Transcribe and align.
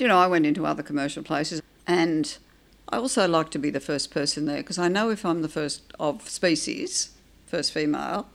You 0.00 0.08
know, 0.08 0.18
I 0.18 0.28
went 0.28 0.46
into 0.46 0.64
other 0.64 0.82
commercial 0.82 1.22
places 1.22 1.60
and 1.86 2.38
I 2.88 2.96
also 2.96 3.28
like 3.28 3.50
to 3.50 3.58
be 3.58 3.68
the 3.68 3.80
first 3.80 4.10
person 4.10 4.46
there 4.46 4.56
because 4.56 4.78
I 4.78 4.88
know 4.88 5.10
if 5.10 5.26
I'm 5.26 5.42
the 5.42 5.48
first 5.48 5.92
of 6.00 6.26
species, 6.26 7.10
first 7.44 7.70
female, 7.70 8.26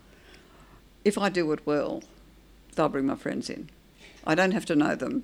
if 1.04 1.18
I 1.18 1.30
do 1.30 1.52
it 1.54 1.66
well, 1.66 2.04
they'll 2.76 2.88
bring 2.88 3.08
my 3.08 3.16
friends 3.16 3.50
in. 3.50 3.72
I 4.28 4.36
don't 4.36 4.52
have 4.52 4.68
to 4.68 4.76
know 4.76 4.94
them, 4.94 5.24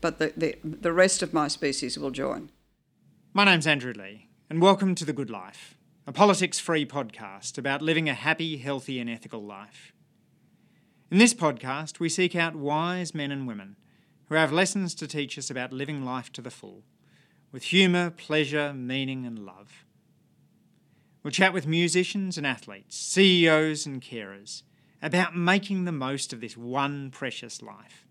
but 0.00 0.18
the, 0.18 0.32
the, 0.34 0.56
the 0.64 0.94
rest 0.94 1.22
of 1.22 1.34
my 1.34 1.46
species 1.46 1.98
will 1.98 2.10
join. 2.10 2.50
My 3.34 3.44
name's 3.44 3.66
Andrew 3.66 3.92
Leigh, 3.92 4.28
and 4.48 4.62
welcome 4.62 4.94
to 4.94 5.04
The 5.04 5.12
Good 5.12 5.28
Life, 5.28 5.74
a 6.06 6.12
politics 6.12 6.58
free 6.58 6.86
podcast 6.86 7.58
about 7.58 7.82
living 7.82 8.08
a 8.08 8.14
happy, 8.14 8.56
healthy, 8.56 8.98
and 8.98 9.10
ethical 9.10 9.42
life. 9.42 9.92
In 11.10 11.18
this 11.18 11.34
podcast, 11.34 12.00
we 12.00 12.08
seek 12.08 12.34
out 12.34 12.56
wise 12.56 13.14
men 13.14 13.30
and 13.30 13.46
women 13.46 13.76
who 14.32 14.38
have 14.38 14.50
lessons 14.50 14.94
to 14.94 15.06
teach 15.06 15.36
us 15.36 15.50
about 15.50 15.74
living 15.74 16.06
life 16.06 16.32
to 16.32 16.40
the 16.40 16.50
full, 16.50 16.84
with 17.52 17.64
humour, 17.64 18.08
pleasure, 18.08 18.72
meaning, 18.72 19.26
and 19.26 19.38
love. 19.38 19.84
We'll 21.22 21.32
chat 21.32 21.52
with 21.52 21.66
musicians 21.66 22.38
and 22.38 22.46
athletes, 22.46 22.96
CEOs 22.96 23.84
and 23.84 24.00
carers 24.00 24.62
about 25.02 25.36
making 25.36 25.84
the 25.84 25.92
most 25.92 26.32
of 26.32 26.40
this 26.40 26.56
one 26.56 27.10
precious 27.10 27.60
life. 27.60 28.06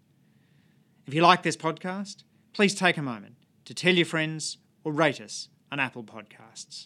If 1.08 1.16
you 1.16 1.24
like 1.24 1.42
this 1.42 1.58
podcast, 1.58 2.24
please 2.54 2.76
take 2.76 2.98
a 2.98 3.02
moment 3.02 3.36
to 3.66 3.74
tell 3.74 3.96
your 3.96 4.06
friends 4.06 4.60
or 4.84 4.92
rate 4.92 5.20
us 5.20 5.50
on 5.72 5.80
Apple 5.80 6.04
Podcasts. 6.04 6.86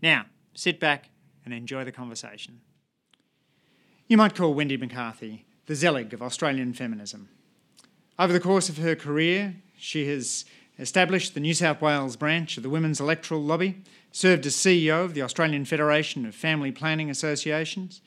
Now, 0.00 0.26
sit 0.54 0.78
back 0.78 1.10
and 1.44 1.52
enjoy 1.52 1.82
the 1.82 1.90
conversation. 1.90 2.60
You 4.06 4.16
might 4.16 4.36
call 4.36 4.54
Wendy 4.54 4.76
McCarthy 4.76 5.44
the 5.66 5.74
Zelig 5.74 6.14
of 6.14 6.22
Australian 6.22 6.72
feminism. 6.72 7.30
Over 8.20 8.32
the 8.32 8.40
course 8.40 8.68
of 8.68 8.78
her 8.78 8.96
career, 8.96 9.54
she 9.76 10.08
has 10.08 10.44
established 10.76 11.34
the 11.34 11.40
New 11.40 11.54
South 11.54 11.80
Wales 11.80 12.16
branch 12.16 12.56
of 12.56 12.64
the 12.64 12.68
Women's 12.68 13.00
Electoral 13.00 13.40
Lobby, 13.40 13.80
served 14.10 14.44
as 14.44 14.56
CEO 14.56 15.04
of 15.04 15.14
the 15.14 15.22
Australian 15.22 15.64
Federation 15.64 16.26
of 16.26 16.34
Family 16.34 16.72
Planning 16.72 17.10
Associations, 17.10 18.00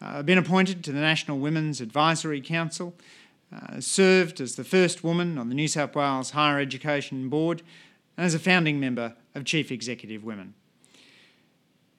uh, 0.00 0.22
been 0.22 0.38
appointed 0.38 0.84
to 0.84 0.92
the 0.92 1.00
National 1.00 1.40
Women's 1.40 1.80
Advisory 1.80 2.40
Council, 2.40 2.94
uh, 3.52 3.80
served 3.80 4.40
as 4.40 4.54
the 4.54 4.62
first 4.62 5.02
woman 5.02 5.36
on 5.36 5.48
the 5.48 5.54
New 5.56 5.66
South 5.66 5.96
Wales 5.96 6.30
Higher 6.30 6.60
Education 6.60 7.28
Board, 7.28 7.62
and 8.16 8.24
as 8.24 8.34
a 8.34 8.38
founding 8.38 8.78
member 8.78 9.14
of 9.34 9.44
Chief 9.44 9.72
Executive 9.72 10.22
Women. 10.22 10.54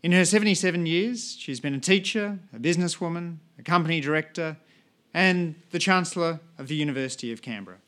In 0.04 0.14
her 0.14 0.24
77 0.24 0.86
years, 0.86 1.36
she's 1.38 1.60
been 1.60 1.74
a 1.74 1.80
teacher, 1.82 2.40
a 2.56 2.60
businesswoman, 2.60 3.40
a 3.60 3.64
company 3.64 4.00
director, 4.00 4.56
and 5.18 5.56
the 5.72 5.80
Chancellor 5.80 6.40
of 6.60 6.68
the 6.68 6.76
University 6.76 7.32
of 7.32 7.42
Canberra. 7.42 7.80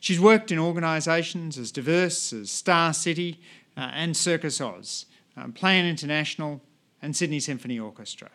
She's 0.00 0.18
worked 0.18 0.50
in 0.50 0.58
organisations 0.58 1.58
as 1.58 1.70
diverse 1.70 2.32
as 2.32 2.50
Star 2.50 2.94
City 2.94 3.38
uh, 3.76 3.90
and 3.92 4.16
Circus 4.16 4.62
Oz, 4.62 5.04
um, 5.36 5.52
Plan 5.52 5.84
International, 5.84 6.62
and 7.02 7.14
Sydney 7.14 7.38
Symphony 7.38 7.78
Orchestra. 7.78 8.30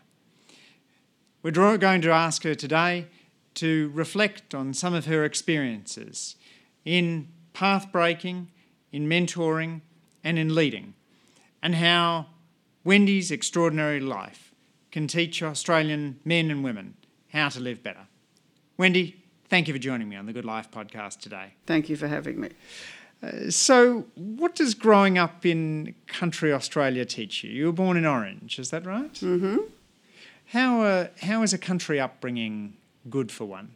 We're 1.42 1.78
going 1.80 2.02
to 2.02 2.12
ask 2.12 2.44
her 2.44 2.54
today 2.54 3.08
to 3.56 3.90
reflect 3.96 4.54
on 4.54 4.76
some 4.76 4.94
of 4.94 5.08
her 5.08 5.24
experiences 5.24 6.36
in 6.84 7.30
path 7.54 7.92
breaking, 7.92 8.52
in 8.92 9.10
mentoring, 9.10 9.82
and 10.24 10.38
in 10.38 10.54
leading, 10.54 10.94
and 11.64 11.74
how 11.74 12.28
Wendy's 12.84 13.32
extraordinary 13.32 14.00
life 14.00 14.54
can 14.92 15.08
teach 15.08 15.42
Australian 15.42 16.20
men 16.24 16.52
and 16.52 16.64
women 16.64 16.94
how 17.30 17.50
to 17.50 17.60
live 17.60 17.82
better. 17.82 18.06
Wendy, 18.78 19.16
thank 19.48 19.70
you 19.70 19.74
for 19.74 19.80
joining 19.80 20.10
me 20.10 20.18
on 20.18 20.26
the 20.26 20.34
Good 20.34 20.44
Life 20.44 20.70
podcast 20.70 21.20
today. 21.20 21.54
Thank 21.66 21.88
you 21.88 21.96
for 21.96 22.10
having 22.10 22.42
me. 22.42 22.50
Uh, 23.24 23.50
so, 23.50 24.06
what 24.16 24.54
does 24.54 24.74
growing 24.74 25.18
up 25.18 25.46
in 25.46 25.96
country 26.08 26.52
Australia 26.52 27.06
teach 27.06 27.42
you? 27.42 27.52
You 27.52 27.68
were 27.68 27.72
born 27.72 27.96
in 27.96 28.06
Orange, 28.06 28.60
is 28.60 28.72
that 28.72 28.86
right? 28.86 29.14
Mm-hmm. 29.14 29.60
How, 30.48 30.82
uh, 30.82 31.08
how 31.22 31.42
is 31.42 31.54
a 31.54 31.58
country 31.58 32.02
upbringing 32.02 32.76
good 33.10 33.32
for 33.32 33.46
one? 33.46 33.72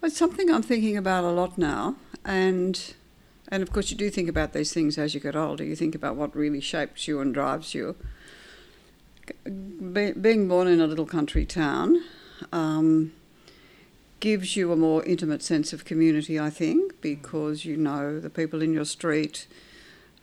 Well, 0.00 0.08
it's 0.08 0.16
something 0.16 0.48
I'm 0.48 0.62
thinking 0.62 0.96
about 0.96 1.24
a 1.24 1.30
lot 1.30 1.58
now, 1.58 1.96
and 2.24 2.94
and 3.48 3.62
of 3.62 3.72
course 3.72 3.90
you 3.90 3.96
do 3.96 4.08
think 4.08 4.28
about 4.28 4.52
these 4.52 4.72
things 4.72 4.98
as 4.98 5.14
you 5.14 5.20
get 5.20 5.34
older. 5.34 5.64
You 5.64 5.74
think 5.74 5.96
about 5.96 6.14
what 6.14 6.36
really 6.36 6.60
shapes 6.60 7.08
you 7.08 7.20
and 7.20 7.34
drives 7.34 7.74
you. 7.74 7.96
Be, 9.44 10.12
being 10.12 10.46
born 10.46 10.68
in 10.68 10.80
a 10.80 10.86
little 10.86 11.06
country 11.06 11.44
town 11.44 12.02
um, 12.52 13.12
gives 14.20 14.56
you 14.56 14.72
a 14.72 14.76
more 14.76 15.04
intimate 15.04 15.42
sense 15.42 15.72
of 15.72 15.84
community, 15.84 16.38
I 16.38 16.50
think, 16.50 17.00
because 17.00 17.64
you 17.64 17.76
know 17.76 18.18
the 18.18 18.30
people 18.30 18.62
in 18.62 18.72
your 18.72 18.84
street, 18.84 19.46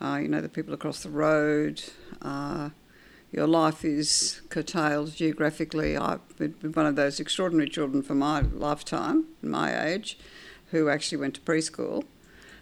uh, 0.01 0.19
you 0.22 0.28
know 0.28 0.41
the 0.41 0.50
people 0.50 0.73
across 0.73 1.03
the 1.03 1.09
road. 1.09 1.83
Uh, 2.22 2.69
your 3.31 3.47
life 3.47 3.83
is 3.83 4.41
curtailed 4.50 5.16
geographically. 5.16 5.97
I've 5.97 6.38
been 6.38 6.53
one 6.73 6.85
of 6.85 6.95
those 6.95 7.19
extraordinary 7.19 7.67
children 7.67 8.03
for 8.03 8.13
my 8.13 8.41
lifetime, 8.41 9.25
my 9.41 9.88
age, 9.88 10.19
who 10.69 10.88
actually 10.88 11.17
went 11.17 11.33
to 11.35 11.41
preschool. 11.41 12.03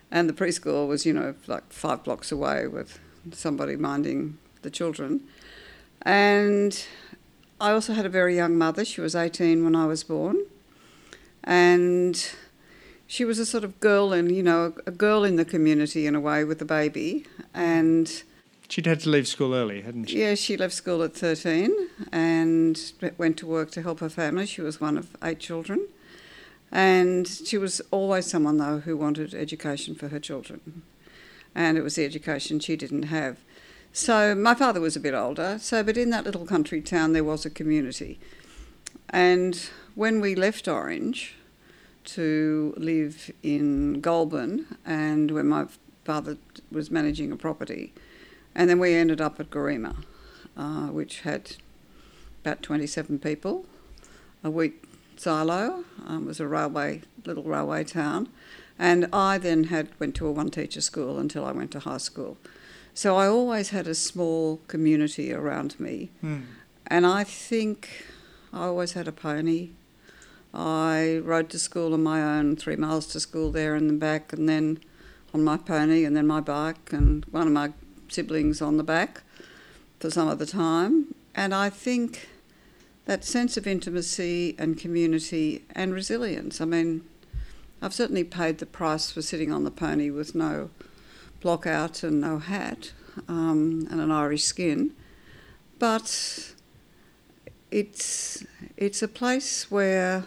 And 0.09 0.29
the 0.29 0.33
preschool 0.33 0.87
was, 0.87 1.05
you 1.05 1.11
know, 1.11 1.35
like 1.47 1.73
five 1.73 2.05
blocks 2.05 2.31
away 2.31 2.67
with 2.67 2.99
somebody 3.33 3.75
minding 3.75 4.37
the 4.61 4.69
children. 4.69 5.21
And 6.03 6.85
I 7.61 7.73
also 7.73 7.93
had 7.93 8.07
a 8.07 8.09
very 8.09 8.35
young 8.35 8.57
mother. 8.57 8.83
She 8.83 9.01
was 9.01 9.15
18 9.15 9.63
when 9.63 9.75
I 9.75 9.85
was 9.85 10.03
born. 10.03 10.45
And 11.43 12.27
she 13.05 13.23
was 13.23 13.37
a 13.37 13.45
sort 13.45 13.63
of 13.63 13.79
girl 13.79 14.13
in, 14.13 14.31
you 14.31 14.41
know, 14.41 14.73
a 14.87 14.91
girl 14.91 15.23
in 15.23 15.35
the 15.35 15.45
community 15.45 16.07
in 16.07 16.15
a 16.15 16.19
way 16.19 16.43
with 16.43 16.59
a 16.61 16.65
baby. 16.65 17.27
And 17.53 18.23
She'd 18.67 18.87
had 18.87 19.01
to 19.01 19.09
leave 19.09 19.27
school 19.27 19.53
early, 19.53 19.81
hadn't 19.81 20.09
she? 20.09 20.21
Yeah, 20.21 20.33
she 20.33 20.57
left 20.57 20.73
school 20.73 21.03
at 21.03 21.13
13 21.13 21.89
and 22.11 22.93
went 23.17 23.37
to 23.37 23.45
work 23.45 23.69
to 23.71 23.83
help 23.83 23.99
her 23.99 24.09
family. 24.09 24.47
She 24.47 24.61
was 24.61 24.81
one 24.81 24.97
of 24.97 25.15
eight 25.23 25.39
children. 25.39 25.87
And 26.71 27.27
she 27.27 27.59
was 27.59 27.79
always 27.91 28.25
someone, 28.25 28.57
though, 28.57 28.79
who 28.79 28.97
wanted 28.97 29.35
education 29.35 29.93
for 29.93 30.07
her 30.07 30.19
children. 30.19 30.81
And 31.53 31.77
it 31.77 31.81
was 31.81 31.95
the 31.95 32.05
education 32.05 32.59
she 32.59 32.75
didn't 32.75 33.03
have. 33.03 33.37
So 33.93 34.33
my 34.35 34.55
father 34.55 34.79
was 34.79 34.95
a 34.95 35.01
bit 35.01 35.13
older, 35.13 35.57
so 35.59 35.83
but 35.83 35.97
in 35.97 36.11
that 36.11 36.23
little 36.23 36.45
country 36.45 36.79
town 36.81 37.11
there 37.11 37.25
was 37.25 37.45
a 37.45 37.49
community. 37.49 38.19
And 39.09 39.69
when 39.95 40.21
we 40.21 40.33
left 40.33 40.69
Orange 40.69 41.35
to 42.05 42.73
live 42.77 43.29
in 43.43 43.99
Goulburn, 43.99 44.77
and 44.85 45.31
when 45.31 45.47
my 45.47 45.65
father 46.05 46.37
was 46.71 46.89
managing 46.89 47.33
a 47.33 47.35
property, 47.35 47.91
and 48.55 48.69
then 48.69 48.79
we 48.79 48.93
ended 48.93 49.19
up 49.19 49.41
at 49.41 49.49
Garema, 49.49 49.97
uh, 50.55 50.87
which 50.87 51.21
had 51.21 51.57
about 52.45 52.63
27 52.63 53.19
people, 53.19 53.65
a 54.41 54.49
wheat 54.49 54.85
silo, 55.17 55.83
um, 56.07 56.25
was 56.25 56.39
a 56.39 56.47
railway, 56.47 57.01
little 57.25 57.43
railway 57.43 57.83
town. 57.83 58.29
And 58.79 59.07
I 59.11 59.37
then 59.37 59.65
had 59.65 59.89
went 59.99 60.15
to 60.15 60.27
a 60.27 60.31
one 60.31 60.49
teacher 60.49 60.81
school 60.81 61.19
until 61.19 61.43
I 61.43 61.51
went 61.51 61.71
to 61.71 61.79
high 61.79 61.97
school. 61.97 62.37
So 62.93 63.15
I 63.15 63.27
always 63.27 63.69
had 63.69 63.87
a 63.87 63.95
small 63.95 64.59
community 64.67 65.33
around 65.33 65.79
me. 65.79 66.09
Hmm. 66.21 66.41
And 66.87 67.05
I 67.05 67.23
think 67.23 67.89
I 68.51 68.65
always 68.65 68.93
had 68.93 69.07
a 69.07 69.11
pony. 69.11 69.69
I 70.53 71.21
rode 71.23 71.49
to 71.51 71.59
school 71.59 71.93
on 71.93 72.03
my 72.03 72.21
own, 72.21 72.57
three 72.57 72.75
miles 72.75 73.07
to 73.07 73.19
school 73.19 73.51
there 73.51 73.75
and 73.75 73.89
then 73.89 73.99
back, 73.99 74.33
and 74.33 74.49
then 74.49 74.79
on 75.33 75.43
my 75.43 75.55
pony, 75.55 76.03
and 76.03 76.15
then 76.15 76.27
my 76.27 76.41
bike, 76.41 76.91
and 76.91 77.23
one 77.31 77.47
of 77.47 77.53
my 77.53 77.71
siblings 78.09 78.61
on 78.61 78.75
the 78.75 78.83
back 78.83 79.23
for 79.99 80.09
some 80.09 80.27
of 80.27 80.39
the 80.39 80.45
time. 80.45 81.15
And 81.33 81.55
I 81.55 81.69
think 81.69 82.27
that 83.05 83.23
sense 83.23 83.55
of 83.55 83.65
intimacy 83.65 84.55
and 84.59 84.77
community 84.77 85.63
and 85.73 85.93
resilience. 85.93 86.59
I 86.59 86.65
mean, 86.65 87.03
I've 87.81 87.93
certainly 87.93 88.25
paid 88.25 88.57
the 88.57 88.65
price 88.65 89.11
for 89.11 89.21
sitting 89.21 89.51
on 89.51 89.63
the 89.63 89.71
pony 89.71 90.09
with 90.09 90.35
no 90.35 90.69
block 91.41 91.67
out 91.67 92.03
and 92.03 92.21
no 92.21 92.39
hat 92.39 92.93
um, 93.27 93.87
and 93.91 93.99
an 93.99 94.11
Irish 94.11 94.43
skin, 94.43 94.91
but 95.79 96.53
it's 97.71 98.45
it's 98.77 99.01
a 99.01 99.07
place 99.07 99.69
where 99.69 100.25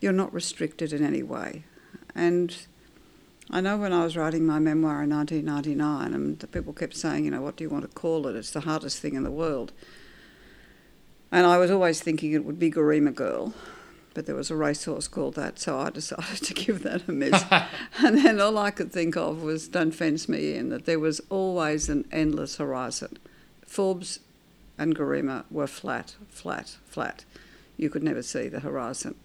you're 0.00 0.12
not 0.12 0.32
restricted 0.32 0.92
in 0.92 1.04
any 1.04 1.22
way, 1.22 1.64
and 2.14 2.56
I 3.50 3.60
know 3.60 3.76
when 3.76 3.92
I 3.92 4.04
was 4.04 4.16
writing 4.16 4.46
my 4.46 4.58
memoir 4.58 5.02
in 5.02 5.10
1999, 5.10 6.14
and 6.14 6.38
the 6.38 6.46
people 6.46 6.72
kept 6.72 6.96
saying, 6.96 7.26
you 7.26 7.30
know, 7.30 7.42
what 7.42 7.56
do 7.56 7.64
you 7.64 7.70
want 7.70 7.82
to 7.82 7.88
call 7.88 8.26
it? 8.26 8.36
It's 8.36 8.50
the 8.50 8.60
hardest 8.60 9.00
thing 9.00 9.14
in 9.14 9.22
the 9.22 9.30
world. 9.30 9.72
And 11.30 11.46
I 11.46 11.58
was 11.58 11.70
always 11.70 12.00
thinking 12.00 12.32
it 12.32 12.44
would 12.44 12.58
be 12.58 12.70
Garema 12.70 13.14
Girl, 13.14 13.52
but 14.14 14.26
there 14.26 14.34
was 14.34 14.50
a 14.50 14.56
racehorse 14.56 15.08
called 15.08 15.34
that, 15.34 15.58
so 15.58 15.78
I 15.78 15.90
decided 15.90 16.42
to 16.44 16.54
give 16.54 16.82
that 16.84 17.06
a 17.08 17.12
miss. 17.12 17.44
and 17.98 18.18
then 18.18 18.40
all 18.40 18.56
I 18.56 18.70
could 18.70 18.92
think 18.92 19.16
of 19.16 19.42
was 19.42 19.68
Don't 19.68 19.92
Fence 19.92 20.28
Me 20.28 20.54
In, 20.54 20.70
that 20.70 20.86
there 20.86 21.00
was 21.00 21.20
always 21.28 21.88
an 21.88 22.06
endless 22.10 22.56
horizon. 22.56 23.18
Forbes 23.66 24.20
and 24.78 24.96
Garema 24.96 25.44
were 25.50 25.66
flat, 25.66 26.14
flat, 26.28 26.76
flat. 26.86 27.24
You 27.76 27.90
could 27.90 28.02
never 28.02 28.22
see 28.22 28.48
the 28.48 28.60
horizon. 28.60 29.16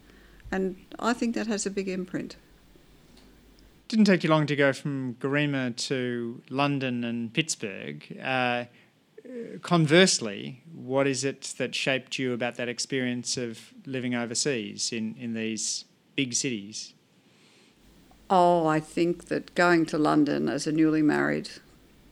And 0.52 0.78
I 0.98 1.14
think 1.14 1.36
that 1.36 1.48
has 1.48 1.66
a 1.66 1.70
big 1.70 1.88
imprint. 1.88 2.36
didn't 3.88 4.06
take 4.06 4.24
you 4.24 4.30
long 4.30 4.48
to 4.48 4.56
go 4.56 4.74
from 4.74 5.16
Garema 5.16 5.76
to 5.88 6.42
London 6.50 7.04
and 7.04 7.32
Pittsburgh. 7.32 8.04
Uh, 8.22 8.66
conversely, 9.62 10.64
what 10.74 11.08
is 11.08 11.24
it 11.24 11.54
that 11.58 11.76
shaped 11.76 12.18
you 12.18 12.34
about 12.34 12.56
that 12.56 12.70
experience 12.70 13.38
of 13.38 13.74
living 13.86 14.16
overseas 14.16 14.92
in, 14.92 15.16
in 15.20 15.34
these 15.34 15.86
big 16.16 16.34
cities? 16.34 16.94
Oh, 18.30 18.68
I 18.68 18.80
think 18.80 19.26
that 19.26 19.56
going 19.56 19.86
to 19.88 19.98
London 19.98 20.50
as 20.50 20.68
a 20.68 20.72
newly 20.72 21.02
married 21.02 21.50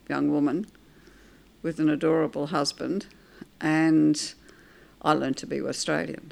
young 0.09 0.31
woman 0.31 0.67
with 1.61 1.79
an 1.79 1.89
adorable 1.89 2.47
husband, 2.47 3.07
and 3.61 4.33
I 5.01 5.13
learned 5.13 5.37
to 5.37 5.45
be 5.45 5.61
Australian 5.61 6.31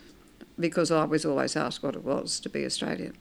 because 0.57 0.89
I 0.91 1.03
was 1.03 1.25
always 1.25 1.55
asked 1.55 1.83
what 1.83 1.95
it 1.95 2.03
was 2.03 2.39
to 2.39 2.49
be 2.49 2.65
Australian. 2.65 3.17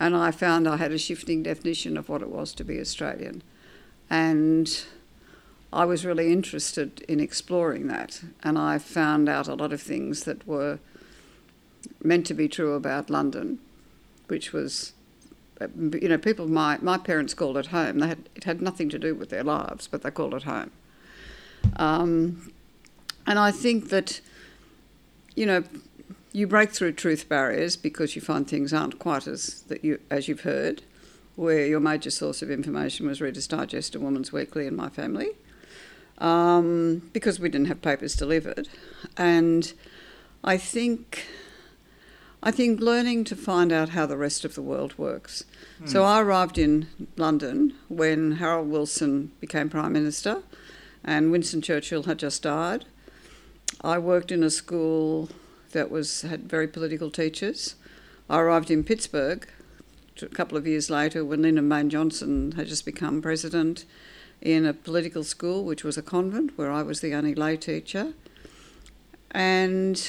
And 0.00 0.16
I 0.16 0.30
found 0.30 0.66
I 0.66 0.78
had 0.78 0.92
a 0.92 0.98
shifting 0.98 1.42
definition 1.42 1.96
of 1.96 2.08
what 2.08 2.22
it 2.22 2.30
was 2.30 2.52
to 2.54 2.64
be 2.64 2.80
Australian. 2.80 3.42
And 4.10 4.84
I 5.74 5.84
was 5.84 6.06
really 6.06 6.32
interested 6.32 7.00
in 7.08 7.18
exploring 7.18 7.88
that. 7.88 8.22
And 8.42 8.56
I 8.56 8.78
found 8.78 9.28
out 9.28 9.48
a 9.48 9.54
lot 9.54 9.72
of 9.72 9.82
things 9.82 10.22
that 10.24 10.46
were 10.46 10.78
meant 12.02 12.26
to 12.26 12.34
be 12.34 12.48
true 12.48 12.74
about 12.74 13.10
London, 13.10 13.58
which 14.28 14.52
was, 14.52 14.92
you 15.60 16.08
know, 16.08 16.16
people, 16.16 16.46
my, 16.46 16.78
my 16.80 16.96
parents 16.96 17.34
called 17.34 17.56
it 17.56 17.66
home. 17.66 17.98
They 17.98 18.08
had, 18.08 18.28
it 18.36 18.44
had 18.44 18.62
nothing 18.62 18.88
to 18.90 18.98
do 18.98 19.14
with 19.14 19.30
their 19.30 19.42
lives, 19.42 19.88
but 19.88 20.02
they 20.02 20.10
called 20.10 20.34
it 20.34 20.44
home. 20.44 20.70
Um, 21.76 22.52
and 23.26 23.38
I 23.38 23.50
think 23.50 23.88
that, 23.88 24.20
you 25.34 25.46
know, 25.46 25.64
you 26.32 26.46
break 26.46 26.70
through 26.70 26.92
truth 26.92 27.28
barriers 27.28 27.76
because 27.76 28.14
you 28.14 28.22
find 28.22 28.46
things 28.46 28.72
aren't 28.72 28.98
quite 28.98 29.26
as 29.26 29.62
that 29.62 29.84
you 29.84 30.00
as 30.10 30.28
you've 30.28 30.40
heard, 30.40 30.82
where 31.36 31.66
your 31.66 31.80
major 31.80 32.10
source 32.10 32.42
of 32.42 32.50
information 32.50 33.06
was 33.06 33.20
Reader's 33.20 33.46
Digest 33.46 33.94
and 33.94 34.04
Woman's 34.04 34.32
Weekly 34.32 34.66
in 34.66 34.76
my 34.76 34.88
family, 34.88 35.30
um, 36.18 37.10
because 37.12 37.40
we 37.40 37.48
didn't 37.48 37.68
have 37.68 37.82
papers 37.82 38.14
delivered, 38.14 38.68
and 39.16 39.72
I 40.42 40.56
think. 40.56 41.26
I 42.46 42.50
think 42.50 42.78
learning 42.78 43.24
to 43.24 43.36
find 43.36 43.72
out 43.72 43.88
how 43.88 44.04
the 44.04 44.18
rest 44.18 44.44
of 44.44 44.54
the 44.54 44.60
world 44.60 44.92
works. 44.98 45.44
Mm. 45.80 45.88
So 45.88 46.04
I 46.04 46.20
arrived 46.20 46.58
in 46.58 46.88
London 47.16 47.72
when 47.88 48.32
Harold 48.32 48.68
Wilson 48.68 49.32
became 49.40 49.70
Prime 49.70 49.94
Minister 49.94 50.42
and 51.02 51.30
Winston 51.30 51.62
Churchill 51.62 52.02
had 52.02 52.18
just 52.18 52.42
died. 52.42 52.84
I 53.80 53.98
worked 53.98 54.30
in 54.30 54.42
a 54.42 54.50
school 54.50 55.28
that 55.72 55.90
was 55.90 56.22
had 56.22 56.48
very 56.48 56.68
political 56.68 57.10
teachers. 57.10 57.76
I 58.30 58.40
arrived 58.40 58.70
in 58.70 58.84
Pittsburgh 58.84 59.46
a 60.22 60.26
couple 60.26 60.56
of 60.56 60.66
years 60.66 60.88
later 60.88 61.24
when 61.24 61.42
Lyndon 61.42 61.68
Baines 61.68 61.92
Johnson 61.92 62.52
had 62.52 62.68
just 62.68 62.84
become 62.84 63.20
president 63.20 63.84
in 64.44 64.66
a 64.66 64.74
political 64.74 65.24
school, 65.24 65.64
which 65.64 65.82
was 65.82 65.96
a 65.96 66.02
convent, 66.02 66.56
where 66.56 66.70
I 66.70 66.82
was 66.82 67.00
the 67.00 67.14
only 67.14 67.34
lay 67.34 67.56
teacher. 67.56 68.12
And 69.30 70.00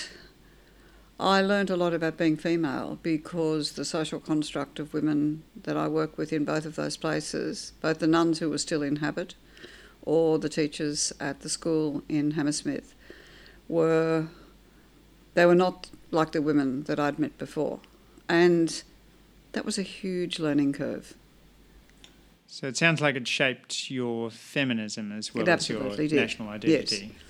I 1.20 1.42
learned 1.42 1.70
a 1.70 1.78
lot 1.78 1.94
about 1.94 2.18
being 2.18 2.36
female 2.36 3.00
because 3.02 3.72
the 3.72 3.86
social 3.86 4.20
construct 4.20 4.78
of 4.78 4.94
women 4.94 5.44
that 5.64 5.78
I 5.78 5.88
work 5.88 6.18
with 6.18 6.34
in 6.34 6.44
both 6.44 6.66
of 6.66 6.76
those 6.76 6.98
places, 6.98 7.72
both 7.82 8.00
the 8.00 8.08
nuns 8.08 8.40
who 8.40 8.50
were 8.50 8.58
still 8.58 8.84
in 8.84 8.98
habit 8.98 9.36
or 10.02 10.38
the 10.38 10.50
teachers 10.50 11.14
at 11.20 11.40
the 11.40 11.50
school 11.50 12.04
in 12.10 12.32
Hammersmith, 12.32 12.94
were 13.70 14.28
they 15.34 15.46
were 15.46 15.56
not 15.56 15.90
like 16.12 16.34
the 16.34 16.42
women 16.42 16.84
that 16.84 17.00
I'd 17.00 17.18
met 17.18 17.38
before. 17.38 17.80
And 18.28 18.84
that 19.54 19.66
was 19.66 19.78
a 19.78 19.84
huge 19.84 20.40
learning 20.40 20.74
curve. 20.74 21.14
So 22.48 22.68
it 22.68 22.78
sounds 22.78 23.02
like 23.02 23.16
it 23.16 23.28
shaped 23.28 23.90
your 23.90 24.30
feminism 24.30 25.12
as 25.12 25.34
well 25.34 25.50
as 25.50 25.70
your 25.70 25.96
did. 25.96 26.14
national 26.14 26.50
identity. 26.50 27.12
Yes. 27.14 27.22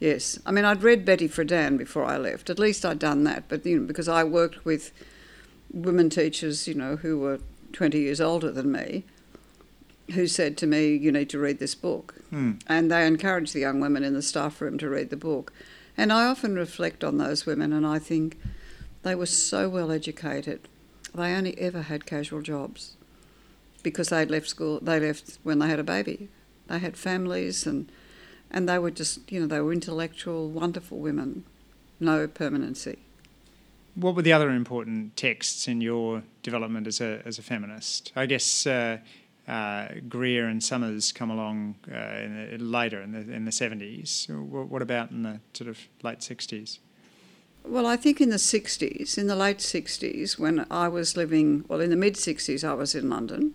Yes, 0.00 0.38
I 0.44 0.50
mean, 0.50 0.64
I'd 0.64 0.82
read 0.82 1.04
Betty 1.04 1.28
Friedan 1.28 1.78
before 1.78 2.04
I 2.04 2.16
left. 2.16 2.50
At 2.50 2.58
least 2.58 2.84
I'd 2.84 2.98
done 2.98 3.22
that, 3.22 3.44
but 3.48 3.64
you 3.64 3.78
know, 3.78 3.86
because 3.86 4.08
I 4.08 4.24
worked 4.24 4.64
with 4.64 4.90
women 5.72 6.10
teachers, 6.10 6.66
you 6.66 6.74
know, 6.74 6.96
who 6.96 7.20
were 7.20 7.38
20 7.72 8.00
years 8.00 8.20
older 8.20 8.50
than 8.50 8.72
me, 8.72 9.04
who 10.12 10.26
said 10.26 10.56
to 10.56 10.66
me, 10.66 10.96
"You 10.96 11.12
need 11.12 11.30
to 11.30 11.38
read 11.38 11.60
this 11.60 11.76
book," 11.76 12.16
hmm. 12.30 12.54
and 12.66 12.90
they 12.90 13.06
encouraged 13.06 13.54
the 13.54 13.60
young 13.60 13.78
women 13.78 14.02
in 14.02 14.12
the 14.12 14.22
staff 14.22 14.60
room 14.60 14.76
to 14.78 14.88
read 14.88 15.10
the 15.10 15.16
book. 15.16 15.52
And 15.96 16.12
I 16.12 16.24
often 16.26 16.56
reflect 16.56 17.04
on 17.04 17.18
those 17.18 17.46
women 17.46 17.72
and 17.72 17.86
I 17.86 18.00
think 18.00 18.40
they 19.04 19.14
were 19.14 19.26
so 19.26 19.68
well 19.68 19.92
educated. 19.92 20.66
They 21.14 21.32
only 21.32 21.56
ever 21.60 21.82
had 21.82 22.06
casual 22.06 22.42
jobs 22.42 22.96
because 23.82 24.08
they'd 24.08 24.30
left 24.30 24.48
school, 24.48 24.78
they 24.80 25.00
left 25.00 25.38
when 25.42 25.58
they 25.58 25.68
had 25.68 25.78
a 25.78 25.84
baby. 25.84 26.28
They 26.68 26.78
had 26.78 26.96
families 26.96 27.66
and, 27.66 27.90
and 28.50 28.68
they 28.68 28.78
were 28.78 28.90
just, 28.90 29.30
you 29.30 29.40
know, 29.40 29.46
they 29.46 29.60
were 29.60 29.72
intellectual, 29.72 30.48
wonderful 30.48 30.98
women, 30.98 31.44
no 32.00 32.26
permanency. 32.26 32.98
What 33.94 34.14
were 34.14 34.22
the 34.22 34.32
other 34.32 34.50
important 34.50 35.16
texts 35.16 35.68
in 35.68 35.80
your 35.82 36.22
development 36.42 36.86
as 36.86 37.00
a, 37.00 37.20
as 37.26 37.38
a 37.38 37.42
feminist? 37.42 38.10
I 38.16 38.24
guess 38.24 38.66
uh, 38.66 38.98
uh, 39.46 39.88
Greer 40.08 40.46
and 40.46 40.62
Summers 40.62 41.12
come 41.12 41.30
along 41.30 41.74
uh, 41.90 41.96
in 41.96 42.58
the, 42.58 42.64
later 42.64 43.02
in 43.02 43.12
the 43.12 43.34
in 43.34 43.44
the 43.44 43.52
seventies. 43.52 44.26
What 44.30 44.80
about 44.80 45.10
in 45.10 45.24
the 45.24 45.40
sort 45.52 45.68
of 45.68 45.78
late 46.02 46.22
sixties? 46.22 46.78
Well, 47.64 47.86
I 47.86 47.96
think 47.96 48.20
in 48.20 48.30
the 48.30 48.38
sixties, 48.38 49.18
in 49.18 49.26
the 49.26 49.36
late 49.36 49.60
sixties, 49.60 50.38
when 50.38 50.66
I 50.70 50.88
was 50.88 51.16
living, 51.16 51.64
well, 51.68 51.80
in 51.80 51.90
the 51.90 51.96
mid 51.96 52.16
sixties, 52.16 52.64
I 52.64 52.72
was 52.72 52.94
in 52.94 53.10
London 53.10 53.54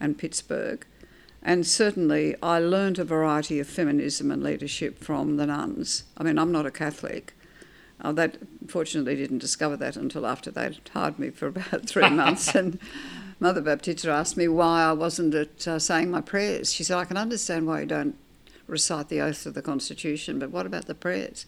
and 0.00 0.18
Pittsburgh, 0.18 0.86
and 1.42 1.66
certainly 1.66 2.34
I 2.42 2.58
learned 2.58 2.98
a 2.98 3.04
variety 3.04 3.60
of 3.60 3.68
feminism 3.68 4.30
and 4.30 4.42
leadership 4.42 4.98
from 4.98 5.36
the 5.36 5.46
nuns. 5.46 6.04
I 6.18 6.24
mean, 6.24 6.38
I'm 6.38 6.52
not 6.52 6.66
a 6.66 6.70
Catholic. 6.70 7.34
Uh, 8.00 8.12
that 8.12 8.36
fortunately 8.66 9.16
didn't 9.16 9.38
discover 9.38 9.76
that 9.78 9.96
until 9.96 10.26
after 10.26 10.50
they'd 10.50 10.78
hired 10.92 11.18
me 11.18 11.30
for 11.30 11.46
about 11.46 11.86
three 11.86 12.10
months 12.10 12.54
and 12.54 12.78
Mother 13.38 13.60
Baptista 13.60 14.10
asked 14.10 14.36
me 14.36 14.48
why 14.48 14.84
I 14.84 14.92
wasn't 14.92 15.34
at 15.34 15.68
uh, 15.68 15.78
saying 15.78 16.10
my 16.10 16.22
prayers. 16.22 16.72
She 16.72 16.82
said, 16.82 16.96
I 16.96 17.04
can 17.04 17.18
understand 17.18 17.66
why 17.66 17.80
you 17.80 17.86
don't 17.86 18.16
recite 18.66 19.08
the 19.08 19.20
oath 19.20 19.44
of 19.44 19.54
the 19.54 19.62
Constitution, 19.62 20.38
but 20.38 20.50
what 20.50 20.66
about 20.66 20.86
the 20.86 20.94
prayers? 20.94 21.44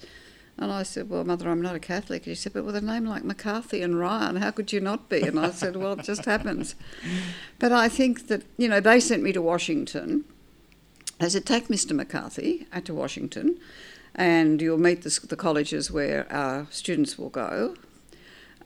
And 0.59 0.73
I 0.73 0.83
said, 0.83 1.09
Well, 1.09 1.25
Mother, 1.25 1.49
I'm 1.49 1.63
not 1.63 1.77
a 1.77 1.81
Catholic. 1.81 2.27
And 2.27 2.37
she 2.37 2.43
said, 2.43 2.53
But 2.53 2.65
with 2.65 2.75
a 2.75 2.81
name 2.81 3.05
like 3.05 3.25
McCarthy 3.25 3.81
and 3.83 3.99
Ryan, 3.99 4.37
how 4.37 4.51
could 4.51 4.73
you 4.73 4.81
not 4.81 5.09
be? 5.09 5.23
And 5.23 5.39
I 5.39 5.51
said, 5.51 5.77
Well, 5.77 5.93
it 5.93 6.05
just 6.05 6.25
happens. 6.25 6.75
But 7.59 7.73
I 7.73 7.89
think 7.89 8.27
that, 8.29 8.43
you 8.57 8.69
know, 8.69 8.81
they 8.81 9.01
sent 9.01 9.23
me 9.23 9.33
to 9.33 9.43
Washington. 9.43 10.25
They 11.21 11.29
said, 11.29 11.47
Take 11.47 11.69
Mr. 11.69 11.93
McCarthy 11.93 12.67
to 12.85 12.95
Washington, 12.95 13.59
and 14.15 14.61
you'll 14.61 14.79
meet 14.79 15.03
the, 15.03 15.27
the 15.29 15.37
colleges 15.37 15.91
where 15.91 16.31
our 16.33 16.67
students 16.71 17.19
will 17.19 17.31
go 17.31 17.77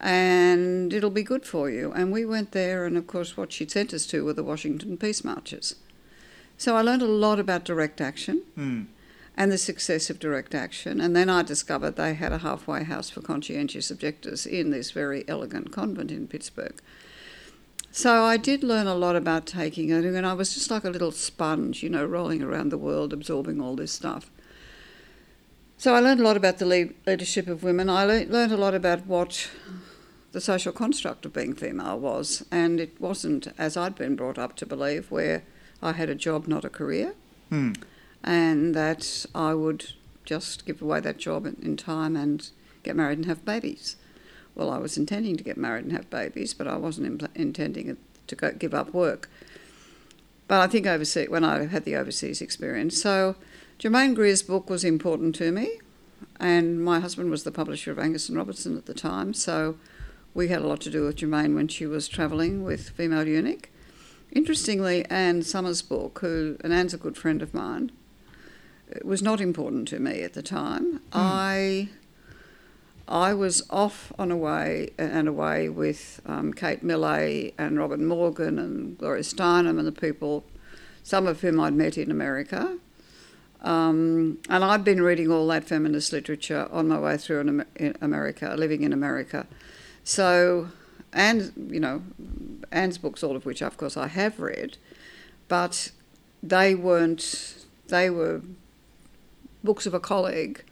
and 0.02 0.92
it'll 0.92 1.10
be 1.10 1.22
good 1.22 1.46
for 1.46 1.70
you. 1.70 1.92
And 1.92 2.10
we 2.10 2.26
went 2.26 2.50
there, 2.50 2.84
and 2.84 2.96
of 2.98 3.06
course, 3.06 3.36
what 3.36 3.52
she 3.52 3.68
sent 3.68 3.94
us 3.94 4.04
to 4.06 4.24
were 4.24 4.32
the 4.32 4.42
Washington 4.42 4.96
Peace 4.96 5.22
Marches. 5.22 5.76
So 6.58 6.76
I 6.76 6.82
learned 6.82 7.02
a 7.02 7.06
lot 7.06 7.38
about 7.38 7.64
direct 7.64 8.00
action 8.00 8.42
mm. 8.58 8.86
And 9.36 9.50
the 9.50 9.58
success 9.58 10.10
of 10.10 10.18
direct 10.18 10.54
action. 10.54 11.00
And 11.00 11.16
then 11.16 11.28
I 11.28 11.42
discovered 11.42 11.96
they 11.96 12.14
had 12.14 12.32
a 12.32 12.38
halfway 12.38 12.84
house 12.84 13.10
for 13.10 13.20
conscientious 13.20 13.90
objectors 13.90 14.46
in 14.46 14.70
this 14.70 14.90
very 14.90 15.24
elegant 15.26 15.72
convent 15.72 16.10
in 16.10 16.28
Pittsburgh. 16.28 16.80
So 17.90 18.24
I 18.24 18.38
did 18.38 18.64
learn 18.64 18.86
a 18.86 18.94
lot 18.94 19.16
about 19.16 19.46
taking 19.46 19.90
it, 19.90 20.04
and 20.04 20.26
I 20.26 20.32
was 20.32 20.54
just 20.54 20.70
like 20.70 20.84
a 20.84 20.90
little 20.90 21.12
sponge, 21.12 21.82
you 21.82 21.90
know, 21.90 22.04
rolling 22.04 22.42
around 22.42 22.70
the 22.70 22.78
world, 22.78 23.12
absorbing 23.12 23.60
all 23.60 23.76
this 23.76 23.92
stuff. 23.92 24.30
So 25.76 25.94
I 25.94 26.00
learned 26.00 26.20
a 26.20 26.22
lot 26.22 26.36
about 26.36 26.58
the 26.58 26.64
leadership 27.06 27.48
of 27.48 27.62
women. 27.62 27.90
I 27.90 28.04
learned 28.04 28.52
a 28.52 28.56
lot 28.56 28.74
about 28.74 29.06
what 29.06 29.50
the 30.32 30.40
social 30.40 30.72
construct 30.72 31.26
of 31.26 31.34
being 31.34 31.54
female 31.54 31.98
was, 31.98 32.46
and 32.50 32.80
it 32.80 32.98
wasn't 32.98 33.48
as 33.58 33.76
I'd 33.76 33.94
been 33.94 34.16
brought 34.16 34.38
up 34.38 34.56
to 34.56 34.66
believe, 34.66 35.10
where 35.10 35.42
I 35.82 35.92
had 35.92 36.08
a 36.08 36.14
job, 36.14 36.46
not 36.46 36.64
a 36.64 36.70
career, 36.70 37.14
hmm. 37.50 37.72
And 38.24 38.74
that 38.74 39.26
I 39.34 39.54
would 39.54 39.92
just 40.24 40.66
give 40.66 40.80
away 40.80 41.00
that 41.00 41.18
job 41.18 41.46
in 41.46 41.76
time 41.76 42.16
and 42.16 42.48
get 42.82 42.96
married 42.96 43.18
and 43.18 43.26
have 43.26 43.44
babies. 43.44 43.96
Well, 44.54 44.70
I 44.70 44.78
was 44.78 44.96
intending 44.96 45.36
to 45.36 45.44
get 45.44 45.56
married 45.56 45.84
and 45.84 45.92
have 45.92 46.10
babies, 46.10 46.54
but 46.54 46.66
I 46.66 46.76
wasn't 46.76 47.18
impl- 47.18 47.34
intending 47.34 47.96
to 48.26 48.36
go, 48.36 48.52
give 48.52 48.74
up 48.74 48.92
work. 48.92 49.30
But 50.46 50.60
I 50.60 50.66
think 50.66 50.86
overseas, 50.86 51.30
when 51.30 51.44
I 51.44 51.66
had 51.66 51.84
the 51.84 51.96
overseas 51.96 52.40
experience, 52.40 53.00
so 53.00 53.36
Germaine 53.78 54.14
Greer's 54.14 54.42
book 54.42 54.68
was 54.68 54.84
important 54.84 55.34
to 55.36 55.50
me, 55.50 55.80
and 56.38 56.84
my 56.84 57.00
husband 57.00 57.30
was 57.30 57.44
the 57.44 57.50
publisher 57.50 57.90
of 57.90 57.98
Angus 57.98 58.28
and 58.28 58.36
Robertson 58.36 58.76
at 58.76 58.86
the 58.86 58.94
time, 58.94 59.32
so 59.32 59.78
we 60.34 60.48
had 60.48 60.62
a 60.62 60.66
lot 60.66 60.80
to 60.82 60.90
do 60.90 61.04
with 61.04 61.16
Germaine 61.16 61.54
when 61.54 61.68
she 61.68 61.86
was 61.86 62.08
travelling 62.08 62.62
with 62.62 62.90
Female 62.90 63.26
Eunuch. 63.26 63.70
Interestingly, 64.30 65.04
Anne 65.06 65.42
Summers' 65.42 65.82
book, 65.82 66.18
who, 66.20 66.56
and 66.62 66.72
Anne's 66.72 66.94
a 66.94 66.98
good 66.98 67.16
friend 67.16 67.42
of 67.42 67.54
mine, 67.54 67.90
was 69.04 69.22
not 69.22 69.40
important 69.40 69.88
to 69.88 69.98
me 69.98 70.22
at 70.22 70.34
the 70.34 70.42
time. 70.42 70.94
Mm. 70.94 71.00
I, 71.12 71.88
I 73.08 73.34
was 73.34 73.62
off 73.70 74.12
on 74.18 74.30
a 74.30 74.36
way 74.36 74.90
and 74.98 75.28
away 75.28 75.68
with 75.68 76.20
um, 76.26 76.52
Kate 76.52 76.82
Millett 76.82 77.54
and 77.58 77.78
Robin 77.78 78.06
Morgan 78.06 78.58
and 78.58 78.98
Gloria 78.98 79.22
Steinem 79.22 79.78
and 79.78 79.86
the 79.86 79.92
people, 79.92 80.44
some 81.02 81.26
of 81.26 81.40
whom 81.40 81.60
I'd 81.60 81.74
met 81.74 81.98
in 81.98 82.10
America. 82.10 82.78
Um, 83.62 84.38
and 84.48 84.64
I'd 84.64 84.84
been 84.84 85.02
reading 85.02 85.30
all 85.30 85.46
that 85.48 85.64
feminist 85.64 86.12
literature 86.12 86.68
on 86.72 86.88
my 86.88 86.98
way 86.98 87.16
through 87.16 87.40
in, 87.40 87.64
in 87.76 87.96
America, 88.00 88.54
living 88.58 88.82
in 88.82 88.92
America. 88.92 89.46
So, 90.02 90.68
and, 91.12 91.52
you 91.70 91.78
know, 91.78 92.02
Anne's 92.72 92.98
books, 92.98 93.22
all 93.22 93.36
of 93.36 93.46
which, 93.46 93.62
of 93.62 93.76
course, 93.76 93.96
I 93.96 94.08
have 94.08 94.40
read, 94.40 94.78
but 95.46 95.92
they 96.42 96.74
weren't, 96.74 97.54
they 97.86 98.10
were 98.10 98.42
books 99.62 99.86
of 99.86 99.94
a 99.94 100.00
colleague 100.00 100.62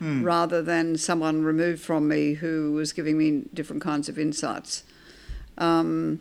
Mm. 0.00 0.24
rather 0.24 0.60
than 0.60 0.96
someone 0.98 1.44
removed 1.44 1.80
from 1.80 2.08
me 2.08 2.34
who 2.34 2.72
was 2.72 2.92
giving 2.92 3.16
me 3.16 3.44
different 3.54 3.80
kinds 3.80 4.08
of 4.08 4.18
insights. 4.18 4.82
Um, 5.56 6.18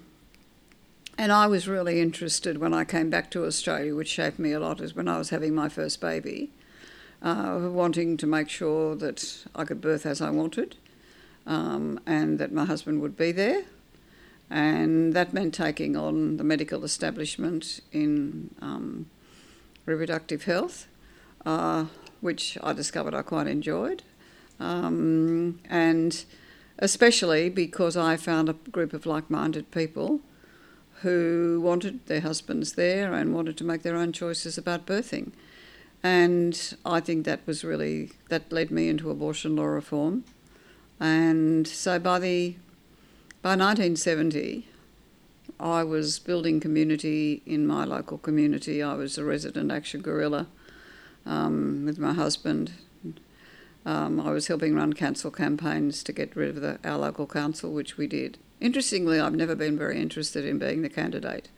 and 1.18 1.32
I 1.32 1.48
was 1.48 1.68
really 1.68 2.00
interested 2.00 2.60
when 2.60 2.74
I 2.74 2.86
came 2.86 3.10
back 3.10 3.32
to 3.32 3.46
Australia, 3.46 3.96
which 3.96 4.10
shaped 4.10 4.38
me 4.38 4.51
a 4.51 4.60
lot, 4.60 4.80
is 4.80 4.96
when 4.96 5.08
I 5.08 5.18
was 5.18 5.32
having 5.32 5.56
my 5.56 5.70
first 5.70 6.00
baby, 6.00 6.51
uh, 7.24 7.62
wanting 7.72 8.15
to 8.18 8.27
make 8.27 8.48
sure 8.48 8.96
that 8.96 9.44
I 9.56 9.65
could 9.65 9.82
birth 9.82 10.06
as 10.06 10.22
I 10.22 10.30
wanted 10.30 10.75
um, 11.48 12.00
and 12.06 12.38
that 12.39 12.51
my 12.51 12.65
husband 12.65 13.01
would 13.01 13.18
be 13.18 13.32
there. 13.32 13.63
And 14.51 15.13
that 15.13 15.34
meant 15.34 15.56
taking 15.56 15.98
on 15.98 16.38
the 16.38 16.44
medical 16.44 16.84
establishment 16.84 17.80
in 17.92 18.51
um, 18.62 19.08
reproductive 19.88 20.44
health. 20.44 20.88
Uh, 21.44 21.86
which 22.24 22.58
I 22.63 22.72
discovered 22.72 23.13
I 23.13 23.22
quite 23.22 23.48
enjoyed. 23.48 24.01
Um, 24.60 25.60
and 25.70 26.24
especially 26.80 27.50
because 27.50 27.98
I 27.98 28.15
found 28.15 28.48
a 28.48 28.53
group 28.53 28.94
of 28.94 29.06
like 29.06 29.30
minded 29.30 29.72
people 29.72 30.22
who 31.01 31.60
wanted 31.62 32.06
their 32.06 32.22
husbands 32.22 32.74
there 32.74 33.13
and 33.13 33.36
wanted 33.36 33.58
to 33.58 33.65
make 33.65 33.84
their 33.84 33.98
own 33.98 34.13
choices 34.13 34.58
about 34.58 34.86
birthing. 34.86 35.34
And 36.01 36.77
I 36.86 37.01
think 37.01 37.25
that 37.25 37.46
was 37.46 37.65
really, 37.65 38.12
that 38.30 38.51
led 38.53 38.72
me 38.72 38.88
into 38.88 39.12
abortion 39.12 39.58
law 39.58 39.65
reform. 39.65 40.24
And 41.01 41.68
so 41.68 42.00
by 42.00 42.20
the, 42.20 42.56
by 43.42 43.58
1970, 43.58 44.65
I 45.60 45.84
was 45.84 46.20
building 46.20 46.62
community 46.62 47.42
in 47.46 47.68
my 47.68 47.84
local 47.84 48.18
community. 48.18 48.82
I 48.82 48.94
was 48.94 49.18
a 49.18 49.25
resident 49.25 49.74
action 49.74 50.01
guerrilla 50.01 50.48
um, 51.25 51.86
with 51.86 52.00
my 52.00 52.13
husband. 52.13 52.74
Um, 53.86 54.20
I 54.22 54.32
was 54.32 54.48
helping 54.48 54.75
run 54.75 54.94
council 54.94 55.30
campaigns 55.30 56.03
to 56.03 56.13
get 56.13 56.36
rid 56.36 56.50
of 56.51 56.62
the, 56.62 56.80
our 56.86 56.98
local 56.98 57.27
council, 57.27 57.74
which 57.74 57.98
we 57.98 58.08
did. 58.08 58.38
Interestingly, 58.62 59.20
I've 59.20 59.36
never 59.36 59.56
been 59.56 59.77
very 59.77 60.01
interested 60.01 60.46
in 60.46 60.58
being 60.58 60.84
the 60.84 60.89
candidate. 60.89 61.50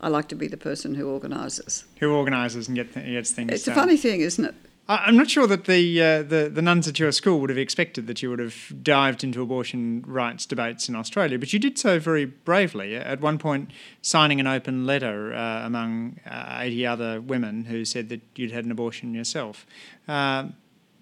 I 0.00 0.08
like 0.08 0.28
to 0.28 0.34
be 0.34 0.48
the 0.48 0.56
person 0.56 0.96
who 0.96 1.08
organises. 1.08 1.84
Who 2.00 2.12
organises 2.12 2.66
and 2.66 2.76
get 2.76 2.92
th- 2.92 3.06
gets 3.06 3.30
things 3.30 3.48
done. 3.48 3.54
It's 3.54 3.64
done. 3.64 3.76
a 3.76 3.80
funny 3.80 3.96
thing, 3.96 4.20
isn't 4.20 4.44
it? 4.44 4.54
I'm 4.88 5.16
not 5.16 5.30
sure 5.30 5.46
that 5.46 5.66
the, 5.66 6.02
uh, 6.02 6.22
the 6.22 6.50
the 6.52 6.60
nuns 6.60 6.88
at 6.88 6.98
your 6.98 7.12
school 7.12 7.40
would 7.40 7.50
have 7.50 7.58
expected 7.58 8.08
that 8.08 8.20
you 8.20 8.30
would 8.30 8.40
have 8.40 8.82
dived 8.82 9.22
into 9.22 9.40
abortion 9.40 10.04
rights 10.06 10.44
debates 10.44 10.88
in 10.88 10.96
Australia, 10.96 11.38
but 11.38 11.52
you 11.52 11.58
did 11.58 11.78
so 11.78 11.98
very 11.98 12.24
bravely. 12.24 12.96
At 12.96 13.20
one 13.20 13.38
point, 13.38 13.70
signing 14.02 14.40
an 14.40 14.48
open 14.48 14.84
letter 14.84 15.32
uh, 15.32 15.64
among 15.64 16.18
uh, 16.28 16.58
80 16.60 16.86
other 16.86 17.20
women 17.20 17.66
who 17.66 17.84
said 17.84 18.08
that 18.08 18.22
you'd 18.34 18.50
had 18.50 18.64
an 18.64 18.72
abortion 18.72 19.14
yourself. 19.14 19.66
Uh, 20.08 20.48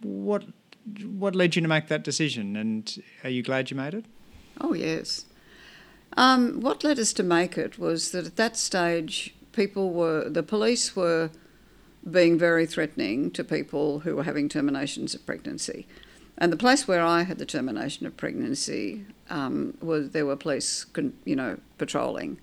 what 0.03 0.45
what 1.05 1.35
led 1.35 1.57
you 1.57 1.63
to 1.63 1.69
make 1.69 1.89
that 1.89 2.05
decision, 2.05 2.57
and 2.57 3.03
are 3.25 3.31
you 3.31 3.43
glad 3.43 3.71
you 3.71 3.77
made 3.77 3.95
it? 3.95 4.05
Oh, 4.61 4.75
yes. 4.75 5.25
Um, 6.17 6.61
what 6.61 6.85
led 6.85 6.99
us 6.99 7.13
to 7.15 7.23
make 7.23 7.57
it 7.57 7.79
was 7.79 8.11
that 8.13 8.27
at 8.27 8.37
that 8.37 8.57
stage, 8.57 9.35
people 9.53 9.93
were, 9.93 10.29
the 10.29 10.43
police 10.43 10.97
were 10.97 11.31
being 12.09 12.39
very 12.39 12.67
threatening 12.67 13.31
to 13.33 13.45
people 13.45 14.01
who 14.01 14.17
were 14.17 14.25
having 14.25 14.49
terminations 14.49 15.15
of 15.15 15.27
pregnancy. 15.27 15.87
And 16.39 16.51
the 16.51 16.57
place 16.57 16.89
where 16.89 17.03
I 17.03 17.23
had 17.23 17.39
the 17.39 17.45
termination 17.45 18.07
of 18.07 18.17
pregnancy 18.17 19.05
um, 19.29 19.77
was 19.83 20.11
there 20.11 20.25
were 20.25 20.37
police, 20.37 20.85
con- 20.85 21.13
you 21.25 21.37
know, 21.37 21.59
patrolling, 21.77 22.39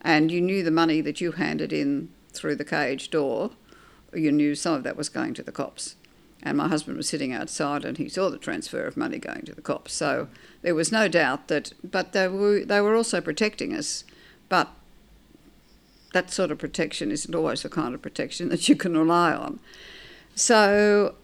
and 0.00 0.30
you 0.30 0.40
knew 0.40 0.62
the 0.62 0.70
money 0.70 1.00
that 1.00 1.20
you 1.20 1.32
handed 1.32 1.72
in 1.72 2.10
through 2.32 2.56
the 2.56 2.64
cage 2.64 3.10
door, 3.10 3.50
you 4.14 4.32
knew 4.32 4.54
some 4.54 4.74
of 4.74 4.82
that 4.84 4.96
was 4.96 5.08
going 5.08 5.34
to 5.34 5.42
the 5.42 5.52
cops. 5.52 5.96
And 6.42 6.56
my 6.56 6.68
husband 6.68 6.96
was 6.96 7.08
sitting 7.08 7.32
outside, 7.32 7.84
and 7.84 7.98
he 7.98 8.08
saw 8.08 8.28
the 8.28 8.38
transfer 8.38 8.84
of 8.84 8.96
money 8.96 9.18
going 9.18 9.42
to 9.42 9.54
the 9.54 9.62
cops. 9.62 9.92
So 9.92 10.28
there 10.62 10.74
was 10.74 10.90
no 10.90 11.06
doubt 11.06 11.48
that, 11.48 11.72
but 11.84 12.12
they 12.12 12.26
were 12.26 12.64
they 12.64 12.80
were 12.80 12.96
also 12.96 13.20
protecting 13.20 13.74
us, 13.74 14.04
but 14.48 14.70
that 16.12 16.30
sort 16.30 16.50
of 16.50 16.58
protection 16.58 17.10
isn't 17.10 17.34
always 17.34 17.62
the 17.62 17.68
kind 17.68 17.94
of 17.94 18.02
protection 18.02 18.48
that 18.50 18.68
you 18.68 18.76
can 18.76 18.96
rely 18.96 19.32
on. 19.32 19.60
So, 20.34 21.14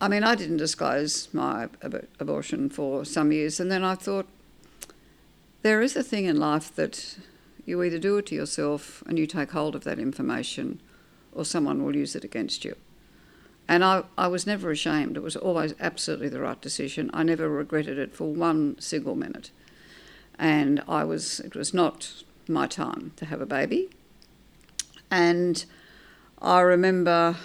I 0.00 0.08
mean, 0.08 0.24
I 0.24 0.34
didn't 0.34 0.58
disclose 0.58 1.28
my 1.32 1.68
ab- 1.82 2.06
abortion 2.18 2.70
for 2.70 3.04
some 3.04 3.32
years, 3.32 3.60
and 3.60 3.70
then 3.70 3.84
I 3.84 3.94
thought 3.94 4.26
there 5.62 5.82
is 5.82 5.96
a 5.96 6.02
thing 6.02 6.26
in 6.26 6.38
life 6.38 6.74
that 6.76 7.18
you 7.66 7.82
either 7.82 7.98
do 7.98 8.16
it 8.18 8.26
to 8.26 8.34
yourself 8.34 9.02
and 9.06 9.18
you 9.18 9.26
take 9.26 9.50
hold 9.50 9.74
of 9.74 9.84
that 9.84 9.98
information, 9.98 10.80
or 11.32 11.44
someone 11.44 11.84
will 11.84 11.96
use 11.96 12.14
it 12.14 12.24
against 12.24 12.64
you. 12.64 12.76
And 13.68 13.84
I, 13.84 14.04
I 14.16 14.28
was 14.28 14.46
never 14.46 14.70
ashamed. 14.70 15.16
It 15.16 15.22
was 15.22 15.36
always 15.36 15.74
absolutely 15.78 16.30
the 16.30 16.40
right 16.40 16.60
decision. 16.60 17.10
I 17.12 17.22
never 17.22 17.50
regretted 17.50 17.98
it 17.98 18.14
for 18.14 18.32
one 18.32 18.80
single 18.80 19.14
minute. 19.14 19.50
And 20.38 20.82
I 20.88 21.04
was, 21.04 21.40
it 21.40 21.54
was 21.54 21.74
not 21.74 22.22
my 22.48 22.66
time 22.66 23.12
to 23.16 23.26
have 23.26 23.42
a 23.42 23.46
baby. 23.46 23.90
And 25.10 25.64
I 26.40 26.60
remember 26.60 27.36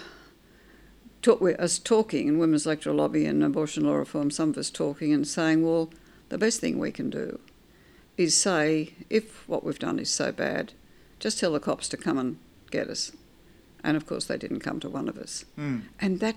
talk, 1.22 1.42
us 1.58 1.78
talking 1.78 2.28
in 2.28 2.38
Women's 2.38 2.66
Electoral 2.66 2.96
Lobby 2.96 3.24
and 3.26 3.42
Abortion 3.42 3.84
Law 3.84 3.94
Reform, 3.94 4.30
some 4.30 4.50
of 4.50 4.58
us 4.58 4.70
talking 4.70 5.12
and 5.12 5.26
saying, 5.26 5.64
well, 5.64 5.90
the 6.28 6.38
best 6.38 6.60
thing 6.60 6.78
we 6.78 6.92
can 6.92 7.10
do 7.10 7.40
is 8.16 8.36
say, 8.36 8.94
if 9.10 9.48
what 9.48 9.64
we've 9.64 9.78
done 9.78 9.98
is 9.98 10.10
so 10.10 10.30
bad, 10.30 10.72
just 11.18 11.40
tell 11.40 11.52
the 11.52 11.60
cops 11.60 11.88
to 11.88 11.96
come 11.96 12.18
and 12.18 12.38
get 12.70 12.88
us. 12.88 13.12
And 13.82 13.96
of 13.96 14.06
course, 14.06 14.26
they 14.26 14.38
didn't 14.38 14.60
come 14.60 14.80
to 14.80 14.88
one 14.88 15.08
of 15.08 15.18
us. 15.18 15.44
Mm. 15.58 15.82
And 16.00 16.20
that, 16.20 16.36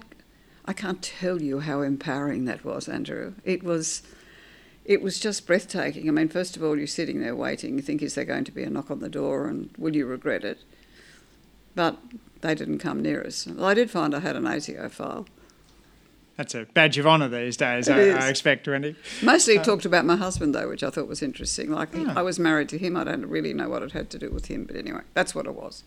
I 0.66 0.74
can't 0.74 1.02
tell 1.02 1.42
you 1.42 1.60
how 1.60 1.82
empowering 1.82 2.46
that 2.46 2.66
was, 2.66 2.90
Andrew. 2.90 3.36
It 3.44 3.64
was, 3.64 4.02
it 4.86 5.02
was 5.02 5.20
just 5.20 5.46
breathtaking. 5.46 6.08
I 6.08 6.12
mean, 6.12 6.30
first 6.30 6.58
of 6.58 6.64
all, 6.64 6.78
you're 6.78 6.88
sitting 6.88 7.22
there 7.22 7.36
waiting. 7.36 7.76
You 7.76 7.82
think, 7.82 8.02
is 8.02 8.16
there 8.16 8.26
going 8.26 8.44
to 8.46 8.52
be 8.52 8.64
a 8.64 8.70
knock 8.70 8.90
on 8.90 9.00
the 9.00 9.10
door, 9.10 9.48
and 9.48 9.70
will 9.78 9.96
you 9.96 10.06
regret 10.06 10.44
it? 10.44 10.60
But 11.78 11.98
they 12.42 12.56
didn't 12.56 12.80
come 12.80 13.02
near 13.04 13.24
us. 13.24 13.46
Well, 13.48 13.64
I 13.66 13.76
did 13.76 13.92
find 13.92 14.16
I 14.16 14.20
had 14.20 14.36
an 14.36 14.48
ATO 14.48 14.90
file. 14.90 15.28
That's 16.36 16.54
a 16.56 16.66
badge 16.74 16.98
of 16.98 17.06
honour 17.08 17.30
these 17.30 17.56
days, 17.56 17.88
I. 17.88 18.00
I 18.10 18.30
expect, 18.30 18.68
Wendy. 18.68 18.96
Mostly 19.24 19.56
it 19.56 19.64
talked 19.64 19.86
about 19.86 20.06
my 20.06 20.16
husband, 20.16 20.54
though, 20.56 20.68
which 20.70 20.84
I 20.84 20.90
thought 20.90 21.08
was 21.08 21.22
interesting. 21.22 21.70
Like, 21.72 21.90
Ah. 21.96 22.14
I 22.16 22.22
was 22.24 22.40
married 22.40 22.68
to 22.70 22.78
him. 22.80 22.98
I 22.98 23.04
don't 23.04 23.26
really 23.28 23.54
know 23.54 23.70
what 23.70 23.84
it 23.84 23.92
had 23.92 24.10
to 24.12 24.20
do 24.20 24.30
with 24.32 24.48
him, 24.48 24.66
but 24.66 24.76
anyway, 24.76 25.02
that's 25.14 25.34
what 25.36 25.46
it 25.46 25.54
was. 25.54 25.84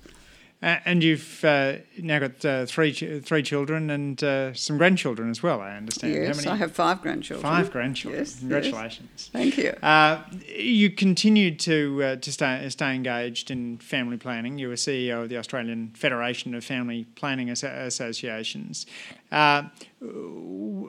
And 0.63 1.03
you've 1.03 1.43
uh, 1.43 1.77
now 1.99 2.19
got 2.19 2.45
uh, 2.45 2.67
three 2.67 2.93
ch- 2.93 3.23
three 3.25 3.43
children 3.43 3.89
and 3.89 4.23
uh, 4.23 4.53
some 4.53 4.77
grandchildren 4.77 5.31
as 5.31 5.43
well. 5.43 5.59
I 5.63 5.75
understand. 5.75 6.13
Yes, 6.13 6.47
I 6.47 6.57
have 6.57 6.73
five 6.73 7.01
grandchildren. 7.01 7.43
five 7.43 7.71
grandchildren. 7.71 8.21
Yes, 8.21 8.33
yes. 8.33 8.41
Congratulations. 8.41 9.31
Thank 9.33 9.57
you. 9.57 9.71
Uh, 9.83 10.23
you 10.55 10.91
continued 10.91 11.61
to 11.61 12.03
uh, 12.05 12.17
to 12.17 12.31
stay 12.31 12.69
stay 12.69 12.95
engaged 12.95 13.51
in 13.51 13.79
family 13.79 14.19
planning. 14.19 14.59
You 14.59 14.69
were 14.69 14.75
CEO 14.75 15.23
of 15.23 15.31
the 15.31 15.39
Australian 15.39 15.93
Federation 15.95 16.55
of 16.55 16.63
Family 16.63 17.07
Planning 17.15 17.49
As- 17.49 17.65
Associations. 17.65 18.85
Uh, 19.33 19.63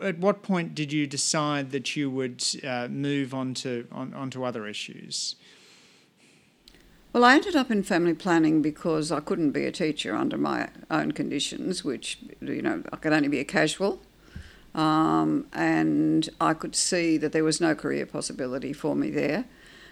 at 0.04 0.18
what 0.18 0.44
point 0.44 0.76
did 0.76 0.92
you 0.92 1.08
decide 1.08 1.72
that 1.72 1.96
you 1.96 2.10
would 2.10 2.44
uh, 2.68 2.90
move 2.90 3.34
on 3.34 3.54
to 3.54 3.88
on, 3.94 4.14
onto 4.14 4.44
other 4.44 4.68
issues? 4.68 5.36
Well, 7.14 7.26
I 7.26 7.36
ended 7.36 7.56
up 7.58 7.70
in 7.70 7.84
family 7.84 8.14
planning 8.14 8.62
because 8.62 9.12
I 9.12 9.20
couldn't 9.20 9.52
be 9.52 9.66
a 9.66 9.72
teacher 9.72 10.16
under 10.16 10.38
my 10.38 10.70
own 10.90 11.12
conditions, 11.12 11.84
which, 11.84 12.20
you 12.40 12.62
know, 12.62 12.84
I 12.92 12.96
could 12.96 13.12
only 13.12 13.28
be 13.28 13.40
a 13.40 13.44
casual. 13.46 14.02
Um, 14.74 15.48
and 15.52 16.30
I 16.40 16.54
could 16.54 16.74
see 16.76 17.18
that 17.18 17.34
there 17.34 17.44
was 17.44 17.60
no 17.60 17.76
career 17.76 18.06
possibility 18.06 18.72
for 18.72 18.96
me 18.96 19.10
there. 19.10 19.44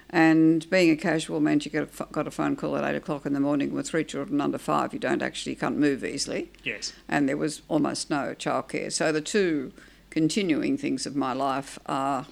And 0.10 0.68
being 0.70 0.90
a 0.90 0.96
casual 0.96 1.42
meant 1.42 1.66
you 1.66 1.82
a, 2.00 2.06
got 2.06 2.26
a 2.26 2.32
phone 2.32 2.56
call 2.56 2.78
at 2.78 2.84
eight 2.86 2.96
o'clock 2.96 3.26
in 3.26 3.34
the 3.34 3.40
morning 3.42 3.74
with 3.74 3.90
three 3.90 4.06
children 4.06 4.40
under 4.40 4.58
five. 4.58 4.94
You 4.94 5.00
don't 5.00 5.22
actually 5.22 5.56
can't 5.56 5.78
move 5.78 6.04
easily, 6.06 6.50
Yes. 6.64 6.94
and 7.08 7.28
there 7.28 7.38
was 7.38 7.62
almost 7.68 8.10
no 8.10 8.34
childcare. 8.34 8.92
So 8.92 9.12
the 9.12 9.22
two 9.22 9.72
continuing 10.10 10.78
things 10.78 11.06
of 11.06 11.16
my 11.16 11.34
life 11.34 11.78
are 11.86 12.26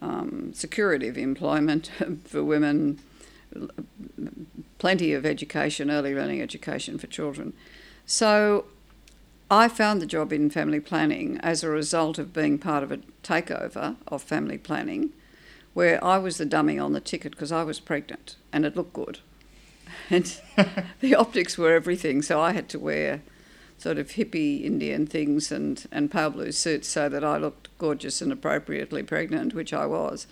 um, 0.00 0.52
security 0.54 1.08
of 1.08 1.18
employment 1.18 1.90
for 2.24 2.44
women, 2.44 3.00
plenty 4.78 5.12
of 5.12 5.26
education, 5.26 5.90
early 5.90 6.14
learning 6.14 6.40
education 6.40 6.98
for 6.98 7.06
children. 7.06 7.52
So 8.06 8.66
I 9.50 9.68
found 9.68 10.00
the 10.00 10.06
job 10.06 10.32
in 10.32 10.50
family 10.50 10.80
planning 10.80 11.38
as 11.38 11.62
a 11.62 11.70
result 11.70 12.18
of 12.18 12.32
being 12.32 12.58
part 12.58 12.82
of 12.82 12.92
a 12.92 13.00
takeover 13.22 13.96
of 14.06 14.22
family 14.22 14.58
planning, 14.58 15.10
where 15.74 16.02
I 16.04 16.18
was 16.18 16.38
the 16.38 16.44
dummy 16.44 16.78
on 16.78 16.92
the 16.92 17.00
ticket 17.00 17.32
because 17.32 17.52
I 17.52 17.62
was 17.62 17.80
pregnant 17.80 18.36
and 18.52 18.64
it 18.64 18.76
looked 18.76 18.92
good. 18.92 19.20
And 20.10 20.40
the 21.00 21.14
optics 21.14 21.58
were 21.58 21.74
everything, 21.74 22.22
so 22.22 22.40
I 22.40 22.52
had 22.52 22.68
to 22.70 22.78
wear 22.78 23.20
sort 23.78 23.98
of 23.98 24.12
hippie 24.12 24.64
Indian 24.64 25.06
things 25.06 25.52
and, 25.52 25.86
and 25.92 26.10
pale 26.10 26.30
blue 26.30 26.52
suits 26.52 26.88
so 26.88 27.08
that 27.08 27.24
I 27.24 27.36
looked 27.36 27.68
gorgeous 27.78 28.20
and 28.20 28.32
appropriately 28.32 29.02
pregnant, 29.02 29.54
which 29.54 29.72
I 29.72 29.86
was. 29.86 30.26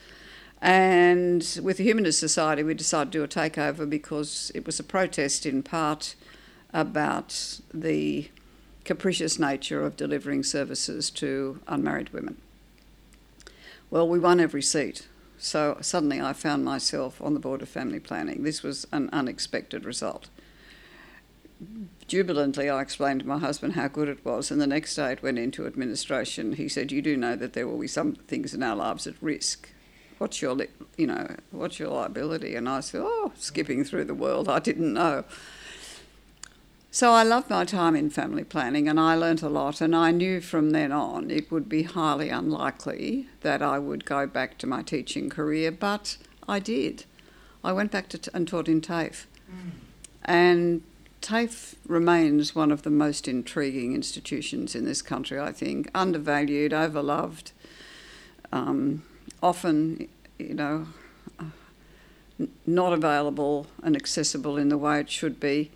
And 0.61 1.61
with 1.63 1.77
the 1.77 1.85
Humanist 1.85 2.19
Society, 2.19 2.63
we 2.63 2.75
decided 2.75 3.13
to 3.13 3.19
do 3.19 3.25
a 3.25 3.29
takeover 3.29 3.89
because 3.89 4.51
it 4.55 4.65
was 4.65 4.81
a 4.81 4.85
protest 4.85 5.47
in 5.47 5.63
part 5.63 6.15
about 6.73 7.61
the 7.73 8.31
capricious 8.85 9.39
nature 9.39 9.85
of 9.85 9.97
delivering 9.97 10.43
services 10.43 11.11
to 11.11 11.61
unmarried 11.67 12.11
women. 12.11 12.39
Well, 13.91 14.09
we 14.09 14.19
won 14.19 14.41
every 14.41 14.63
seat. 14.63 15.07
So 15.39 15.77
suddenly 15.81 16.21
I 16.21 16.33
found 16.33 16.65
myself 16.65 17.21
on 17.21 17.35
the 17.35 17.41
board 17.41 17.63
of 17.63 17.69
family 17.69 18.01
planning. 18.01 18.43
This 18.43 18.63
was 18.63 18.87
an 18.93 19.11
unexpected 19.13 19.85
result. 19.85 20.29
Jubilantly, 22.07 22.69
I 22.69 22.81
explained 22.81 23.21
to 23.21 23.27
my 23.27 23.39
husband 23.39 23.75
how 23.75 23.89
good 23.89 24.09
it 24.09 24.25
was, 24.25 24.51
and 24.51 24.61
the 24.61 24.67
next 24.67 24.95
day 24.95 25.13
it 25.13 25.23
went 25.23 25.39
into 25.39 25.67
administration. 25.67 26.55
He 26.55 26.69
said, 26.69 26.93
"You 26.93 27.03
do 27.03 27.17
know 27.17 27.37
that 27.37 27.53
there 27.53 27.67
will 27.67 27.79
be 27.79 27.89
some 27.89 28.15
things 28.15 28.55
in 28.55 28.63
our 28.63 28.77
lives 28.77 29.07
at 29.07 29.15
risk. 29.21 29.69
What's 30.19 30.41
your, 30.41 30.57
you 30.97 31.07
know, 31.07 31.37
what's 31.51 31.79
your 31.79 31.91
liability?" 31.91 32.55
And 32.55 32.69
I 32.69 32.81
said, 32.81 33.03
"Oh, 33.05 33.33
skipping 33.37 33.85
through 33.85 34.05
the 34.05 34.15
world, 34.15 34.49
I 34.49 34.59
didn't 34.59 34.93
know." 34.93 35.25
So 36.91 37.13
I 37.13 37.25
loved 37.25 37.51
my 37.51 37.67
time 37.67 37.95
in 37.95 38.09
family 38.09 38.43
planning 38.43 38.89
and 38.89 38.99
I 38.99 39.15
learnt 39.17 39.43
a 39.43 39.51
lot, 39.51 39.83
and 39.83 39.95
I 39.95 40.13
knew 40.13 40.41
from 40.41 40.71
then 40.71 40.93
on 40.93 41.31
it 41.31 41.51
would 41.51 41.69
be 41.69 41.83
highly 41.83 42.31
unlikely 42.31 43.29
that 43.43 43.61
I 43.61 43.79
would 43.79 44.07
go 44.07 44.27
back 44.27 44.57
to 44.59 44.67
my 44.67 44.83
teaching 44.83 45.29
career, 45.29 45.71
but 45.71 46.17
I 46.49 46.59
did. 46.59 47.05
I 47.63 47.73
went 47.73 47.91
back 47.91 48.09
to 48.09 48.19
t- 48.19 48.31
and 48.33 48.49
taught 48.49 48.67
in 48.67 48.81
TAFE. 48.81 49.27
Mm. 49.51 49.71
And 50.25 50.83
TAFE 51.21 51.75
remains 51.87 52.55
one 52.55 52.73
of 52.73 52.83
the 52.83 52.91
most 52.91 53.29
intriguing 53.29 53.95
institutions 53.95 54.75
in 54.75 54.87
this 54.87 55.03
country, 55.03 55.39
I 55.39 55.53
think. 55.53 55.91
Undervalued, 55.95 56.73
overloved, 56.73 57.53
um, 58.53 59.03
often, 59.43 60.09
you 60.39 60.55
know, 60.55 60.87
not 62.67 62.93
available 62.93 63.67
and 63.83 63.97
accessible 63.97 64.57
in 64.57 64.69
the 64.69 64.79
way 64.79 65.01
it 65.01 65.11
should 65.11 65.41
be 65.41 65.71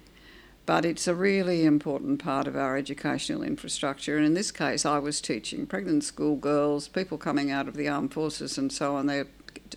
but 0.71 0.85
it's 0.85 1.09
a 1.09 1.15
really 1.17 1.65
important 1.65 2.23
part 2.23 2.47
of 2.47 2.55
our 2.55 2.77
educational 2.77 3.43
infrastructure. 3.43 4.17
And 4.17 4.25
in 4.25 4.35
this 4.35 4.53
case, 4.53 4.87
I 4.87 5.01
was 5.01 5.21
teaching 5.21 5.67
pregnant 5.67 6.05
schoolgirls, 6.05 6.87
people 6.87 7.19
coming 7.19 7.51
out 7.51 7.67
of 7.67 7.75
the 7.75 7.89
armed 7.89 8.13
forces, 8.13 8.57
and 8.57 8.71
so 8.71 8.95
on, 8.95 9.07
their 9.07 9.27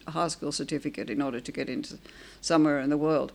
high 0.09 0.27
school 0.27 0.51
certificate 0.51 1.09
in 1.09 1.19
order 1.19 1.39
to 1.39 1.51
get 1.51 1.67
into 1.67 1.97
somewhere 2.41 2.79
in 2.79 2.91
the 2.91 2.97
world. 2.99 3.31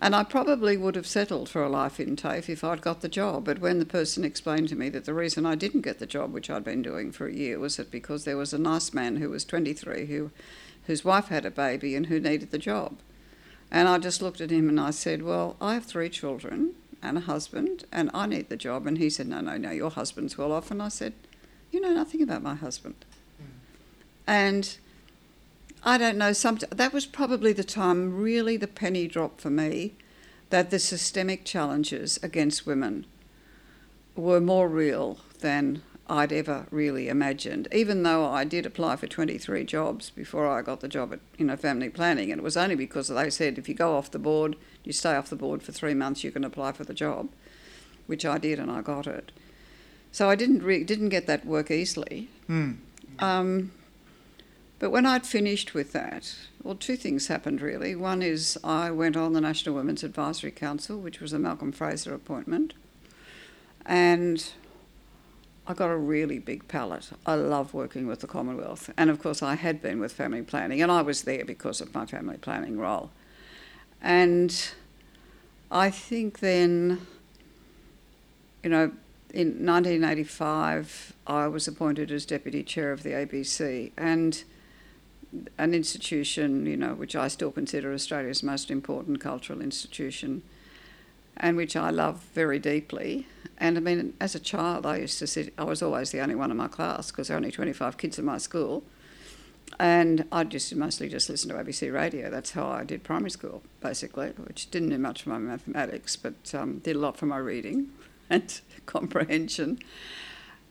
And 0.00 0.14
I 0.14 0.22
probably 0.22 0.76
would 0.76 0.94
have 0.94 1.06
settled 1.06 1.48
for 1.48 1.62
a 1.62 1.68
life 1.68 1.98
in 1.98 2.14
TAFE 2.14 2.48
if 2.48 2.62
I'd 2.62 2.80
got 2.80 3.00
the 3.00 3.08
job. 3.08 3.44
But 3.44 3.58
when 3.58 3.80
the 3.80 3.86
person 3.86 4.24
explained 4.24 4.68
to 4.68 4.76
me 4.76 4.88
that 4.90 5.06
the 5.06 5.14
reason 5.14 5.44
I 5.44 5.56
didn't 5.56 5.80
get 5.80 5.98
the 5.98 6.06
job, 6.06 6.32
which 6.32 6.48
I'd 6.48 6.62
been 6.62 6.82
doing 6.82 7.10
for 7.10 7.26
a 7.26 7.34
year, 7.34 7.58
was 7.58 7.76
that 7.76 7.90
because 7.90 8.24
there 8.24 8.36
was 8.36 8.52
a 8.52 8.58
nice 8.58 8.94
man 8.94 9.16
who 9.16 9.30
was 9.30 9.44
23 9.44 10.06
who, 10.06 10.30
whose 10.86 11.04
wife 11.04 11.28
had 11.28 11.44
a 11.44 11.50
baby 11.50 11.96
and 11.96 12.06
who 12.06 12.20
needed 12.20 12.52
the 12.52 12.58
job. 12.58 12.98
And 13.70 13.88
I 13.88 13.98
just 13.98 14.22
looked 14.22 14.40
at 14.40 14.50
him 14.50 14.68
and 14.68 14.80
I 14.80 14.90
said, 14.90 15.22
Well, 15.22 15.56
I 15.60 15.74
have 15.74 15.84
three 15.84 16.08
children 16.08 16.74
and 17.02 17.18
a 17.18 17.22
husband, 17.22 17.84
and 17.92 18.10
I 18.14 18.26
need 18.26 18.48
the 18.48 18.56
job. 18.56 18.86
And 18.86 18.98
he 18.98 19.10
said, 19.10 19.26
No, 19.26 19.40
no, 19.40 19.56
no, 19.56 19.70
your 19.70 19.90
husband's 19.90 20.38
well 20.38 20.52
off. 20.52 20.70
And 20.70 20.80
I 20.80 20.88
said, 20.88 21.12
You 21.72 21.80
know 21.80 21.92
nothing 21.92 22.22
about 22.22 22.42
my 22.42 22.54
husband. 22.54 23.04
Mm. 23.40 23.46
And 24.26 24.78
I 25.88 25.96
don't 25.96 26.18
know, 26.18 26.34
some, 26.34 26.58
that 26.70 26.92
was 26.92 27.06
probably 27.06 27.54
the 27.54 27.64
time 27.64 28.14
really 28.14 28.58
the 28.58 28.66
penny 28.66 29.08
dropped 29.08 29.40
for 29.40 29.48
me 29.48 29.94
that 30.50 30.68
the 30.68 30.78
systemic 30.78 31.46
challenges 31.46 32.18
against 32.22 32.66
women 32.66 33.06
were 34.14 34.38
more 34.38 34.68
real 34.68 35.20
than 35.40 35.80
I'd 36.06 36.30
ever 36.30 36.66
really 36.70 37.08
imagined. 37.08 37.68
Even 37.72 38.02
though 38.02 38.26
I 38.26 38.44
did 38.44 38.66
apply 38.66 38.96
for 38.96 39.06
23 39.06 39.64
jobs 39.64 40.10
before 40.10 40.46
I 40.46 40.60
got 40.60 40.80
the 40.80 40.88
job 40.88 41.14
at 41.14 41.20
you 41.38 41.46
know 41.46 41.56
family 41.56 41.88
planning, 41.88 42.30
and 42.30 42.38
it 42.38 42.44
was 42.44 42.58
only 42.58 42.74
because 42.74 43.08
they 43.08 43.30
said 43.30 43.56
if 43.56 43.66
you 43.66 43.74
go 43.74 43.96
off 43.96 44.10
the 44.10 44.18
board, 44.18 44.56
you 44.84 44.92
stay 44.92 45.14
off 45.14 45.30
the 45.30 45.36
board 45.36 45.62
for 45.62 45.72
three 45.72 45.94
months, 45.94 46.22
you 46.22 46.30
can 46.30 46.44
apply 46.44 46.72
for 46.72 46.84
the 46.84 46.92
job, 46.92 47.30
which 48.06 48.26
I 48.26 48.36
did 48.36 48.58
and 48.58 48.70
I 48.70 48.82
got 48.82 49.06
it. 49.06 49.32
So 50.12 50.28
I 50.28 50.34
didn't 50.34 50.62
re- 50.62 50.84
didn't 50.84 51.08
get 51.08 51.26
that 51.28 51.46
work 51.46 51.70
easily. 51.70 52.28
Mm. 52.46 52.76
Um, 53.20 53.72
but 54.78 54.90
when 54.90 55.06
I'd 55.06 55.26
finished 55.26 55.74
with 55.74 55.92
that, 55.92 56.34
well, 56.62 56.74
two 56.74 56.96
things 56.96 57.26
happened 57.26 57.60
really. 57.60 57.94
One 57.94 58.22
is 58.22 58.58
I 58.62 58.90
went 58.90 59.16
on 59.16 59.32
the 59.32 59.40
National 59.40 59.74
Women's 59.74 60.04
Advisory 60.04 60.50
Council, 60.50 60.98
which 60.98 61.20
was 61.20 61.32
a 61.32 61.38
Malcolm 61.38 61.72
Fraser 61.72 62.14
appointment, 62.14 62.74
and 63.86 64.52
I 65.68 65.74
got 65.74 65.90
a 65.90 65.96
really 65.96 66.38
big 66.38 66.66
palette. 66.66 67.10
I 67.26 67.34
love 67.34 67.74
working 67.74 68.06
with 68.06 68.20
the 68.20 68.26
Commonwealth. 68.26 68.90
And 68.96 69.10
of 69.10 69.22
course, 69.22 69.42
I 69.42 69.54
had 69.54 69.82
been 69.82 70.00
with 70.00 70.12
family 70.12 70.40
planning, 70.40 70.80
and 70.80 70.90
I 70.90 71.02
was 71.02 71.22
there 71.22 71.44
because 71.44 71.82
of 71.82 71.94
my 71.94 72.06
family 72.06 72.38
planning 72.38 72.78
role. 72.78 73.10
And 74.00 74.70
I 75.70 75.90
think 75.90 76.38
then, 76.38 77.06
you 78.62 78.70
know, 78.70 78.92
in 79.34 79.66
1985, 79.66 81.12
I 81.26 81.48
was 81.48 81.68
appointed 81.68 82.10
as 82.10 82.24
deputy 82.24 82.62
chair 82.62 82.90
of 82.90 83.02
the 83.02 83.10
ABC, 83.10 83.92
and 83.98 84.42
an 85.58 85.74
institution, 85.74 86.66
you 86.66 86.76
know, 86.76 86.94
which 86.94 87.14
I 87.14 87.28
still 87.28 87.50
consider 87.50 87.92
Australia's 87.92 88.42
most 88.42 88.70
important 88.70 89.20
cultural 89.20 89.60
institution 89.60 90.42
and 91.38 91.56
which 91.56 91.76
I 91.76 91.90
love 91.90 92.24
very 92.34 92.58
deeply. 92.58 93.26
And 93.58 93.76
I 93.76 93.80
mean, 93.80 94.14
as 94.20 94.34
a 94.34 94.40
child, 94.40 94.86
I 94.86 94.96
used 94.96 95.18
to 95.20 95.26
sit, 95.26 95.54
I 95.56 95.64
was 95.64 95.82
always 95.82 96.10
the 96.10 96.20
only 96.20 96.34
one 96.34 96.50
in 96.50 96.56
my 96.56 96.68
class 96.68 97.10
because 97.10 97.28
there 97.28 97.36
were 97.36 97.38
only 97.38 97.52
25 97.52 97.96
kids 97.96 98.18
in 98.18 98.24
my 98.24 98.38
school. 98.38 98.82
And 99.78 100.26
I 100.32 100.44
just 100.44 100.74
mostly 100.74 101.08
just 101.08 101.28
listened 101.28 101.52
to 101.52 101.58
ABC 101.58 101.92
radio. 101.92 102.30
That's 102.30 102.52
how 102.52 102.66
I 102.66 102.84
did 102.84 103.04
primary 103.04 103.30
school, 103.30 103.62
basically, 103.80 104.28
which 104.30 104.70
didn't 104.70 104.88
do 104.88 104.98
much 104.98 105.22
for 105.22 105.28
my 105.30 105.38
mathematics, 105.38 106.16
but 106.16 106.54
um, 106.54 106.78
did 106.78 106.96
a 106.96 106.98
lot 106.98 107.16
for 107.16 107.26
my 107.26 107.36
reading 107.36 107.90
and 108.30 108.60
comprehension. 108.86 109.78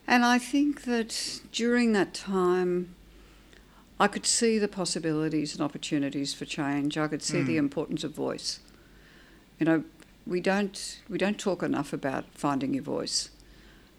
And 0.07 0.25
I 0.25 0.39
think 0.39 0.83
that 0.83 1.41
during 1.51 1.93
that 1.93 2.13
time, 2.13 2.95
I 3.99 4.07
could 4.07 4.25
see 4.25 4.59
the 4.59 4.67
possibilities 4.67 5.53
and 5.53 5.63
opportunities 5.63 6.33
for 6.33 6.45
change. 6.45 6.97
I 6.97 7.07
could 7.07 7.23
see 7.23 7.39
mm. 7.39 7.47
the 7.47 7.57
importance 7.57 8.03
of 8.03 8.11
voice. 8.11 8.59
You 9.59 9.65
know, 9.65 9.83
we 10.25 10.39
don't 10.41 11.01
we 11.09 11.17
don't 11.17 11.39
talk 11.39 11.63
enough 11.63 11.93
about 11.93 12.25
finding 12.33 12.73
your 12.73 12.83
voice. 12.83 13.31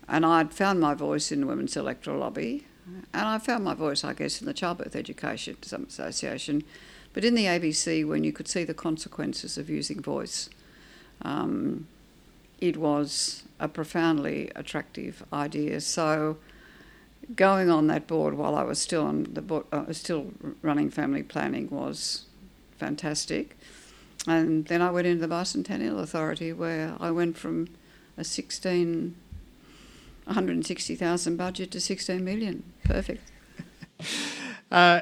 And 0.09 0.25
I'd 0.25 0.53
found 0.53 0.81
my 0.81 0.95
voice 0.95 1.33
in 1.33 1.41
the 1.41 1.47
Women's 1.47 1.77
Electoral 1.77 2.21
Lobby, 2.21 2.67
and 3.13 3.29
I 3.29 3.39
found 3.39 3.65
my 3.65 3.75
voice, 3.75 4.05
I 4.05 4.15
guess, 4.15 4.41
in 4.41 4.47
the 4.47 4.55
Childbirth 4.55 4.97
Education 4.97 5.57
some 5.63 5.85
Association, 5.85 6.65
but 7.13 7.25
in 7.25 7.35
the 7.35 7.45
ABC 7.45 8.07
when 8.07 8.25
you 8.25 8.33
could 8.33 8.49
see 8.49 8.65
the 8.65 8.75
consequences 8.75 9.59
of 9.59 9.69
using 9.69 10.01
voice. 10.01 10.49
Um, 11.23 11.89
it 12.61 12.77
was 12.77 13.45
a 13.61 13.69
profoundly 13.69 14.51
attractive 14.57 15.25
idea. 15.33 15.81
So, 15.81 16.39
going 17.35 17.71
on 17.71 17.87
that 17.89 18.07
board 18.07 18.35
while 18.35 18.55
I 18.55 18.63
was 18.63 18.79
still 18.79 19.05
on 19.05 19.29
the 19.33 19.43
board, 19.43 19.67
uh, 19.73 19.93
still 19.93 20.33
running 20.63 20.91
family 20.91 21.23
planning 21.23 21.69
was 21.71 22.25
fantastic. 22.79 23.57
And 24.27 24.67
then 24.67 24.83
I 24.83 24.91
went 24.91 25.07
into 25.07 25.27
the 25.27 25.35
Bicentennial 25.35 26.01
Authority 26.01 26.53
where 26.53 26.95
I 27.01 27.11
went 27.11 27.37
from 27.37 27.69
a 28.17 28.25
16, 28.25 29.15
160,000 30.25 31.37
budget 31.37 31.71
to 31.71 31.81
16 31.81 32.25
million. 32.25 32.63
Perfect. 32.85 33.31
uh, 34.71 35.01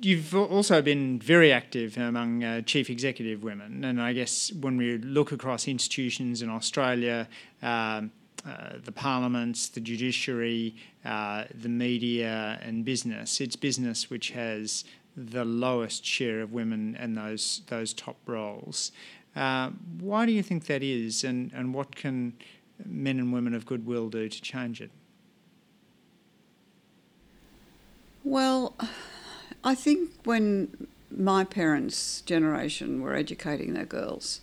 you've 0.00 0.34
also 0.34 0.82
been 0.82 1.18
very 1.18 1.52
active 1.52 1.96
among 1.96 2.44
uh, 2.44 2.60
chief 2.62 2.90
executive 2.90 3.42
women, 3.42 3.84
and 3.84 4.00
I 4.00 4.12
guess 4.12 4.52
when 4.52 4.76
we 4.76 4.98
look 4.98 5.32
across 5.32 5.66
institutions 5.66 6.42
in 6.42 6.50
Australia, 6.50 7.28
um, 7.62 8.12
uh, 8.44 8.74
the 8.84 8.92
parliaments, 8.92 9.68
the 9.68 9.80
judiciary, 9.80 10.74
uh, 11.04 11.44
the 11.54 11.68
media, 11.68 12.58
and 12.62 12.84
business, 12.84 13.40
it's 13.40 13.56
business 13.56 14.10
which 14.10 14.30
has 14.30 14.84
the 15.16 15.44
lowest 15.44 16.04
share 16.04 16.42
of 16.42 16.52
women 16.52 16.96
in 17.00 17.14
those 17.14 17.62
those 17.68 17.94
top 17.94 18.16
roles. 18.26 18.92
Uh, 19.34 19.70
why 20.00 20.24
do 20.24 20.32
you 20.32 20.42
think 20.42 20.66
that 20.66 20.82
is, 20.82 21.22
and, 21.22 21.52
and 21.52 21.74
what 21.74 21.94
can 21.94 22.32
men 22.84 23.18
and 23.18 23.32
women 23.32 23.54
of 23.54 23.66
goodwill 23.66 24.08
do 24.08 24.28
to 24.28 24.42
change 24.42 24.80
it? 24.80 24.90
Well, 28.24 28.74
I 29.62 29.74
think 29.74 30.10
when 30.24 30.88
my 31.10 31.44
parents' 31.44 32.22
generation 32.22 33.00
were 33.02 33.14
educating 33.14 33.74
their 33.74 33.84
girls, 33.84 34.40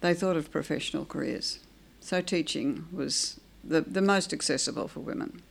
they 0.00 0.12
thought 0.12 0.36
of 0.36 0.50
professional 0.50 1.04
careers. 1.04 1.60
So 2.00 2.20
teaching 2.20 2.86
was 2.92 3.40
the, 3.62 3.82
the 3.82 4.02
most 4.02 4.32
accessible 4.32 4.88
for 4.88 5.00
women. 5.00 5.42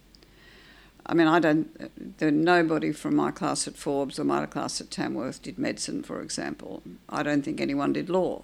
I 1.06 1.14
mean, 1.16 1.28
I 1.28 1.40
don't. 1.40 2.18
There, 2.20 2.30
nobody 2.30 2.92
from 2.92 3.16
my 3.16 3.32
class 3.32 3.68
at 3.68 3.76
Forbes 3.76 4.20
or 4.20 4.24
my 4.24 4.46
class 4.46 4.80
at 4.80 4.92
Tamworth 4.92 5.42
did 5.42 5.58
medicine, 5.58 6.04
for 6.04 6.22
example. 6.22 6.84
I 7.10 7.24
don't 7.24 7.44
think 7.44 7.60
anyone 7.60 7.94
did 7.94 8.10
law. 8.10 8.44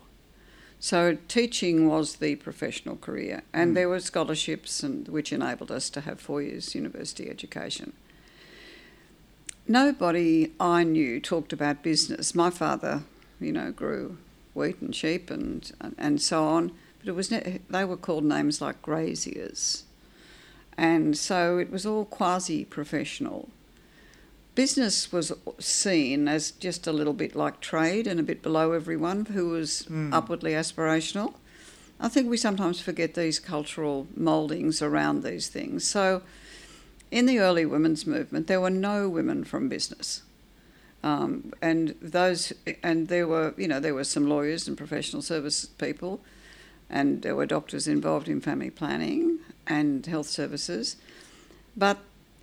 So 0.80 1.18
teaching 1.28 1.88
was 1.88 2.15
the 2.15 2.36
professional 2.38 2.96
career, 2.98 3.44
and 3.54 3.72
mm. 3.72 3.76
there 3.76 3.89
were 3.89 4.00
scholarships, 4.00 4.82
and 4.82 5.08
which 5.08 5.32
enabled 5.32 5.72
us 5.72 5.89
to 5.91 6.02
have 6.02 6.20
four 6.20 6.41
years 6.41 6.74
university 6.74 7.30
education. 7.30 7.94
Nobody 9.68 10.52
I 10.60 10.84
knew 10.84 11.20
talked 11.20 11.54
about 11.54 11.84
business. 11.84 12.34
My 12.34 12.50
father, 12.50 13.04
you 13.39 13.52
know, 13.52 13.72
grew 13.72 14.18
wheat 14.56 14.82
and 14.82 14.96
sheep 14.96 15.30
and 15.30 15.72
and 16.00 16.20
so 16.20 16.46
on, 16.46 16.72
but 17.06 17.12
it 17.12 17.15
was 17.15 17.30
they 17.30 17.86
were 17.86 17.98
called 17.98 18.24
names 18.24 18.60
like 18.62 18.82
graziers 18.82 19.86
and 20.78 21.18
so 21.18 21.58
it 21.58 21.72
was 21.72 21.86
all 21.86 22.06
quasi 22.06 22.65
professional. 22.65 23.50
Business 24.56 25.12
was 25.12 25.34
seen 25.60 26.28
as 26.28 26.52
just 26.52 26.88
a 26.88 26.94
little 26.94 27.13
bit 27.13 27.36
like 27.36 27.60
trade 27.60 28.08
and 28.08 28.20
a 28.20 28.24
bit 28.24 28.41
below 28.41 28.72
everyone 28.72 29.26
who 29.26 29.50
was 29.50 29.86
mm. 29.89 30.13
upwardly 30.13 30.52
aspirational. 30.52 31.34
I 32.00 32.10
think 32.10 32.30
we 32.30 32.38
sometimes 32.38 32.82
forget 32.82 33.13
these 33.13 33.39
cultural 33.39 34.08
mouldings 34.15 34.82
around 34.82 35.24
these 35.24 35.48
things. 35.48 35.86
So, 35.86 36.22
in 37.12 37.26
the 37.26 37.39
early 37.39 37.65
women's 37.65 38.06
movement, 38.06 38.48
there 38.48 38.60
were 38.60 38.70
no 38.70 39.08
women 39.08 39.44
from 39.44 39.70
business. 39.70 40.24
Um, 41.04 41.54
and 41.62 41.96
those, 42.02 42.52
and 42.82 43.08
there 43.08 43.28
were, 43.28 43.54
you 43.58 43.68
know, 43.68 43.80
there 43.80 43.94
were 43.94 44.04
some 44.04 44.28
lawyers 44.28 44.68
and 44.68 44.78
professional 44.78 45.22
service 45.22 45.65
people, 45.65 46.22
and 46.89 47.21
there 47.21 47.36
were 47.36 47.45
doctors 47.45 47.88
involved 47.88 48.28
in 48.28 48.41
family 48.41 48.69
planning, 48.69 49.39
and 49.67 50.06
health 50.06 50.28
services. 50.28 50.98
But 51.76 51.98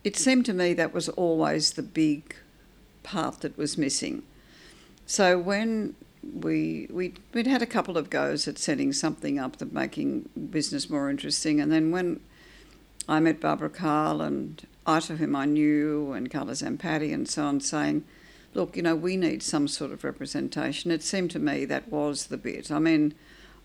it 0.04 0.16
seemed 0.16 0.46
to 0.46 0.52
me 0.52 0.74
that 0.74 0.92
was 0.92 1.08
always 1.10 1.72
the 1.72 1.82
big 1.82 2.36
part 3.02 3.40
that 3.40 3.56
was 3.56 3.78
missing. 3.78 4.22
So 5.06 5.38
when 5.38 5.94
we 6.22 6.88
we 6.90 7.14
we'd 7.32 7.46
had 7.46 7.62
a 7.62 7.66
couple 7.66 7.98
of 7.98 8.10
goes 8.10 8.46
at 8.46 8.58
setting 8.58 8.92
something 8.92 9.38
up 9.38 9.56
that 9.56 9.72
making 9.72 10.28
business 10.50 10.88
more 10.88 11.10
interesting, 11.10 11.60
and 11.60 11.72
then 11.72 11.90
when 11.90 12.20
I 13.08 13.20
met 13.20 13.40
Barbara 13.40 13.70
Cail 13.70 14.20
and 14.20 14.64
Ita, 14.86 15.16
whom 15.16 15.34
I 15.34 15.46
knew, 15.46 16.12
and 16.12 16.30
Carla 16.30 16.52
Zampatti 16.52 17.12
and 17.12 17.28
so 17.28 17.44
on, 17.44 17.60
saying, 17.60 18.04
"Look, 18.54 18.76
you 18.76 18.82
know, 18.82 18.94
we 18.94 19.16
need 19.16 19.42
some 19.42 19.66
sort 19.66 19.92
of 19.92 20.04
representation." 20.04 20.90
It 20.90 21.02
seemed 21.02 21.30
to 21.32 21.38
me 21.38 21.64
that 21.64 21.90
was 21.90 22.26
the 22.26 22.36
bit. 22.36 22.70
I 22.70 22.78
mean 22.78 23.14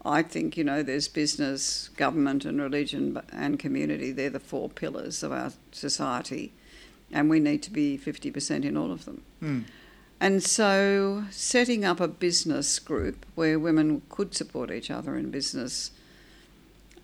I 0.06 0.22
think, 0.22 0.58
you 0.58 0.64
know, 0.64 0.84
there's 0.84 1.08
business, 1.08 1.90
government, 1.98 2.46
and 2.46 2.62
religion 2.62 3.20
and 3.32 3.60
community. 3.60 4.12
They're 4.12 4.30
the 4.30 4.40
four 4.40 4.70
pillars 4.70 5.24
of 5.24 5.32
our 5.32 5.52
society, 5.72 6.54
and 7.12 7.30
we 7.30 7.40
need 7.40 7.64
to 7.64 7.72
be 7.72 7.98
50% 7.98 8.64
in 8.64 8.78
all 8.78 8.92
of 8.92 9.06
them. 9.06 9.22
Mm. 9.42 9.64
And 10.20 10.44
so, 10.44 11.26
setting 11.30 11.86
up 11.86 12.00
a 12.00 12.08
business 12.08 12.80
group 12.80 13.26
where 13.36 13.60
women 13.60 14.02
could 14.10 14.34
support 14.34 14.72
each 14.72 14.90
other 14.90 15.16
in 15.16 15.30
business, 15.30 15.92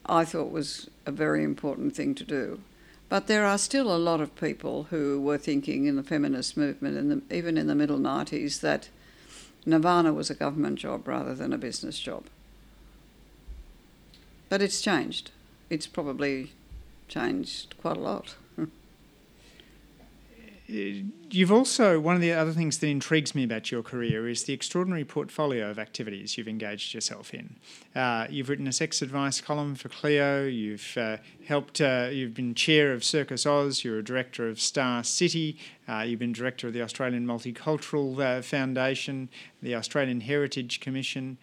I 0.06 0.26
thought 0.26 0.52
was 0.52 0.90
a 1.06 1.12
very 1.12 1.44
important 1.44 1.96
thing 1.96 2.16
to 2.16 2.24
do. 2.24 2.62
But 3.10 3.28
there 3.28 3.46
are 3.46 3.60
still 3.60 3.96
a 3.96 3.98
lot 3.98 4.22
of 4.22 4.36
people 4.36 4.88
who 4.90 5.22
were 5.22 5.38
thinking 5.38 5.86
in 5.86 5.96
the 5.96 6.04
feminist 6.04 6.58
movement, 6.58 6.98
in 6.98 7.10
the, 7.10 7.36
even 7.36 7.58
in 7.58 7.68
the 7.68 7.76
middle 7.76 8.00
90s, 8.00 8.62
that 8.62 8.90
Nirvana 9.66 10.12
was 10.12 10.32
a 10.32 10.36
government 10.36 10.80
job 10.80 11.08
rather 11.08 11.36
than 11.36 11.54
a 11.54 11.58
business 11.60 12.00
job. 12.00 12.24
But 14.54 14.62
it's 14.62 14.82
changed. 14.82 15.32
It's 15.72 15.88
probably 15.88 16.52
changed 17.08 17.74
quite 17.82 17.98
a 17.98 18.00
lot. 18.00 18.36
You've 20.68 21.52
also, 21.52 22.00
one 22.00 22.14
of 22.14 22.22
the 22.22 22.34
other 22.34 22.52
things 22.52 22.78
that 22.78 22.86
intrigues 22.86 23.34
me 23.34 23.44
about 23.44 23.72
your 23.72 23.82
career 23.82 24.30
is 24.30 24.44
the 24.44 24.54
extraordinary 24.54 25.06
portfolio 25.06 25.72
of 25.72 25.80
activities 25.80 26.38
you've 26.38 26.48
engaged 26.48 26.94
yourself 26.94 27.34
in. 27.34 27.56
Uh, 27.96 28.28
you've 28.30 28.48
written 28.48 28.68
a 28.68 28.72
sex 28.72 29.02
advice 29.02 29.42
column 29.42 29.74
for 29.74 29.90
Cleo, 29.90 30.46
you've 30.46 30.96
uh, 30.98 31.18
helped, 31.48 31.82
uh, 31.82 32.10
you've 32.12 32.36
been 32.36 32.54
chair 32.54 32.94
of 32.94 33.04
Circus 33.04 33.48
Oz, 33.48 33.84
you're 33.84 33.98
a 33.98 34.04
director 34.04 34.48
of 34.48 34.60
Star 34.60 35.04
City, 35.04 35.58
uh, 35.90 36.02
you've 36.02 36.20
been 36.20 36.32
director 36.32 36.68
of 36.68 36.74
the 36.74 36.84
Australian 36.84 37.26
Multicultural 37.26 38.20
uh, 38.20 38.44
Foundation, 38.44 39.30
the 39.64 39.74
Australian 39.74 40.22
Heritage 40.22 40.80
Commission. 40.80 41.40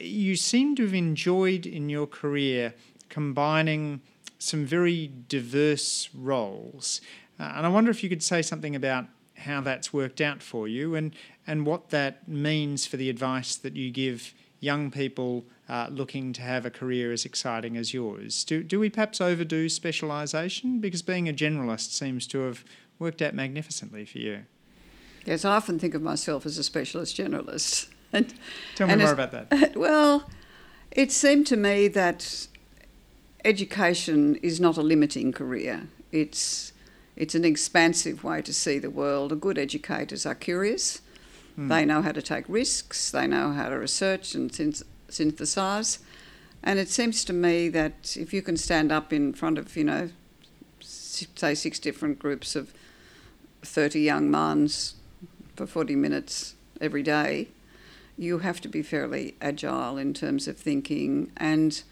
You 0.00 0.36
seem 0.36 0.74
to 0.76 0.82
have 0.82 0.94
enjoyed 0.94 1.66
in 1.66 1.88
your 1.88 2.06
career 2.06 2.74
combining 3.08 4.00
some 4.38 4.64
very 4.64 5.12
diverse 5.28 6.08
roles. 6.14 7.00
Uh, 7.38 7.52
and 7.56 7.66
I 7.66 7.68
wonder 7.68 7.90
if 7.90 8.02
you 8.02 8.08
could 8.08 8.22
say 8.22 8.42
something 8.42 8.74
about 8.74 9.06
how 9.36 9.60
that's 9.60 9.92
worked 9.92 10.20
out 10.20 10.42
for 10.42 10.68
you 10.68 10.94
and, 10.94 11.14
and 11.46 11.66
what 11.66 11.90
that 11.90 12.28
means 12.28 12.86
for 12.86 12.96
the 12.96 13.10
advice 13.10 13.56
that 13.56 13.76
you 13.76 13.90
give 13.90 14.34
young 14.60 14.90
people 14.90 15.46
uh, 15.68 15.88
looking 15.90 16.32
to 16.34 16.42
have 16.42 16.66
a 16.66 16.70
career 16.70 17.12
as 17.12 17.24
exciting 17.24 17.76
as 17.76 17.94
yours. 17.94 18.44
Do, 18.44 18.62
do 18.62 18.78
we 18.78 18.90
perhaps 18.90 19.20
overdo 19.20 19.66
specialisation? 19.66 20.80
Because 20.80 21.02
being 21.02 21.28
a 21.28 21.32
generalist 21.32 21.92
seems 21.92 22.26
to 22.28 22.40
have 22.40 22.64
worked 22.98 23.22
out 23.22 23.34
magnificently 23.34 24.04
for 24.04 24.18
you. 24.18 24.40
Yes, 25.24 25.44
I 25.44 25.56
often 25.56 25.78
think 25.78 25.94
of 25.94 26.02
myself 26.02 26.44
as 26.44 26.58
a 26.58 26.64
specialist 26.64 27.16
generalist. 27.16 27.88
And, 28.12 28.34
Tell 28.74 28.88
me 28.88 28.96
more 28.96 29.12
about 29.12 29.32
that. 29.32 29.76
Well, 29.76 30.28
it 30.90 31.12
seemed 31.12 31.46
to 31.48 31.56
me 31.56 31.88
that 31.88 32.48
education 33.44 34.36
is 34.36 34.60
not 34.60 34.76
a 34.76 34.82
limiting 34.82 35.32
career. 35.32 35.88
It's 36.12 36.72
it's 37.16 37.34
an 37.34 37.44
expansive 37.44 38.24
way 38.24 38.40
to 38.42 38.52
see 38.52 38.78
the 38.78 38.88
world. 38.88 39.30
The 39.30 39.36
good 39.36 39.58
educators 39.58 40.24
are 40.24 40.34
curious. 40.34 41.02
Mm. 41.58 41.68
They 41.68 41.84
know 41.84 42.00
how 42.00 42.12
to 42.12 42.22
take 42.22 42.44
risks. 42.48 43.10
They 43.10 43.26
know 43.26 43.52
how 43.52 43.68
to 43.68 43.78
research 43.78 44.34
and 44.34 44.50
synthesize. 45.08 45.98
And 46.62 46.78
it 46.78 46.88
seems 46.88 47.24
to 47.26 47.32
me 47.32 47.68
that 47.68 48.16
if 48.18 48.32
you 48.32 48.40
can 48.40 48.56
stand 48.56 48.90
up 48.90 49.12
in 49.12 49.34
front 49.34 49.58
of, 49.58 49.76
you 49.76 49.84
know, 49.84 50.10
say 50.80 51.54
six 51.54 51.78
different 51.78 52.18
groups 52.18 52.56
of 52.56 52.72
30 53.62 54.00
young 54.00 54.30
minds 54.30 54.94
for 55.56 55.66
40 55.66 55.96
minutes 55.96 56.54
every 56.80 57.02
day, 57.02 57.48
you 58.20 58.40
have 58.40 58.60
to 58.60 58.68
be 58.68 58.82
fairly 58.82 59.34
agile 59.40 59.96
in 59.96 60.12
terms 60.12 60.46
of 60.46 60.58
thinking. 60.58 61.32
And 61.38 61.82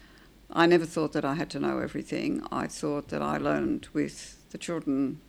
I 0.53 0.67
never 0.67 0.85
thought 0.85 1.11
that 1.13 1.25
I 1.25 1.33
had 1.33 1.49
to 1.49 1.59
know 1.59 1.79
everything. 1.79 2.45
I 2.51 2.67
thought 2.67 3.07
that 3.07 3.23
I 3.23 3.37
learned 3.37 3.87
with 3.93 4.37
the 4.51 4.59
children 4.59 5.19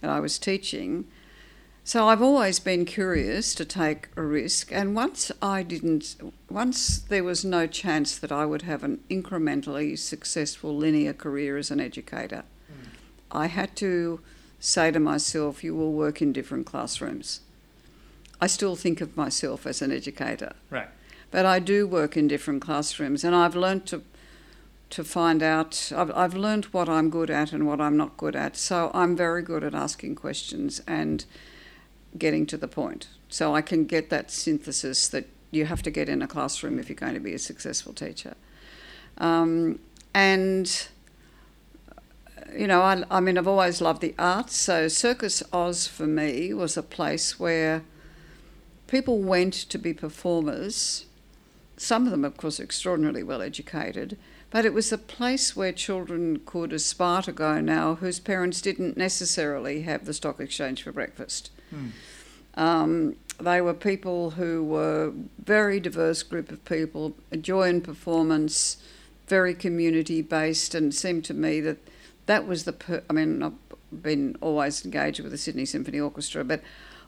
that 0.00 0.08
I 0.08 0.18
was 0.18 0.38
teaching. 0.38 1.04
So 1.84 2.08
I've 2.08 2.22
always 2.22 2.60
been 2.60 2.86
curious 2.86 3.54
to 3.56 3.66
take 3.66 4.08
a 4.16 4.22
risk. 4.22 4.72
And 4.72 4.96
once 4.96 5.30
I 5.42 5.62
didn't, 5.62 6.16
once 6.48 7.00
there 7.00 7.24
was 7.24 7.44
no 7.44 7.66
chance 7.66 8.16
that 8.16 8.32
I 8.32 8.46
would 8.46 8.62
have 8.62 8.82
an 8.82 9.00
incrementally 9.10 9.98
successful 9.98 10.74
linear 10.74 11.12
career 11.12 11.58
as 11.58 11.70
an 11.70 11.78
educator, 11.78 12.44
mm. 12.72 12.88
I 13.30 13.48
had 13.48 13.76
to 13.76 14.20
say 14.58 14.90
to 14.92 14.98
myself, 14.98 15.62
you 15.62 15.74
will 15.74 15.92
work 15.92 16.22
in 16.22 16.32
different 16.32 16.64
classrooms. 16.64 17.40
I 18.40 18.46
still 18.46 18.76
think 18.76 19.00
of 19.00 19.16
myself 19.16 19.66
as 19.66 19.82
an 19.82 19.92
educator. 19.92 20.54
Right. 20.70 20.88
But 21.30 21.46
I 21.46 21.58
do 21.58 21.86
work 21.86 22.16
in 22.16 22.26
different 22.26 22.62
classrooms, 22.62 23.22
and 23.24 23.34
I've 23.34 23.54
learned 23.54 23.86
to 23.86 24.02
to 24.90 25.04
find 25.04 25.40
out. 25.40 25.92
I've, 25.94 26.10
I've 26.16 26.34
learned 26.34 26.64
what 26.66 26.88
I'm 26.88 27.10
good 27.10 27.30
at 27.30 27.52
and 27.52 27.66
what 27.66 27.80
I'm 27.80 27.96
not 27.96 28.16
good 28.16 28.34
at. 28.34 28.56
So 28.56 28.90
I'm 28.92 29.16
very 29.16 29.42
good 29.42 29.62
at 29.62 29.72
asking 29.72 30.16
questions 30.16 30.82
and 30.86 31.24
getting 32.18 32.44
to 32.46 32.56
the 32.56 32.66
point. 32.66 33.06
So 33.28 33.54
I 33.54 33.62
can 33.62 33.84
get 33.84 34.10
that 34.10 34.32
synthesis 34.32 35.06
that 35.08 35.28
you 35.52 35.66
have 35.66 35.82
to 35.82 35.90
get 35.90 36.08
in 36.08 36.22
a 36.22 36.26
classroom 36.26 36.78
if 36.80 36.88
you're 36.88 36.96
going 36.96 37.14
to 37.14 37.20
be 37.20 37.34
a 37.34 37.38
successful 37.38 37.92
teacher. 37.92 38.34
Um, 39.18 39.78
and 40.12 40.88
you 42.52 42.66
know, 42.66 42.82
I, 42.82 43.04
I 43.10 43.20
mean, 43.20 43.38
I've 43.38 43.46
always 43.46 43.80
loved 43.80 44.00
the 44.00 44.14
arts. 44.18 44.56
So 44.56 44.88
Circus 44.88 45.42
Oz 45.52 45.86
for 45.86 46.06
me 46.06 46.52
was 46.52 46.76
a 46.76 46.82
place 46.82 47.38
where 47.38 47.84
people 48.90 49.20
went 49.20 49.54
to 49.54 49.78
be 49.78 49.94
performers. 49.94 51.06
Some 51.76 52.04
of 52.04 52.10
them, 52.10 52.24
of 52.24 52.36
course, 52.36 52.60
extraordinarily 52.60 53.22
well 53.22 53.40
educated, 53.40 54.18
but 54.50 54.64
it 54.64 54.74
was 54.74 54.92
a 54.92 54.98
place 54.98 55.54
where 55.56 55.72
children 55.72 56.40
could 56.44 56.72
aspire 56.72 57.22
to 57.22 57.32
go 57.32 57.60
now 57.60 57.94
whose 57.94 58.18
parents 58.18 58.60
didn't 58.60 58.96
necessarily 58.96 59.82
have 59.82 60.04
the 60.04 60.12
stock 60.12 60.40
exchange 60.40 60.82
for 60.82 60.92
breakfast. 60.92 61.50
Hmm. 61.70 61.88
Um, 62.54 63.16
they 63.38 63.60
were 63.60 63.74
people 63.74 64.30
who 64.30 64.62
were 64.62 65.12
very 65.42 65.78
diverse 65.78 66.22
group 66.24 66.50
of 66.50 66.64
people, 66.64 67.16
joy 67.40 67.68
in 67.68 67.80
performance, 67.80 68.76
very 69.28 69.54
community 69.54 70.20
based, 70.20 70.74
and 70.74 70.92
it 70.92 70.96
seemed 70.96 71.24
to 71.26 71.34
me 71.34 71.60
that 71.60 71.78
that 72.26 72.46
was 72.46 72.64
the. 72.64 72.72
Per- 72.72 73.04
I 73.08 73.12
mean, 73.12 73.42
I've 73.42 74.02
been 74.02 74.36
always 74.40 74.84
engaged 74.84 75.20
with 75.20 75.30
the 75.30 75.38
Sydney 75.38 75.64
Symphony 75.64 76.00
Orchestra, 76.00 76.44
but 76.44 76.60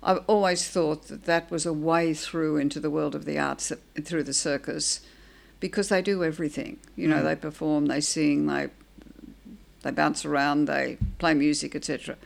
I've 0.02 0.24
always 0.26 0.68
thought 0.68 1.08
that 1.08 1.24
that 1.26 1.50
was 1.50 1.64
a 1.64 1.72
way 1.72 2.12
through 2.12 2.56
into 2.56 2.80
the 2.80 2.90
world 2.90 3.14
of 3.14 3.24
the 3.24 3.38
arts 3.38 3.72
through 4.02 4.24
the 4.24 4.34
circus 4.34 5.00
because 5.60 5.88
they 5.88 6.02
do 6.02 6.24
everything. 6.24 6.78
You 6.96 7.06
know, 7.06 7.20
mm. 7.20 7.24
they 7.24 7.36
perform, 7.36 7.86
they 7.86 8.00
sing, 8.00 8.46
they 8.46 8.68
they 9.82 9.90
bounce 9.90 10.24
around, 10.24 10.66
they 10.66 10.98
play 11.18 11.34
music, 11.34 11.74
etc. 11.76 12.16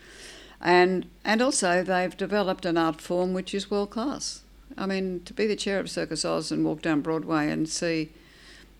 And 0.60 1.06
and 1.24 1.42
also 1.42 1.82
they've 1.82 2.16
developed 2.16 2.64
an 2.64 2.78
art 2.78 3.00
form 3.00 3.34
which 3.34 3.54
is 3.54 3.70
world 3.70 3.90
class. 3.90 4.42
I 4.78 4.86
mean, 4.86 5.20
to 5.24 5.34
be 5.34 5.46
the 5.46 5.56
chair 5.56 5.78
of 5.78 5.90
Circus 5.90 6.24
Oz 6.24 6.50
and 6.50 6.64
walk 6.64 6.82
down 6.82 7.02
Broadway 7.02 7.50
and 7.50 7.68
see 7.68 8.10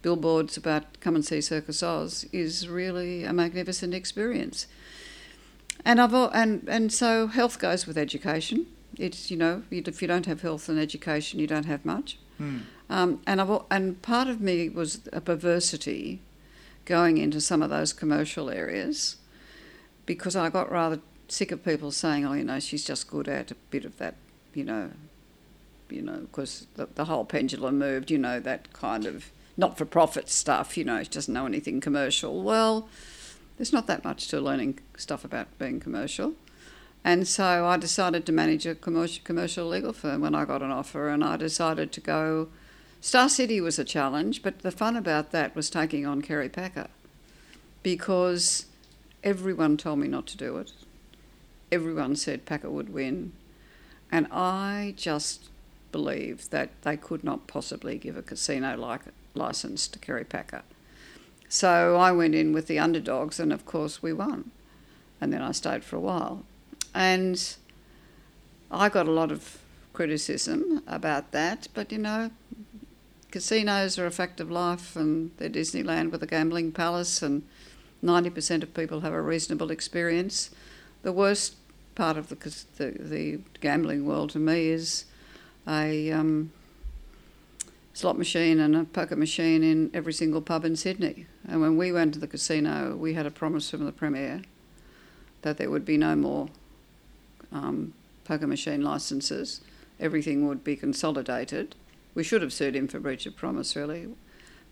billboards 0.02 0.56
about 0.56 1.00
come 1.00 1.14
and 1.14 1.24
see 1.24 1.40
Circus 1.42 1.82
Oz 1.82 2.26
is 2.32 2.66
really 2.66 3.24
a 3.24 3.32
magnificent 3.32 3.92
experience. 3.92 4.66
And 5.84 6.00
I've 6.00 6.14
and 6.14 6.66
and 6.66 6.90
so 6.90 7.26
health 7.26 7.58
goes 7.58 7.86
with 7.86 7.98
education. 7.98 8.66
It's 8.98 9.30
you 9.30 9.36
know 9.36 9.62
if 9.70 10.02
you 10.02 10.08
don't 10.08 10.26
have 10.26 10.42
health 10.42 10.68
and 10.68 10.78
education, 10.78 11.40
you 11.40 11.46
don't 11.46 11.66
have 11.66 11.84
much. 11.84 12.18
Mm. 12.40 12.62
Um, 12.88 13.20
and 13.26 13.40
I've 13.40 13.62
and 13.70 14.00
part 14.02 14.28
of 14.28 14.40
me 14.40 14.68
was 14.68 15.00
a 15.12 15.20
perversity 15.20 16.20
going 16.84 17.18
into 17.18 17.40
some 17.40 17.62
of 17.62 17.70
those 17.70 17.92
commercial 17.92 18.48
areas 18.50 19.16
because 20.04 20.36
I 20.36 20.50
got 20.50 20.70
rather 20.70 21.00
sick 21.28 21.50
of 21.50 21.64
people 21.64 21.90
saying, 21.90 22.24
"Oh, 22.24 22.32
you 22.32 22.44
know, 22.44 22.60
she's 22.60 22.84
just 22.84 23.10
good 23.10 23.28
at 23.28 23.50
a 23.50 23.56
bit 23.70 23.84
of 23.84 23.98
that," 23.98 24.14
you 24.54 24.64
know, 24.64 24.90
you 25.90 26.02
know, 26.02 26.20
because 26.20 26.66
the, 26.74 26.88
the 26.94 27.06
whole 27.06 27.24
pendulum 27.24 27.78
moved, 27.78 28.10
you 28.10 28.18
know, 28.18 28.40
that 28.40 28.72
kind 28.72 29.06
of 29.06 29.30
not 29.56 29.78
for 29.78 29.84
profit 29.84 30.28
stuff, 30.28 30.76
you 30.76 30.84
know, 30.84 31.02
she 31.02 31.10
doesn't 31.10 31.32
know 31.32 31.46
anything 31.46 31.80
commercial. 31.80 32.42
Well, 32.42 32.88
there's 33.56 33.72
not 33.72 33.86
that 33.86 34.04
much 34.04 34.28
to 34.28 34.40
learning 34.40 34.80
stuff 34.96 35.24
about 35.24 35.58
being 35.58 35.80
commercial. 35.80 36.34
And 37.06 37.28
so 37.28 37.64
I 37.66 37.76
decided 37.76 38.26
to 38.26 38.32
manage 38.32 38.66
a 38.66 38.74
commercial, 38.74 39.22
commercial 39.22 39.68
legal 39.68 39.92
firm 39.92 40.22
when 40.22 40.34
I 40.34 40.44
got 40.44 40.60
an 40.60 40.72
offer, 40.72 41.08
and 41.08 41.22
I 41.22 41.36
decided 41.36 41.92
to 41.92 42.00
go. 42.00 42.48
Star 43.00 43.28
City 43.28 43.60
was 43.60 43.78
a 43.78 43.84
challenge, 43.84 44.42
but 44.42 44.58
the 44.58 44.72
fun 44.72 44.96
about 44.96 45.30
that 45.30 45.54
was 45.54 45.70
taking 45.70 46.04
on 46.04 46.20
Kerry 46.20 46.48
Packer 46.48 46.88
because 47.84 48.66
everyone 49.22 49.76
told 49.76 50.00
me 50.00 50.08
not 50.08 50.26
to 50.26 50.36
do 50.36 50.56
it. 50.56 50.72
Everyone 51.70 52.16
said 52.16 52.44
Packer 52.44 52.70
would 52.70 52.92
win. 52.92 53.30
And 54.10 54.26
I 54.32 54.92
just 54.96 55.48
believed 55.92 56.50
that 56.50 56.70
they 56.82 56.96
could 56.96 57.22
not 57.22 57.46
possibly 57.46 57.98
give 57.98 58.16
a 58.16 58.22
casino 58.22 58.76
like 58.76 59.02
license 59.32 59.86
to 59.86 60.00
Kerry 60.00 60.24
Packer. 60.24 60.62
So 61.48 61.94
I 61.94 62.10
went 62.10 62.34
in 62.34 62.52
with 62.52 62.66
the 62.66 62.80
underdogs, 62.80 63.38
and 63.38 63.52
of 63.52 63.64
course 63.64 64.02
we 64.02 64.12
won. 64.12 64.50
And 65.20 65.32
then 65.32 65.40
I 65.40 65.52
stayed 65.52 65.84
for 65.84 65.94
a 65.94 66.00
while. 66.00 66.44
And 66.96 67.56
I 68.70 68.88
got 68.88 69.06
a 69.06 69.10
lot 69.10 69.30
of 69.30 69.58
criticism 69.92 70.82
about 70.86 71.30
that, 71.32 71.68
but 71.74 71.92
you 71.92 71.98
know, 71.98 72.30
casinos 73.30 73.98
are 73.98 74.06
a 74.06 74.10
fact 74.10 74.40
of 74.40 74.50
life, 74.50 74.96
and 74.96 75.30
they're 75.36 75.50
Disneyland 75.50 76.10
with 76.10 76.22
a 76.22 76.26
gambling 76.26 76.72
palace, 76.72 77.20
and 77.20 77.42
90% 78.02 78.62
of 78.62 78.72
people 78.72 79.00
have 79.00 79.12
a 79.12 79.20
reasonable 79.20 79.70
experience. 79.70 80.50
The 81.02 81.12
worst 81.12 81.56
part 81.96 82.16
of 82.16 82.30
the, 82.30 82.36
the, 82.78 82.96
the 82.98 83.40
gambling 83.60 84.06
world 84.06 84.30
to 84.30 84.38
me 84.38 84.68
is 84.68 85.04
a 85.68 86.10
um, 86.12 86.50
slot 87.92 88.16
machine 88.16 88.58
and 88.58 88.74
a 88.74 88.84
poker 88.84 89.16
machine 89.16 89.62
in 89.62 89.90
every 89.92 90.14
single 90.14 90.40
pub 90.40 90.64
in 90.64 90.76
Sydney. 90.76 91.26
And 91.46 91.60
when 91.60 91.76
we 91.76 91.92
went 91.92 92.14
to 92.14 92.20
the 92.20 92.26
casino, 92.26 92.96
we 92.96 93.12
had 93.12 93.26
a 93.26 93.30
promise 93.30 93.70
from 93.70 93.84
the 93.84 93.92
Premier 93.92 94.40
that 95.42 95.58
there 95.58 95.68
would 95.68 95.84
be 95.84 95.98
no 95.98 96.16
more 96.16 96.48
um, 97.52 97.92
poker 98.24 98.46
machine 98.46 98.82
licences. 98.82 99.60
Everything 99.98 100.46
would 100.46 100.62
be 100.62 100.76
consolidated. 100.76 101.74
We 102.14 102.24
should 102.24 102.42
have 102.42 102.52
sued 102.52 102.76
him 102.76 102.88
for 102.88 103.00
breach 103.00 103.26
of 103.26 103.36
promise, 103.36 103.76
really, 103.76 104.08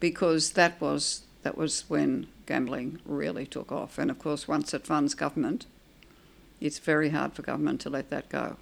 because 0.00 0.52
that 0.52 0.80
was 0.80 1.22
that 1.42 1.58
was 1.58 1.84
when 1.88 2.26
gambling 2.46 3.00
really 3.04 3.46
took 3.46 3.70
off. 3.70 3.98
And 3.98 4.10
of 4.10 4.18
course, 4.18 4.48
once 4.48 4.72
it 4.72 4.86
funds 4.86 5.14
government, 5.14 5.66
it's 6.60 6.78
very 6.78 7.10
hard 7.10 7.34
for 7.34 7.42
government 7.42 7.80
to 7.82 7.90
let 7.90 8.10
that 8.10 8.28
go. 8.28 8.56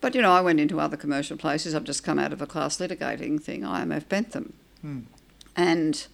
But 0.00 0.14
you 0.14 0.22
know, 0.22 0.32
I 0.32 0.40
went 0.40 0.60
into 0.60 0.80
other 0.80 0.96
commercial 0.96 1.36
places. 1.36 1.74
I've 1.74 1.84
just 1.84 2.02
come 2.02 2.18
out 2.18 2.32
of 2.32 2.40
a 2.40 2.46
class 2.46 2.78
litigating 2.78 3.40
thing, 3.40 3.60
IMF 3.62 4.08
Bentham, 4.08 4.54
hmm. 4.80 5.00
and 5.54 6.06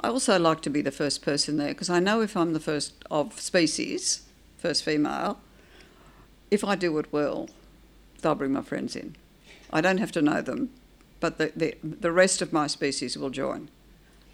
I 0.00 0.08
also 0.08 0.38
like 0.38 0.60
to 0.62 0.70
be 0.70 0.82
the 0.82 0.90
first 0.90 1.22
person 1.22 1.56
there 1.56 1.68
because 1.68 1.90
I 1.90 2.00
know 2.00 2.20
if 2.20 2.36
I'm 2.36 2.52
the 2.52 2.60
first 2.60 2.94
of 3.10 3.40
species, 3.40 4.22
first 4.56 4.84
female, 4.84 5.38
if 6.52 6.62
I 6.62 6.74
do 6.76 6.98
it 6.98 7.10
well, 7.10 7.48
they'll 8.20 8.34
bring 8.34 8.52
my 8.52 8.60
friends 8.60 8.94
in. 8.94 9.16
I 9.72 9.80
don't 9.80 9.96
have 9.96 10.12
to 10.12 10.20
know 10.20 10.42
them, 10.42 10.68
but 11.18 11.38
the, 11.38 11.50
the, 11.56 11.76
the 11.82 12.12
rest 12.12 12.42
of 12.42 12.52
my 12.52 12.66
species 12.66 13.16
will 13.16 13.30
join. 13.30 13.70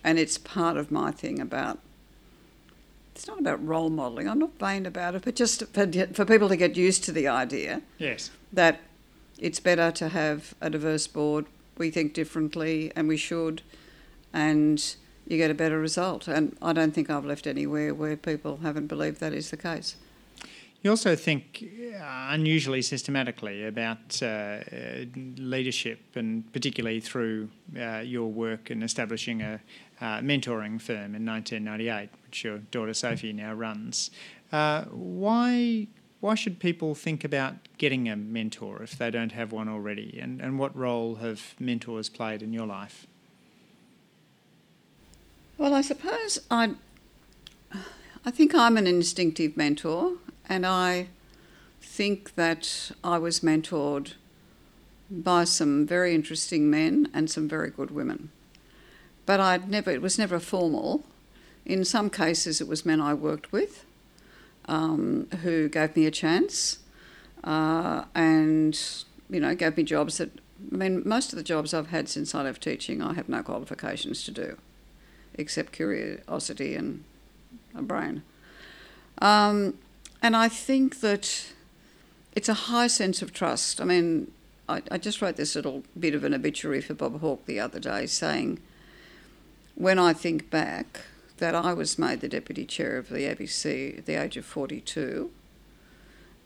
And 0.02 0.18
it's 0.18 0.36
part 0.36 0.76
of 0.76 0.90
my 0.90 1.12
thing 1.12 1.40
about 1.40 1.78
it's 3.14 3.26
not 3.26 3.38
about 3.38 3.64
role 3.64 3.90
modelling. 3.90 4.28
I'm 4.28 4.38
not 4.38 4.58
vain 4.58 4.84
about 4.84 5.14
it, 5.14 5.22
but 5.24 5.34
just 5.34 5.64
for, 5.72 5.86
for 6.12 6.24
people 6.24 6.48
to 6.48 6.56
get 6.56 6.76
used 6.76 7.02
to 7.04 7.12
the 7.12 7.26
idea 7.26 7.82
yes. 7.98 8.30
that 8.52 8.80
it's 9.38 9.60
better 9.60 9.90
to 9.92 10.08
have 10.08 10.54
a 10.60 10.70
diverse 10.70 11.06
board. 11.06 11.46
We 11.76 11.90
think 11.90 12.14
differently, 12.14 12.92
and 12.94 13.08
we 13.08 13.16
should. 13.16 13.62
And 14.32 14.94
you 15.26 15.36
get 15.36 15.50
a 15.50 15.54
better 15.54 15.80
result. 15.80 16.28
And 16.28 16.56
I 16.62 16.72
don't 16.72 16.92
think 16.92 17.10
I've 17.10 17.24
left 17.24 17.46
anywhere 17.46 17.92
where 17.92 18.16
people 18.16 18.58
haven't 18.58 18.86
believed 18.86 19.18
that 19.20 19.32
is 19.32 19.50
the 19.50 19.56
case. 19.56 19.96
You 20.82 20.90
also 20.90 21.16
think 21.16 21.64
uh, 22.00 22.28
unusually 22.30 22.82
systematically 22.82 23.64
about 23.64 24.22
uh, 24.22 24.60
leadership, 25.36 26.00
and 26.14 26.50
particularly 26.52 27.00
through 27.00 27.48
uh, 27.76 27.98
your 27.98 28.30
work 28.30 28.70
in 28.70 28.84
establishing 28.84 29.42
a 29.42 29.60
uh, 30.00 30.20
mentoring 30.20 30.80
firm 30.80 31.16
in 31.16 31.26
1998, 31.26 32.10
which 32.24 32.44
your 32.44 32.58
daughter 32.70 32.94
Sophie 32.94 33.32
now 33.32 33.52
runs. 33.52 34.12
Uh, 34.52 34.84
why 34.84 35.88
why 36.20 36.34
should 36.34 36.58
people 36.58 36.94
think 36.94 37.22
about 37.22 37.54
getting 37.78 38.08
a 38.08 38.16
mentor 38.16 38.82
if 38.82 38.98
they 38.98 39.10
don't 39.10 39.32
have 39.32 39.52
one 39.52 39.68
already? 39.68 40.18
And, 40.20 40.40
and 40.40 40.58
what 40.58 40.76
role 40.76 41.16
have 41.16 41.54
mentors 41.60 42.08
played 42.08 42.42
in 42.42 42.52
your 42.52 42.66
life? 42.66 43.06
Well, 45.56 45.74
I 45.74 45.80
suppose 45.80 46.40
I, 46.50 46.74
I 48.24 48.30
think 48.32 48.54
I'm 48.54 48.76
an 48.76 48.88
instinctive 48.88 49.56
mentor, 49.56 50.14
and 50.48 50.66
I 50.66 51.08
think 51.80 52.34
that 52.34 52.90
I 53.02 53.18
was 53.18 53.40
mentored 53.40 54.14
by 55.10 55.44
some 55.44 55.86
very 55.86 56.14
interesting 56.14 56.70
men 56.70 57.08
and 57.14 57.30
some 57.30 57.48
very 57.48 57.70
good 57.70 57.90
women. 57.90 58.30
But 59.26 59.40
I'd 59.40 59.68
never, 59.68 59.90
it 59.90 60.02
was 60.02 60.18
never 60.18 60.38
formal. 60.38 61.04
In 61.64 61.84
some 61.84 62.10
cases, 62.10 62.60
it 62.60 62.68
was 62.68 62.86
men 62.86 63.00
I 63.00 63.14
worked 63.14 63.52
with 63.52 63.84
um, 64.66 65.28
who 65.42 65.68
gave 65.68 65.96
me 65.96 66.06
a 66.06 66.10
chance 66.10 66.78
uh, 67.44 68.04
and, 68.14 68.78
you 69.30 69.40
know, 69.40 69.54
gave 69.54 69.76
me 69.76 69.82
jobs 69.82 70.18
that, 70.18 70.30
I 70.72 70.76
mean, 70.76 71.02
most 71.04 71.32
of 71.32 71.36
the 71.36 71.42
jobs 71.42 71.72
I've 71.72 71.88
had 71.88 72.08
since 72.08 72.34
I 72.34 72.42
left 72.42 72.62
teaching, 72.62 73.02
I 73.02 73.14
have 73.14 73.28
no 73.28 73.42
qualifications 73.42 74.24
to 74.24 74.30
do 74.30 74.56
except 75.34 75.72
curiosity 75.72 76.74
and 76.74 77.04
a 77.74 77.82
brain. 77.82 78.22
Um, 79.20 79.74
and 80.22 80.36
I 80.36 80.48
think 80.48 81.00
that 81.00 81.46
it's 82.34 82.48
a 82.48 82.54
high 82.54 82.86
sense 82.86 83.22
of 83.22 83.32
trust. 83.32 83.80
I 83.80 83.84
mean, 83.84 84.30
I, 84.68 84.82
I, 84.90 84.98
just 84.98 85.22
wrote 85.22 85.36
this 85.36 85.54
little 85.54 85.82
bit 85.98 86.14
of 86.14 86.24
an 86.24 86.34
obituary 86.34 86.80
for 86.80 86.94
Bob 86.94 87.20
Hawke 87.20 87.46
the 87.46 87.58
other 87.58 87.80
day 87.80 88.06
saying, 88.06 88.60
when 89.74 89.98
I 89.98 90.12
think 90.12 90.50
back, 90.50 91.00
that 91.38 91.54
I 91.54 91.72
was 91.72 91.98
made 91.98 92.20
the 92.20 92.28
deputy 92.28 92.64
chair 92.64 92.98
of 92.98 93.08
the 93.08 93.20
ABC 93.20 93.98
at 93.98 94.06
the 94.06 94.14
age 94.14 94.36
of 94.36 94.44
42, 94.44 95.30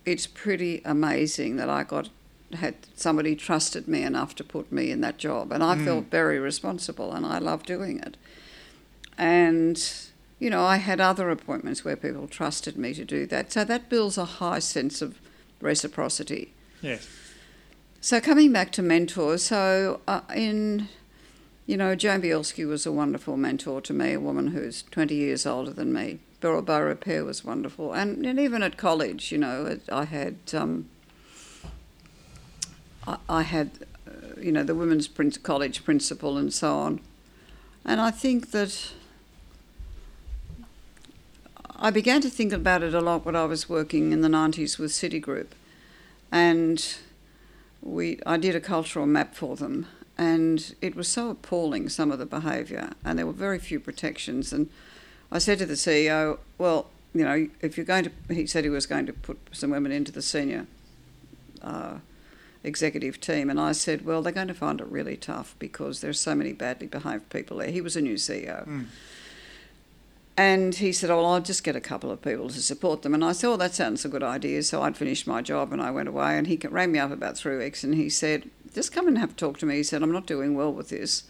it's 0.04 0.26
pretty 0.26 0.82
amazing 0.84 1.56
that 1.56 1.68
I 1.68 1.82
got 1.82 2.10
had 2.54 2.74
somebody 2.94 3.34
trusted 3.34 3.88
me 3.88 4.02
enough 4.02 4.34
to 4.34 4.44
put 4.44 4.70
me 4.70 4.90
in 4.90 5.00
that 5.00 5.16
job, 5.16 5.52
and 5.52 5.62
I 5.62 5.74
mm. 5.74 5.84
felt 5.84 6.04
very 6.10 6.38
responsible, 6.38 7.12
and 7.12 7.24
I 7.24 7.38
love 7.38 7.62
doing 7.64 7.98
it. 8.00 8.16
And, 9.16 9.82
you 10.42 10.50
know, 10.50 10.64
I 10.64 10.78
had 10.78 11.00
other 11.00 11.30
appointments 11.30 11.84
where 11.84 11.94
people 11.94 12.26
trusted 12.26 12.76
me 12.76 12.94
to 12.94 13.04
do 13.04 13.26
that. 13.26 13.52
So 13.52 13.64
that 13.64 13.88
builds 13.88 14.18
a 14.18 14.24
high 14.24 14.58
sense 14.58 15.00
of 15.00 15.20
reciprocity. 15.60 16.52
Yes. 16.80 17.08
So 18.00 18.20
coming 18.20 18.52
back 18.52 18.72
to 18.72 18.82
mentors, 18.82 19.44
so 19.44 20.00
uh, 20.08 20.22
in, 20.34 20.88
you 21.64 21.76
know, 21.76 21.94
Joan 21.94 22.22
Bielski 22.22 22.66
was 22.66 22.84
a 22.84 22.90
wonderful 22.90 23.36
mentor 23.36 23.80
to 23.82 23.92
me, 23.92 24.14
a 24.14 24.18
woman 24.18 24.48
who's 24.48 24.82
20 24.82 25.14
years 25.14 25.46
older 25.46 25.70
than 25.70 25.92
me. 25.92 26.18
Beryl 26.40 26.60
Beaurepaire 26.60 27.24
was 27.24 27.44
wonderful. 27.44 27.92
And, 27.92 28.26
and 28.26 28.40
even 28.40 28.64
at 28.64 28.76
college, 28.76 29.30
you 29.30 29.38
know, 29.38 29.78
I 29.92 30.06
had, 30.06 30.38
um, 30.52 30.88
I, 33.06 33.18
I 33.28 33.42
had, 33.42 33.70
uh, 34.08 34.40
you 34.40 34.50
know, 34.50 34.64
the 34.64 34.74
women's 34.74 35.06
college 35.38 35.84
principal 35.84 36.36
and 36.36 36.52
so 36.52 36.74
on. 36.74 37.00
And 37.84 38.00
I 38.00 38.10
think 38.10 38.50
that 38.50 38.92
I 41.82 41.90
began 41.90 42.20
to 42.20 42.30
think 42.30 42.52
about 42.52 42.84
it 42.84 42.94
a 42.94 43.00
lot 43.00 43.24
when 43.26 43.34
I 43.34 43.44
was 43.44 43.68
working 43.68 44.12
in 44.12 44.20
the 44.20 44.28
90s 44.28 44.78
with 44.78 44.92
Citigroup. 44.92 45.48
And 46.30 46.96
we, 47.82 48.20
I 48.24 48.36
did 48.36 48.54
a 48.54 48.60
cultural 48.60 49.04
map 49.04 49.34
for 49.34 49.56
them. 49.56 49.88
and 50.16 50.74
it 50.80 50.94
was 50.94 51.08
so 51.08 51.30
appalling 51.30 51.88
some 51.88 52.12
of 52.12 52.18
the 52.18 52.26
behaviour, 52.26 52.90
and 53.04 53.18
there 53.18 53.26
were 53.26 53.32
very 53.32 53.58
few 53.58 53.80
protections. 53.80 54.52
And 54.52 54.68
I 55.32 55.38
said 55.38 55.58
to 55.58 55.66
the 55.66 55.74
CEO, 55.74 56.38
"Well, 56.58 56.90
you 57.14 57.24
know, 57.24 57.48
if 57.60 57.76
you're 57.76 57.86
going 57.86 58.04
to," 58.04 58.12
he 58.32 58.46
said 58.46 58.62
he 58.64 58.70
was 58.70 58.86
going 58.86 59.06
to 59.06 59.12
put 59.12 59.38
some 59.52 59.70
women 59.70 59.90
into 59.90 60.12
the 60.12 60.22
senior 60.22 60.66
uh, 61.62 61.96
executive 62.62 63.20
team, 63.20 63.50
and 63.50 63.58
I 63.58 63.72
said, 63.72 64.04
"Well, 64.04 64.22
they're 64.22 64.32
going 64.32 64.48
to 64.48 64.54
find 64.54 64.80
it 64.80 64.86
really 64.86 65.16
tough 65.16 65.56
because 65.58 66.02
there's 66.02 66.20
so 66.20 66.34
many 66.34 66.52
badly 66.52 66.86
behaved 66.86 67.30
people 67.30 67.56
there." 67.56 67.70
He 67.70 67.80
was 67.80 67.96
a 67.96 68.02
new 68.02 68.16
CEO. 68.16 68.68
Mm. 68.68 68.86
And 70.36 70.74
he 70.74 70.92
said, 70.92 71.10
Oh, 71.10 71.24
I'll 71.24 71.40
just 71.40 71.62
get 71.62 71.76
a 71.76 71.80
couple 71.80 72.10
of 72.10 72.22
people 72.22 72.48
to 72.48 72.60
support 72.60 73.02
them. 73.02 73.14
And 73.14 73.24
I 73.24 73.32
said, 73.32 73.48
Oh, 73.50 73.56
that 73.56 73.74
sounds 73.74 74.04
a 74.04 74.08
good 74.08 74.22
idea. 74.22 74.62
So 74.62 74.82
I'd 74.82 74.96
finished 74.96 75.26
my 75.26 75.42
job 75.42 75.72
and 75.72 75.82
I 75.82 75.90
went 75.90 76.08
away. 76.08 76.38
And 76.38 76.46
he 76.46 76.56
rang 76.56 76.92
me 76.92 76.98
up 76.98 77.10
about 77.10 77.36
three 77.36 77.56
weeks 77.56 77.84
and 77.84 77.94
he 77.94 78.08
said, 78.08 78.48
Just 78.72 78.92
come 78.92 79.08
and 79.08 79.18
have 79.18 79.32
a 79.32 79.34
talk 79.34 79.58
to 79.58 79.66
me. 79.66 79.76
He 79.76 79.82
said, 79.82 80.02
I'm 80.02 80.12
not 80.12 80.26
doing 80.26 80.54
well 80.54 80.72
with 80.72 80.88
this. 80.88 81.24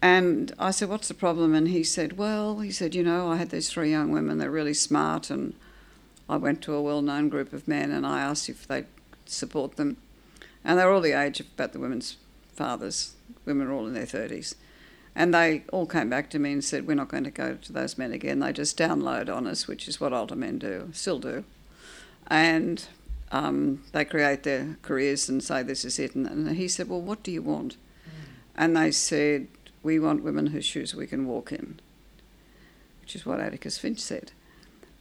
And 0.00 0.54
I 0.58 0.70
said, 0.70 0.88
What's 0.88 1.08
the 1.08 1.14
problem? 1.14 1.54
And 1.54 1.68
he 1.68 1.82
said, 1.82 2.16
Well, 2.16 2.60
he 2.60 2.70
said, 2.70 2.94
You 2.94 3.02
know, 3.02 3.32
I 3.32 3.36
had 3.36 3.50
these 3.50 3.68
three 3.68 3.90
young 3.90 4.12
women, 4.12 4.38
they're 4.38 4.50
really 4.50 4.74
smart. 4.74 5.28
And 5.30 5.54
I 6.28 6.36
went 6.36 6.62
to 6.62 6.74
a 6.74 6.82
well 6.82 7.02
known 7.02 7.28
group 7.28 7.52
of 7.52 7.66
men 7.66 7.90
and 7.90 8.06
I 8.06 8.20
asked 8.20 8.48
if 8.48 8.68
they'd 8.68 8.86
support 9.24 9.76
them. 9.76 9.96
And 10.64 10.78
they 10.78 10.84
were 10.84 10.92
all 10.92 11.00
the 11.00 11.18
age 11.18 11.40
of 11.40 11.46
about 11.54 11.72
the 11.72 11.80
women's 11.80 12.16
fathers. 12.54 13.14
Women 13.44 13.68
were 13.68 13.74
all 13.74 13.86
in 13.86 13.94
their 13.94 14.06
30s. 14.06 14.54
And 15.18 15.32
they 15.32 15.64
all 15.72 15.86
came 15.86 16.10
back 16.10 16.28
to 16.30 16.38
me 16.38 16.52
and 16.52 16.62
said, 16.62 16.86
We're 16.86 16.94
not 16.94 17.08
going 17.08 17.24
to 17.24 17.30
go 17.30 17.54
to 17.54 17.72
those 17.72 17.96
men 17.96 18.12
again. 18.12 18.40
They 18.40 18.52
just 18.52 18.78
download 18.78 19.34
on 19.34 19.46
us, 19.46 19.66
which 19.66 19.88
is 19.88 19.98
what 19.98 20.12
older 20.12 20.36
men 20.36 20.58
do, 20.58 20.90
still 20.92 21.18
do. 21.18 21.42
And 22.26 22.86
um, 23.32 23.82
they 23.92 24.04
create 24.04 24.42
their 24.42 24.76
careers 24.82 25.26
and 25.30 25.42
say, 25.42 25.62
This 25.62 25.86
is 25.86 25.98
it. 25.98 26.14
And, 26.14 26.26
and 26.26 26.56
he 26.56 26.68
said, 26.68 26.90
Well, 26.90 27.00
what 27.00 27.22
do 27.22 27.32
you 27.32 27.40
want? 27.40 27.78
And 28.54 28.76
they 28.76 28.90
said, 28.90 29.48
We 29.82 29.98
want 29.98 30.22
women 30.22 30.48
whose 30.48 30.66
shoes 30.66 30.94
we 30.94 31.06
can 31.06 31.26
walk 31.26 31.50
in, 31.50 31.80
which 33.00 33.16
is 33.16 33.24
what 33.24 33.40
Atticus 33.40 33.78
Finch 33.78 34.00
said. 34.00 34.32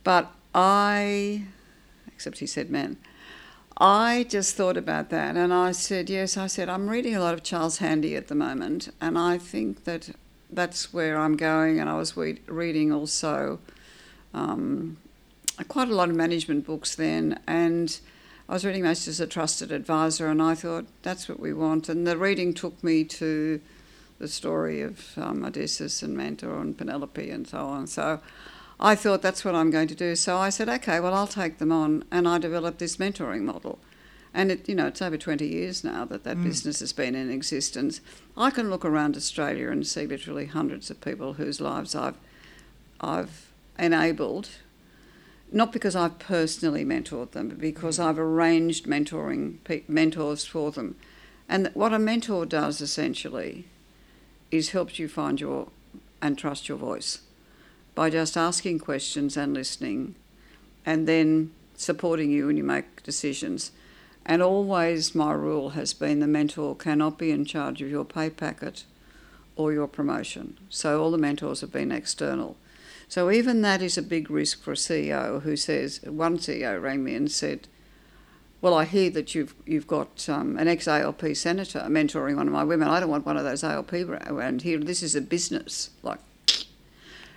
But 0.05 0.31
I, 0.53 1.43
except 2.07 2.39
he 2.39 2.47
said 2.47 2.69
men, 2.69 2.97
I 3.77 4.25
just 4.29 4.55
thought 4.55 4.77
about 4.77 5.09
that 5.09 5.35
and 5.35 5.53
I 5.53 5.73
said, 5.73 6.09
yes, 6.09 6.37
I 6.37 6.47
said, 6.47 6.69
I'm 6.69 6.89
reading 6.89 7.13
a 7.13 7.19
lot 7.19 7.33
of 7.33 7.43
Charles 7.43 7.79
Handy 7.79 8.15
at 8.15 8.29
the 8.29 8.35
moment 8.35 8.89
and 9.01 9.17
I 9.17 9.37
think 9.37 9.83
that 9.83 10.11
that's 10.49 10.93
where 10.93 11.17
I'm 11.17 11.35
going. 11.35 11.79
And 11.79 11.89
I 11.89 11.97
was 11.97 12.15
re- 12.15 12.39
reading 12.47 12.93
also 12.93 13.59
um, 14.33 14.95
quite 15.67 15.89
a 15.89 15.95
lot 15.95 16.09
of 16.09 16.15
management 16.15 16.65
books 16.65 16.95
then 16.95 17.37
and 17.47 17.99
I 18.47 18.53
was 18.53 18.63
reading 18.63 18.83
Maister's 18.83 19.19
a 19.19 19.27
trusted 19.27 19.73
advisor 19.73 20.27
and 20.27 20.41
I 20.41 20.55
thought, 20.55 20.85
that's 21.01 21.27
what 21.27 21.41
we 21.41 21.51
want. 21.51 21.89
And 21.89 22.07
the 22.07 22.17
reading 22.17 22.53
took 22.53 22.81
me 22.81 23.03
to 23.05 23.59
the 24.19 24.27
story 24.29 24.83
of 24.83 25.17
um, 25.17 25.43
Odysseus 25.43 26.01
and 26.01 26.15
Mentor 26.15 26.61
and 26.61 26.77
Penelope 26.77 27.29
and 27.29 27.45
so 27.45 27.57
on. 27.57 27.87
So 27.87 28.21
I 28.79 28.95
thought 28.95 29.21
that's 29.21 29.45
what 29.45 29.55
I'm 29.55 29.71
going 29.71 29.87
to 29.87 29.95
do. 29.95 30.15
So 30.15 30.37
I 30.37 30.49
said, 30.49 30.67
okay, 30.67 30.99
well, 30.99 31.13
I'll 31.13 31.27
take 31.27 31.57
them 31.57 31.71
on. 31.71 32.03
And 32.11 32.27
I 32.27 32.37
developed 32.37 32.79
this 32.79 32.97
mentoring 32.97 33.41
model. 33.41 33.79
And 34.33 34.51
it, 34.51 34.67
you 34.67 34.75
know, 34.75 34.87
it's 34.87 35.01
over 35.01 35.17
20 35.17 35.47
years 35.47 35.83
now 35.83 36.03
that 36.05 36.25
that 36.25 36.37
mm. 36.37 36.43
business 36.43 36.81
has 36.81 36.91
been 36.91 37.15
in 37.15 37.31
existence. 37.31 38.01
I 38.35 38.49
can 38.49 38.69
look 38.69 38.83
around 38.83 39.15
Australia 39.15 39.71
and 39.71 39.87
see 39.87 40.05
literally 40.05 40.47
hundreds 40.47 40.89
of 40.91 40.99
people 40.99 41.33
whose 41.33 41.61
lives 41.61 41.95
I've, 41.95 42.17
I've 42.99 43.47
enabled, 43.79 44.49
not 45.53 45.71
because 45.71 45.95
I've 45.95 46.19
personally 46.19 46.83
mentored 46.83 47.31
them, 47.31 47.47
but 47.47 47.61
because 47.61 47.97
I've 47.97 48.19
arranged 48.19 48.87
mentoring 48.87 49.59
mentors 49.87 50.43
for 50.43 50.71
them. 50.71 50.97
And 51.47 51.71
what 51.73 51.93
a 51.93 51.99
mentor 51.99 52.45
does 52.45 52.81
essentially 52.81 53.67
is 54.51 54.71
helps 54.71 54.99
you 54.99 55.07
find 55.07 55.39
your 55.39 55.69
and 56.21 56.37
trust 56.37 56.67
your 56.67 56.77
voice 56.77 57.19
by 57.95 58.09
just 58.09 58.37
asking 58.37 58.79
questions 58.79 59.37
and 59.37 59.53
listening 59.53 60.15
and 60.85 61.07
then 61.07 61.51
supporting 61.75 62.29
you 62.29 62.47
when 62.47 62.57
you 62.57 62.63
make 62.63 63.01
decisions. 63.03 63.71
And 64.25 64.41
always 64.41 65.15
my 65.15 65.33
rule 65.33 65.71
has 65.71 65.93
been 65.93 66.19
the 66.19 66.27
mentor 66.27 66.75
cannot 66.75 67.17
be 67.17 67.31
in 67.31 67.45
charge 67.45 67.81
of 67.81 67.89
your 67.89 68.05
pay 68.05 68.29
packet 68.29 68.83
or 69.55 69.71
your 69.71 69.87
promotion. 69.87 70.57
So 70.69 71.01
all 71.01 71.11
the 71.11 71.17
mentors 71.17 71.61
have 71.61 71.71
been 71.71 71.91
external. 71.91 72.57
So 73.07 73.31
even 73.31 73.61
that 73.61 73.81
is 73.81 73.97
a 73.97 74.01
big 74.01 74.29
risk 74.29 74.61
for 74.61 74.73
a 74.73 74.75
CEO 74.75 75.41
who 75.43 75.55
says, 75.55 76.01
one 76.03 76.37
CEO 76.37 76.81
rang 76.81 77.03
me 77.03 77.15
and 77.15 77.31
said, 77.31 77.67
well, 78.61 78.73
I 78.73 78.85
hear 78.85 79.11
that 79.11 79.35
you've 79.35 79.53
you've 79.67 79.85
got 79.85 80.27
um, 80.27 80.57
an 80.57 80.67
ex 80.67 80.87
ALP 80.87 81.35
senator 81.35 81.81
mentoring 81.81 82.37
one 82.37 82.47
of 82.47 82.53
my 82.53 82.63
women. 82.63 82.87
I 82.87 82.99
don't 82.99 83.09
want 83.09 83.25
one 83.25 83.37
of 83.37 83.43
those 83.43 83.63
ALP 83.63 83.93
around 83.93 84.63
here. 84.63 84.79
This 84.79 85.03
is 85.03 85.15
a 85.15 85.21
business. 85.21 85.91
Like, 86.01 86.17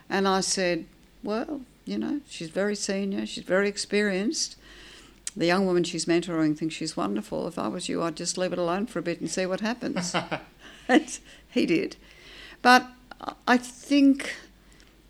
and 0.08 0.26
I 0.26 0.40
said, 0.40 0.86
Well, 1.22 1.62
you 1.84 1.98
know, 1.98 2.20
she's 2.28 2.50
very 2.50 2.74
senior, 2.74 3.26
she's 3.26 3.44
very 3.44 3.68
experienced. 3.68 4.56
The 5.36 5.46
young 5.46 5.66
woman 5.66 5.84
she's 5.84 6.06
mentoring 6.06 6.58
thinks 6.58 6.74
she's 6.74 6.96
wonderful. 6.96 7.46
If 7.46 7.58
I 7.58 7.68
was 7.68 7.88
you, 7.88 8.02
I'd 8.02 8.16
just 8.16 8.36
leave 8.36 8.52
it 8.52 8.58
alone 8.58 8.86
for 8.86 8.98
a 8.98 9.02
bit 9.02 9.20
and 9.20 9.30
see 9.30 9.46
what 9.46 9.60
happens. 9.60 10.14
and 10.88 11.18
he 11.48 11.64
did. 11.64 11.96
But 12.60 12.86
I 13.46 13.56
think 13.56 14.34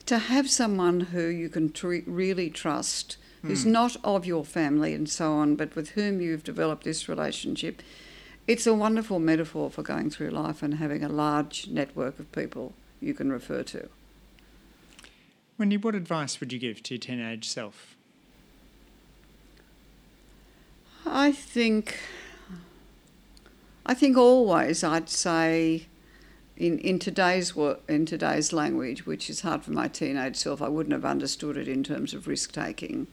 to 0.06 0.18
have 0.18 0.50
someone 0.50 1.00
who 1.00 1.26
you 1.26 1.48
can 1.48 1.72
tr- 1.72 1.98
really 2.06 2.50
trust, 2.50 3.16
who's 3.42 3.64
mm. 3.64 3.70
not 3.70 3.96
of 4.04 4.26
your 4.26 4.44
family 4.44 4.92
and 4.94 5.08
so 5.08 5.32
on, 5.32 5.56
but 5.56 5.74
with 5.74 5.90
whom 5.90 6.20
you've 6.20 6.44
developed 6.44 6.84
this 6.84 7.08
relationship, 7.08 7.82
it's 8.46 8.66
a 8.66 8.74
wonderful 8.74 9.18
metaphor 9.18 9.70
for 9.70 9.82
going 9.82 10.10
through 10.10 10.30
life 10.30 10.62
and 10.62 10.74
having 10.74 11.04
a 11.04 11.08
large 11.08 11.68
network 11.68 12.18
of 12.18 12.30
people 12.32 12.72
you 13.00 13.14
can 13.14 13.30
refer 13.30 13.62
to. 13.62 13.88
Wendy, 15.58 15.76
what 15.76 15.96
advice 15.96 16.38
would 16.38 16.52
you 16.52 16.58
give 16.60 16.84
to 16.84 16.94
your 16.94 17.00
teenage 17.00 17.48
self? 17.48 17.96
I 21.04 21.32
think, 21.32 21.98
I 23.84 23.94
think 23.94 24.16
always 24.16 24.84
I'd 24.84 25.08
say, 25.08 25.86
in, 26.56 26.78
in 26.78 27.00
today's 27.00 27.56
in 27.88 28.06
today's 28.06 28.52
language, 28.52 29.04
which 29.04 29.28
is 29.28 29.40
hard 29.40 29.64
for 29.64 29.72
my 29.72 29.88
teenage 29.88 30.36
self, 30.36 30.62
I 30.62 30.68
wouldn't 30.68 30.92
have 30.92 31.04
understood 31.04 31.56
it 31.56 31.66
in 31.66 31.82
terms 31.82 32.14
of 32.14 32.28
risk 32.28 32.52
taking. 32.52 33.08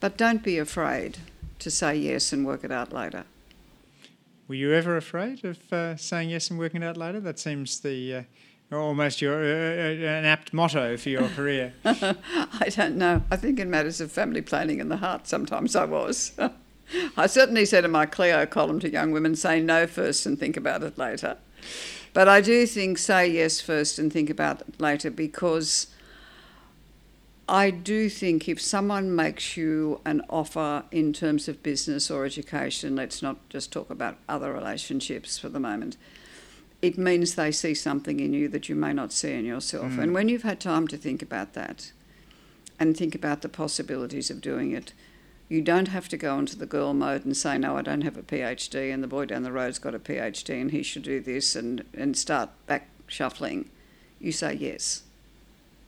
But 0.00 0.16
don't 0.16 0.42
be 0.42 0.58
afraid 0.58 1.18
to 1.60 1.70
say 1.70 1.96
yes 1.96 2.32
and 2.32 2.44
work 2.44 2.64
it 2.64 2.72
out 2.72 2.92
later. 2.92 3.24
Were 4.48 4.56
you 4.56 4.72
ever 4.72 4.96
afraid 4.96 5.44
of 5.44 5.72
uh, 5.72 5.96
saying 5.96 6.30
yes 6.30 6.50
and 6.50 6.58
working 6.58 6.82
it 6.82 6.86
out 6.86 6.96
later? 6.96 7.20
That 7.20 7.38
seems 7.38 7.78
the 7.78 8.14
uh, 8.14 8.22
almost 8.80 9.20
your 9.20 9.42
uh, 9.42 9.46
uh, 9.46 10.18
an 10.18 10.24
apt 10.24 10.52
motto 10.52 10.96
for 10.96 11.08
your 11.08 11.28
career? 11.28 11.74
I 11.84 12.70
don't 12.70 12.96
know. 12.96 13.22
I 13.30 13.36
think 13.36 13.58
in 13.58 13.70
matters 13.70 14.00
of 14.00 14.12
family 14.12 14.42
planning 14.42 14.80
and 14.80 14.90
the 14.90 14.98
heart, 14.98 15.26
sometimes 15.26 15.76
I 15.76 15.84
was. 15.84 16.32
I 17.16 17.26
certainly 17.26 17.64
said 17.64 17.84
in 17.84 17.90
my 17.90 18.06
Cleo 18.06 18.44
column 18.46 18.80
to 18.80 18.90
young 18.90 19.12
women, 19.12 19.34
say 19.34 19.60
no 19.60 19.86
first 19.86 20.26
and 20.26 20.38
think 20.38 20.56
about 20.56 20.82
it 20.82 20.98
later. 20.98 21.38
But 22.12 22.28
I 22.28 22.40
do 22.40 22.66
think 22.66 22.98
say 22.98 23.28
yes 23.28 23.60
first 23.60 23.98
and 23.98 24.12
think 24.12 24.28
about 24.28 24.60
it 24.60 24.80
later 24.80 25.10
because 25.10 25.86
I 27.48 27.70
do 27.70 28.08
think 28.08 28.48
if 28.48 28.60
someone 28.60 29.14
makes 29.14 29.56
you 29.56 30.00
an 30.04 30.22
offer 30.28 30.84
in 30.90 31.12
terms 31.12 31.48
of 31.48 31.62
business 31.62 32.10
or 32.10 32.24
education, 32.24 32.96
let's 32.96 33.22
not 33.22 33.48
just 33.48 33.72
talk 33.72 33.90
about 33.90 34.18
other 34.28 34.52
relationships 34.52 35.38
for 35.38 35.48
the 35.48 35.60
moment 35.60 35.96
it 36.82 36.98
means 36.98 37.36
they 37.36 37.52
see 37.52 37.74
something 37.74 38.18
in 38.18 38.34
you 38.34 38.48
that 38.48 38.68
you 38.68 38.74
may 38.74 38.92
not 38.92 39.12
see 39.12 39.32
in 39.32 39.44
yourself. 39.44 39.92
Mm. 39.92 40.02
And 40.02 40.14
when 40.14 40.28
you've 40.28 40.42
had 40.42 40.60
time 40.60 40.88
to 40.88 40.96
think 40.96 41.22
about 41.22 41.54
that 41.54 41.92
and 42.78 42.96
think 42.96 43.14
about 43.14 43.42
the 43.42 43.48
possibilities 43.48 44.30
of 44.30 44.40
doing 44.40 44.72
it, 44.72 44.92
you 45.48 45.62
don't 45.62 45.88
have 45.88 46.08
to 46.08 46.16
go 46.16 46.38
into 46.38 46.56
the 46.56 46.66
girl 46.66 46.92
mode 46.92 47.24
and 47.24 47.36
say, 47.36 47.56
No, 47.56 47.76
I 47.76 47.82
don't 47.82 48.00
have 48.00 48.16
a 48.16 48.22
PhD, 48.22 48.92
and 48.92 49.02
the 49.02 49.06
boy 49.08 49.26
down 49.26 49.44
the 49.44 49.52
road's 49.52 49.78
got 49.78 49.94
a 49.94 50.00
PhD 50.00 50.60
and 50.60 50.72
he 50.72 50.82
should 50.82 51.02
do 51.04 51.20
this, 51.20 51.54
and, 51.54 51.84
and 51.94 52.16
start 52.16 52.50
back 52.66 52.88
shuffling. 53.06 53.70
You 54.18 54.32
say 54.32 54.54
yes. 54.54 55.04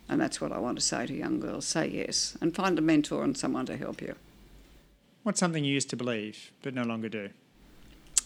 And 0.07 0.21
that's 0.21 0.39
what 0.39 0.51
I 0.51 0.59
want 0.59 0.77
to 0.77 0.85
say 0.85 1.07
to 1.07 1.13
young 1.13 1.39
girls 1.39 1.65
say 1.65 1.87
yes, 1.89 2.37
and 2.39 2.55
find 2.55 2.77
a 2.79 2.81
mentor 2.81 3.23
and 3.23 3.35
someone 3.35 3.65
to 3.65 3.75
help 3.75 4.01
you. 4.01 4.15
What's 5.23 5.39
something 5.39 5.65
you 5.65 5.73
used 5.73 5.89
to 5.89 5.95
believe 5.95 6.51
but 6.61 6.75
no 6.75 6.83
longer 6.83 7.09
do? 7.09 7.29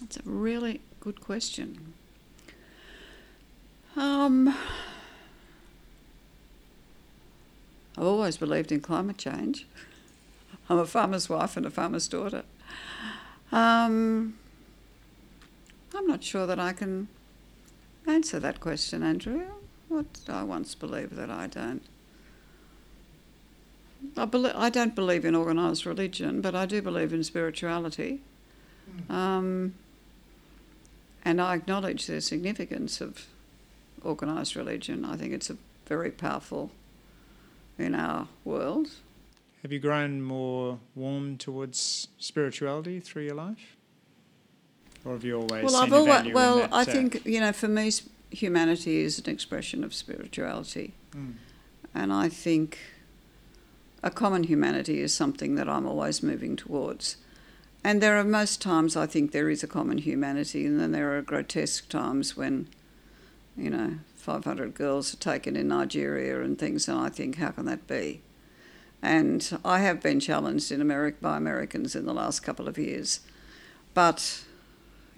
That's 0.01 0.17
a 0.17 0.21
really 0.25 0.81
good 0.99 1.21
question. 1.21 1.93
Um, 3.95 4.49
I've 7.97 8.05
always 8.05 8.37
believed 8.37 8.71
in 8.71 8.81
climate 8.81 9.17
change. 9.17 9.65
I'm 10.69 10.77
a 10.77 10.85
farmer's 10.85 11.29
wife 11.29 11.57
and 11.57 11.65
a 11.65 11.69
farmer's 11.69 12.07
daughter. 12.07 12.43
Um, 13.51 14.35
I'm 15.95 16.07
not 16.07 16.23
sure 16.23 16.45
that 16.45 16.59
I 16.59 16.73
can 16.73 17.07
answer 18.07 18.39
that 18.39 18.59
question, 18.59 19.03
Andrew. 19.03 19.47
What 19.87 20.05
I 20.27 20.43
once 20.43 20.75
believe 20.75 21.15
that 21.15 21.31
I 21.31 21.47
don't? 21.47 21.81
I, 24.15 24.25
believe, 24.25 24.53
I 24.55 24.69
don't 24.69 24.95
believe 24.95 25.25
in 25.25 25.35
organised 25.35 25.85
religion, 25.85 26.41
but 26.41 26.55
I 26.55 26.65
do 26.65 26.81
believe 26.81 27.11
in 27.11 27.23
spirituality. 27.23 28.21
Hmm. 29.07 29.11
Um, 29.11 29.73
and 31.25 31.41
I 31.41 31.55
acknowledge 31.55 32.05
the 32.05 32.21
significance 32.21 33.01
of 33.01 33.25
organised 34.05 34.55
religion. 34.55 35.05
I 35.05 35.15
think 35.15 35.33
it's 35.33 35.49
a 35.49 35.57
very 35.87 36.11
powerful 36.11 36.71
in 37.77 37.95
our 37.95 38.27
world. 38.43 38.89
Have 39.61 39.71
you 39.71 39.79
grown 39.79 40.21
more 40.21 40.79
warm 40.95 41.37
towards 41.37 42.07
spirituality 42.17 42.99
through 42.99 43.23
your 43.23 43.35
life? 43.35 43.75
Or 45.05 45.13
have 45.13 45.23
you 45.23 45.35
always 45.35 45.63
well, 45.63 45.69
seen 45.69 45.81
I've 45.81 45.93
always, 45.93 46.33
well, 46.33 46.57
that, 46.59 46.73
I 46.73 46.83
think 46.83 47.25
you 47.25 47.39
know, 47.39 47.51
for 47.51 47.67
me, 47.67 47.91
humanity 48.31 49.01
is 49.01 49.19
an 49.19 49.29
expression 49.29 49.83
of 49.83 49.93
spirituality, 49.93 50.93
mm, 51.11 51.33
and 51.95 52.11
I 52.11 52.29
think 52.29 52.77
a 54.03 54.09
common 54.09 54.43
humanity 54.43 55.01
is 55.01 55.13
something 55.13 55.55
that 55.55 55.67
I'm 55.67 55.87
always 55.87 56.21
moving 56.21 56.55
towards. 56.55 57.17
And 57.83 58.01
there 58.01 58.17
are 58.17 58.25
most 58.25 58.61
times 58.61 58.97
I 58.97 59.05
think 59.05 59.31
there 59.31 59.49
is 59.49 59.63
a 59.63 59.67
common 59.67 59.99
humanity, 59.99 60.65
and 60.65 60.79
then 60.79 60.91
there 60.91 61.17
are 61.17 61.21
grotesque 61.21 61.87
times 61.89 62.35
when, 62.35 62.67
you 63.59 63.69
know, 63.69 63.99
500 64.15 64.73
girls 64.73 65.13
are 65.13 65.17
taken 65.17 65.55
in 65.55 65.67
Nigeria 65.67 66.41
and 66.41 66.57
things, 66.57 66.87
and 66.87 66.99
I 66.99 67.09
think, 67.09 67.37
how 67.37 67.49
can 67.51 67.65
that 67.65 67.87
be? 67.87 68.21
And 69.01 69.59
I 69.63 69.79
have 69.79 70.01
been 70.01 70.19
challenged 70.19 70.71
in 70.71 70.81
America 70.81 71.17
by 71.21 71.37
Americans 71.37 71.95
in 71.95 72.05
the 72.05 72.13
last 72.13 72.41
couple 72.41 72.67
of 72.67 72.77
years, 72.77 73.21
but 73.93 74.43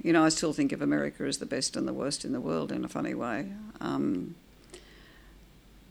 you 0.04 0.14
know, 0.14 0.24
I 0.24 0.30
still 0.30 0.54
think 0.54 0.72
of 0.72 0.82
America 0.82 1.24
as 1.24 1.38
the 1.38 1.46
best 1.46 1.76
and 1.76 1.88
the 1.88 1.94
worst 1.94 2.26
in 2.26 2.32
the 2.32 2.42
world 2.42 2.72
in 2.72 2.84
a 2.84 2.88
funny 2.88 3.14
way. 3.14 3.52
Um, 3.80 4.36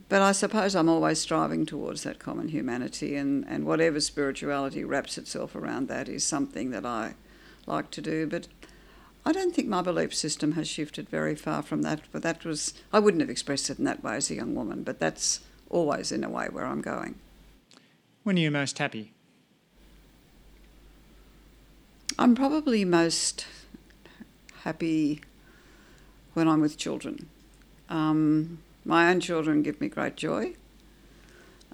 but 0.09 0.21
I 0.21 0.33
suppose 0.33 0.75
I'm 0.75 0.89
always 0.89 1.21
striving 1.21 1.65
towards 1.65 2.03
that 2.03 2.19
common 2.19 2.49
humanity, 2.49 3.15
and, 3.15 3.47
and 3.47 3.65
whatever 3.65 4.01
spirituality 4.01 4.83
wraps 4.83 5.17
itself 5.17 5.55
around 5.55 5.87
that 5.89 6.09
is 6.09 6.25
something 6.25 6.71
that 6.71 6.85
I 6.85 7.15
like 7.67 7.93
to 7.93 8.01
do. 8.01 8.27
But 8.27 8.49
I 9.25 9.33
don't 9.33 9.55
think 9.55 9.69
my 9.69 9.83
belief 9.83 10.15
system 10.15 10.53
has 10.53 10.67
shifted 10.69 11.09
very 11.09 11.35
far 11.35 11.63
from 11.63 11.83
that. 11.83 12.01
But 12.13 12.23
that 12.23 12.45
was, 12.45 12.75
I 12.93 12.99
wouldn't 12.99 13.21
have 13.21 13.31
expressed 13.31 13.69
it 13.71 13.79
in 13.79 13.85
that 13.85 14.03
way 14.03 14.17
as 14.17 14.31
a 14.31 14.35
young 14.35 14.55
woman, 14.55 14.83
but 14.83 14.99
that's 14.99 15.41
always 15.69 16.11
in 16.11 16.25
a 16.25 16.31
way 16.31 16.49
where 16.51 16.67
I'm 16.67 16.81
going. 16.81 17.15
when 18.23 18.37
are 18.37 18.41
you 18.41 18.51
most 18.51 18.79
happy? 18.79 19.13
I'm 22.19 22.35
probably 22.35 22.85
most 22.85 23.47
happy 24.65 25.23
when 26.35 26.49
I'm 26.49 26.61
with 26.61 26.77
children. 26.77 27.29
Um, 27.89 28.59
my 28.85 29.11
own 29.11 29.21
children 29.21 29.63
give 29.63 29.81
me 29.81 29.89
great 29.89 30.17
joy. 30.17 30.55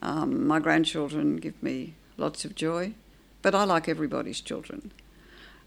Um, 0.03 0.47
my 0.47 0.61
grandchildren 0.61 1.37
give 1.37 1.61
me 1.63 1.95
lots 2.17 2.45
of 2.45 2.55
joy, 2.55 2.93
but 3.43 3.55
I 3.55 3.65
like 3.65 3.89
everybody's 3.89 4.41
children. 4.41 4.93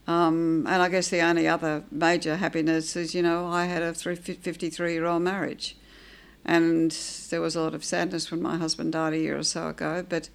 Um, 0.10 0.66
and 0.66 0.82
I 0.82 0.90
guess 0.90 1.10
the 1.10 1.22
only 1.22 1.48
other 1.48 1.84
major 1.92 2.38
happiness 2.38 2.96
is, 2.96 3.14
you 3.14 3.22
know, 3.22 3.46
I 3.46 3.66
had 3.66 3.84
a 3.84 3.94
53 3.94 4.92
year 4.92 5.06
old 5.06 5.22
marriage. 5.22 5.78
And 6.44 6.90
there 7.30 7.40
was 7.40 7.56
a 7.56 7.62
lot 7.62 7.76
of 7.76 7.86
sadness 7.86 8.32
when 8.32 8.42
my 8.42 8.58
husband 8.58 8.94
died 8.94 9.14
a 9.14 9.20
year 9.20 9.38
or 9.38 9.44
so 9.44 9.68
ago, 9.68 10.04
but 10.10 10.30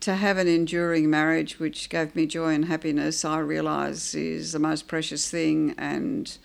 to 0.00 0.16
have 0.16 0.36
an 0.36 0.48
enduring 0.48 1.08
marriage 1.08 1.58
which 1.58 1.88
gave 1.88 2.14
me 2.14 2.26
joy 2.26 2.52
and 2.52 2.66
happiness, 2.66 3.24
I 3.24 3.38
realise 3.38 4.14
is 4.14 4.52
the 4.52 4.58
most 4.58 4.86
precious 4.86 5.30
thing, 5.30 5.74
and 5.78 6.36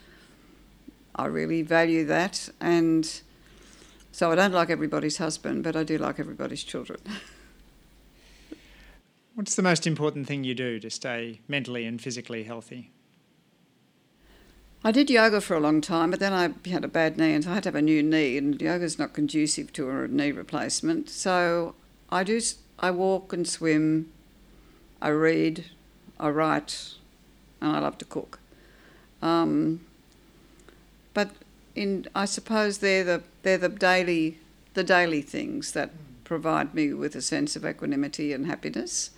I 1.13 1.25
really 1.25 1.61
value 1.61 2.05
that. 2.05 2.47
And 2.61 3.21
so 4.13 4.31
I 4.31 4.35
don't 4.35 4.53
like 4.53 4.69
everybody's 4.69 5.17
husband, 5.17 5.65
but 5.65 5.75
I 5.75 5.83
do 5.83 5.97
like 5.97 6.21
everybody's 6.21 6.63
children. 6.63 7.01
What's 9.39 9.55
the 9.55 9.61
most 9.61 9.87
important 9.87 10.27
thing 10.27 10.43
you 10.43 10.53
do 10.53 10.81
to 10.81 10.89
stay 10.89 11.39
mentally 11.47 11.85
and 11.85 12.01
physically 12.01 12.43
healthy? 12.43 12.91
I 14.83 14.91
did 14.91 15.09
yoga 15.09 15.39
for 15.39 15.55
a 15.55 15.61
long 15.61 15.79
time, 15.79 16.11
but 16.11 16.19
then 16.19 16.33
I 16.33 16.53
had 16.69 16.83
a 16.83 16.89
bad 16.89 17.17
knee, 17.17 17.33
and 17.33 17.45
so 17.45 17.51
I 17.51 17.53
had 17.53 17.63
to 17.63 17.67
have 17.69 17.75
a 17.75 17.81
new 17.81 18.03
knee, 18.03 18.37
and 18.37 18.61
yoga's 18.61 18.99
not 18.99 19.13
conducive 19.13 19.71
to 19.71 19.89
a 19.89 20.09
knee 20.09 20.33
replacement. 20.33 21.09
So 21.09 21.75
I 22.09 22.25
do. 22.25 22.41
I 22.79 22.91
walk 22.91 23.31
and 23.31 23.47
swim. 23.47 24.11
I 25.01 25.07
read. 25.07 25.67
I 26.19 26.31
write, 26.31 26.95
and 27.61 27.77
I 27.77 27.79
love 27.79 27.97
to 27.99 28.05
cook. 28.05 28.39
Um, 29.21 29.85
but 31.13 31.29
in, 31.75 32.07
I 32.13 32.25
suppose 32.25 32.79
they're 32.79 33.05
the 33.05 33.23
they're 33.43 33.57
the 33.57 33.69
daily 33.69 34.39
the 34.73 34.83
daily 34.83 35.21
things 35.21 35.71
that 35.71 35.91
provide 36.25 36.75
me 36.75 36.91
with 36.91 37.15
a 37.15 37.21
sense 37.21 37.55
of 37.55 37.65
equanimity 37.65 38.33
and 38.33 38.45
happiness, 38.45 39.11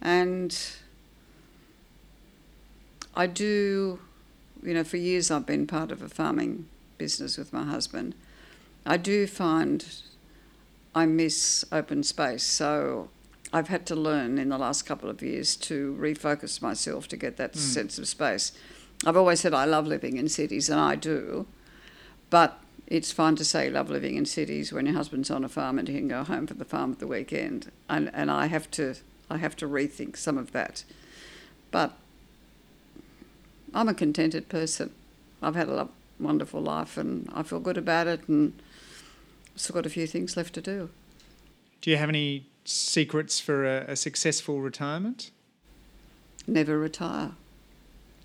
and 0.00 0.56
I 3.14 3.26
do 3.26 3.98
you 4.62 4.74
know, 4.74 4.84
for 4.84 4.96
years 4.96 5.30
I've 5.30 5.46
been 5.46 5.66
part 5.66 5.92
of 5.92 6.02
a 6.02 6.08
farming 6.08 6.66
business 6.98 7.36
with 7.38 7.52
my 7.52 7.64
husband. 7.64 8.14
I 8.84 8.96
do 8.96 9.26
find 9.26 9.84
I 10.94 11.06
miss 11.06 11.64
open 11.70 12.02
space, 12.02 12.42
so 12.42 13.10
I've 13.52 13.68
had 13.68 13.86
to 13.86 13.94
learn 13.94 14.38
in 14.38 14.48
the 14.48 14.58
last 14.58 14.82
couple 14.82 15.08
of 15.10 15.22
years 15.22 15.54
to 15.56 15.96
refocus 16.00 16.60
myself 16.62 17.06
to 17.08 17.16
get 17.16 17.36
that 17.36 17.52
Mm. 17.52 17.58
sense 17.58 17.98
of 17.98 18.08
space. 18.08 18.52
I've 19.04 19.16
always 19.16 19.40
said 19.40 19.52
I 19.54 19.66
love 19.66 19.86
living 19.86 20.16
in 20.16 20.28
cities, 20.28 20.70
and 20.70 20.80
I 20.80 20.96
do, 20.96 21.46
but 22.30 22.58
it's 22.86 23.12
fine 23.12 23.36
to 23.36 23.44
say 23.44 23.66
you 23.66 23.72
love 23.72 23.90
living 23.90 24.16
in 24.16 24.24
cities 24.24 24.72
when 24.72 24.86
your 24.86 24.94
husband's 24.94 25.30
on 25.30 25.44
a 25.44 25.48
farm 25.48 25.78
and 25.78 25.86
he 25.88 25.94
can 25.98 26.08
go 26.08 26.24
home 26.24 26.46
for 26.46 26.54
the 26.54 26.64
farm 26.64 26.92
at 26.92 26.98
the 26.98 27.06
weekend, 27.06 27.70
and 27.88 28.10
and 28.14 28.30
I 28.30 28.46
have 28.46 28.70
to 28.72 28.94
I 29.28 29.38
have 29.38 29.56
to 29.56 29.68
rethink 29.68 30.16
some 30.16 30.38
of 30.38 30.52
that, 30.52 30.84
but 31.70 31.92
I'm 33.74 33.88
a 33.88 33.94
contented 33.94 34.48
person. 34.48 34.92
I've 35.42 35.54
had 35.54 35.68
a 35.68 35.74
lo- 35.74 35.90
wonderful 36.18 36.60
life 36.60 36.96
and 36.96 37.28
I 37.34 37.42
feel 37.42 37.60
good 37.60 37.76
about 37.76 38.06
it 38.06 38.26
and 38.28 38.52
still 39.54 39.74
got 39.74 39.86
a 39.86 39.90
few 39.90 40.06
things 40.06 40.36
left 40.36 40.54
to 40.54 40.62
do. 40.62 40.90
Do 41.80 41.90
you 41.90 41.96
have 41.96 42.08
any 42.08 42.46
secrets 42.64 43.38
for 43.40 43.64
a, 43.64 43.84
a 43.88 43.96
successful 43.96 44.60
retirement? 44.60 45.30
Never 46.46 46.78
retire. 46.78 47.32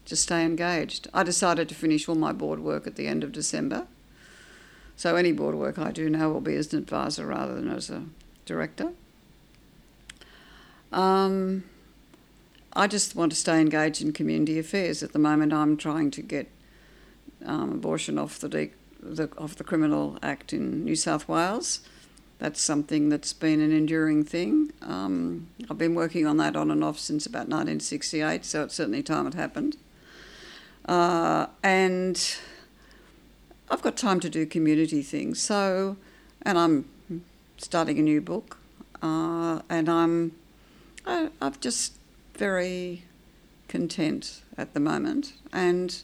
Just 0.05 0.23
stay 0.23 0.43
engaged. 0.43 1.07
I 1.13 1.23
decided 1.23 1.69
to 1.69 1.75
finish 1.75 2.07
all 2.07 2.15
my 2.15 2.31
board 2.31 2.59
work 2.59 2.87
at 2.87 2.95
the 2.95 3.07
end 3.07 3.23
of 3.23 3.31
December. 3.31 3.87
So 4.95 5.15
any 5.15 5.31
board 5.31 5.55
work 5.55 5.79
I 5.79 5.91
do 5.91 6.09
now 6.09 6.29
will 6.29 6.41
be 6.41 6.55
as 6.55 6.71
an 6.73 6.79
advisor 6.79 7.25
rather 7.25 7.55
than 7.55 7.69
as 7.69 7.89
a 7.89 8.03
director. 8.45 8.93
Um, 10.91 11.63
I 12.73 12.87
just 12.87 13.15
want 13.15 13.31
to 13.31 13.35
stay 13.35 13.59
engaged 13.59 14.01
in 14.01 14.13
community 14.13 14.57
affairs. 14.57 15.03
At 15.03 15.13
the 15.13 15.19
moment, 15.19 15.53
I'm 15.53 15.75
trying 15.77 16.11
to 16.11 16.21
get 16.21 16.49
um, 17.45 17.71
abortion 17.71 18.17
off 18.17 18.39
the, 18.39 18.49
de- 18.49 18.71
the 19.01 19.29
off 19.37 19.55
the 19.55 19.63
Criminal 19.63 20.17
Act 20.23 20.53
in 20.53 20.85
New 20.85 20.95
South 20.95 21.27
Wales. 21.27 21.81
That's 22.39 22.61
something 22.61 23.09
that's 23.09 23.33
been 23.33 23.61
an 23.61 23.71
enduring 23.71 24.23
thing. 24.23 24.71
Um, 24.81 25.49
I've 25.69 25.77
been 25.77 25.93
working 25.93 26.25
on 26.25 26.37
that 26.37 26.55
on 26.55 26.71
and 26.71 26.83
off 26.83 26.97
since 26.97 27.25
about 27.25 27.47
1968, 27.47 28.45
so 28.45 28.63
it's 28.63 28.73
certainly 28.73 29.03
time 29.03 29.27
it 29.27 29.35
happened. 29.35 29.77
Uh, 30.85 31.47
and 31.61 32.37
I've 33.69 33.81
got 33.83 33.95
time 33.95 34.19
to 34.21 34.29
do 34.29 34.45
community 34.47 35.03
things. 35.03 35.39
So, 35.39 35.97
and 36.41 36.57
I'm 36.57 36.89
starting 37.57 37.99
a 37.99 38.01
new 38.01 38.21
book, 38.21 38.57
uh, 39.03 39.61
and 39.69 39.87
I'm 39.87 40.31
I, 41.05 41.29
I'm 41.41 41.55
just 41.59 41.93
very 42.35 43.03
content 43.67 44.41
at 44.57 44.73
the 44.73 44.79
moment, 44.79 45.33
and 45.51 46.01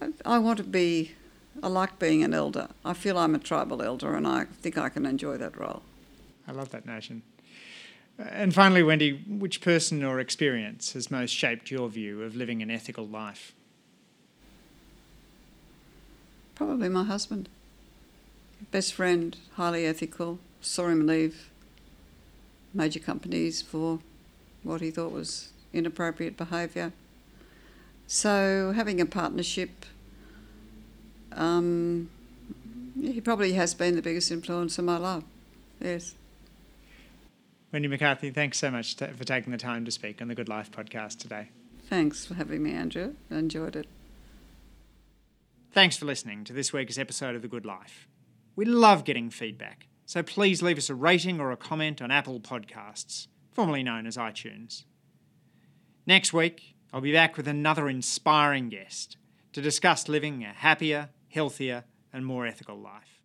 I, 0.00 0.08
I 0.24 0.38
want 0.38 0.58
to 0.58 0.64
be. 0.64 1.12
I 1.60 1.66
like 1.66 1.98
being 1.98 2.22
an 2.22 2.34
elder. 2.34 2.68
I 2.84 2.94
feel 2.94 3.18
I'm 3.18 3.34
a 3.34 3.38
tribal 3.38 3.82
elder, 3.82 4.14
and 4.14 4.26
I 4.26 4.44
think 4.44 4.78
I 4.78 4.88
can 4.88 5.04
enjoy 5.04 5.38
that 5.38 5.58
role. 5.58 5.82
I 6.46 6.52
love 6.52 6.70
that 6.70 6.86
notion. 6.86 7.22
And 8.18 8.54
finally, 8.54 8.82
Wendy, 8.82 9.12
which 9.28 9.60
person 9.60 10.02
or 10.02 10.18
experience 10.18 10.92
has 10.92 11.10
most 11.10 11.30
shaped 11.30 11.70
your 11.70 11.88
view 11.88 12.22
of 12.22 12.34
living 12.34 12.62
an 12.62 12.70
ethical 12.70 13.06
life? 13.06 13.54
Probably 16.54 16.88
my 16.88 17.04
husband. 17.04 17.48
Best 18.72 18.92
friend, 18.94 19.36
highly 19.54 19.86
ethical, 19.86 20.40
saw 20.60 20.88
him 20.88 21.06
leave 21.06 21.50
major 22.74 23.00
companies 23.00 23.62
for 23.62 24.00
what 24.62 24.80
he 24.80 24.90
thought 24.90 25.12
was 25.12 25.50
inappropriate 25.72 26.36
behaviour. 26.36 26.92
So 28.06 28.72
having 28.74 29.00
a 29.00 29.06
partnership, 29.06 29.84
um, 31.32 32.08
he 33.00 33.20
probably 33.20 33.52
has 33.52 33.74
been 33.74 33.96
the 33.96 34.02
biggest 34.02 34.30
influence 34.30 34.78
in 34.78 34.84
my 34.84 34.96
life. 34.96 35.24
Yes. 35.80 36.14
Wendy 37.72 37.88
McCarthy, 37.88 38.30
thanks 38.30 38.58
so 38.58 38.70
much 38.70 38.96
to, 38.96 39.08
for 39.08 39.24
taking 39.24 39.52
the 39.52 39.58
time 39.58 39.84
to 39.84 39.90
speak 39.90 40.22
on 40.22 40.28
the 40.28 40.34
Good 40.34 40.48
Life 40.48 40.70
podcast 40.72 41.18
today. 41.18 41.50
Thanks 41.88 42.24
for 42.24 42.34
having 42.34 42.62
me, 42.62 42.72
Andrew. 42.72 43.14
I 43.30 43.36
enjoyed 43.36 43.76
it. 43.76 43.86
Thanks 45.72 45.96
for 45.96 46.06
listening 46.06 46.44
to 46.44 46.54
this 46.54 46.72
week's 46.72 46.96
episode 46.96 47.34
of 47.34 47.42
The 47.42 47.48
Good 47.48 47.66
Life. 47.66 48.08
We 48.56 48.64
love 48.64 49.04
getting 49.04 49.28
feedback, 49.28 49.86
so 50.08 50.22
please 50.22 50.62
leave 50.62 50.78
us 50.78 50.88
a 50.88 50.94
rating 50.94 51.38
or 51.38 51.52
a 51.52 51.56
comment 51.56 52.00
on 52.00 52.10
Apple 52.10 52.40
Podcasts, 52.40 53.26
formerly 53.52 53.82
known 53.82 54.06
as 54.06 54.16
iTunes. 54.16 54.84
Next 56.06 56.32
week, 56.32 56.74
I'll 56.94 57.02
be 57.02 57.12
back 57.12 57.36
with 57.36 57.46
another 57.46 57.90
inspiring 57.90 58.70
guest 58.70 59.18
to 59.52 59.60
discuss 59.60 60.08
living 60.08 60.42
a 60.44 60.54
happier, 60.54 61.10
healthier, 61.28 61.84
and 62.10 62.24
more 62.24 62.46
ethical 62.46 62.78
life. 62.78 63.17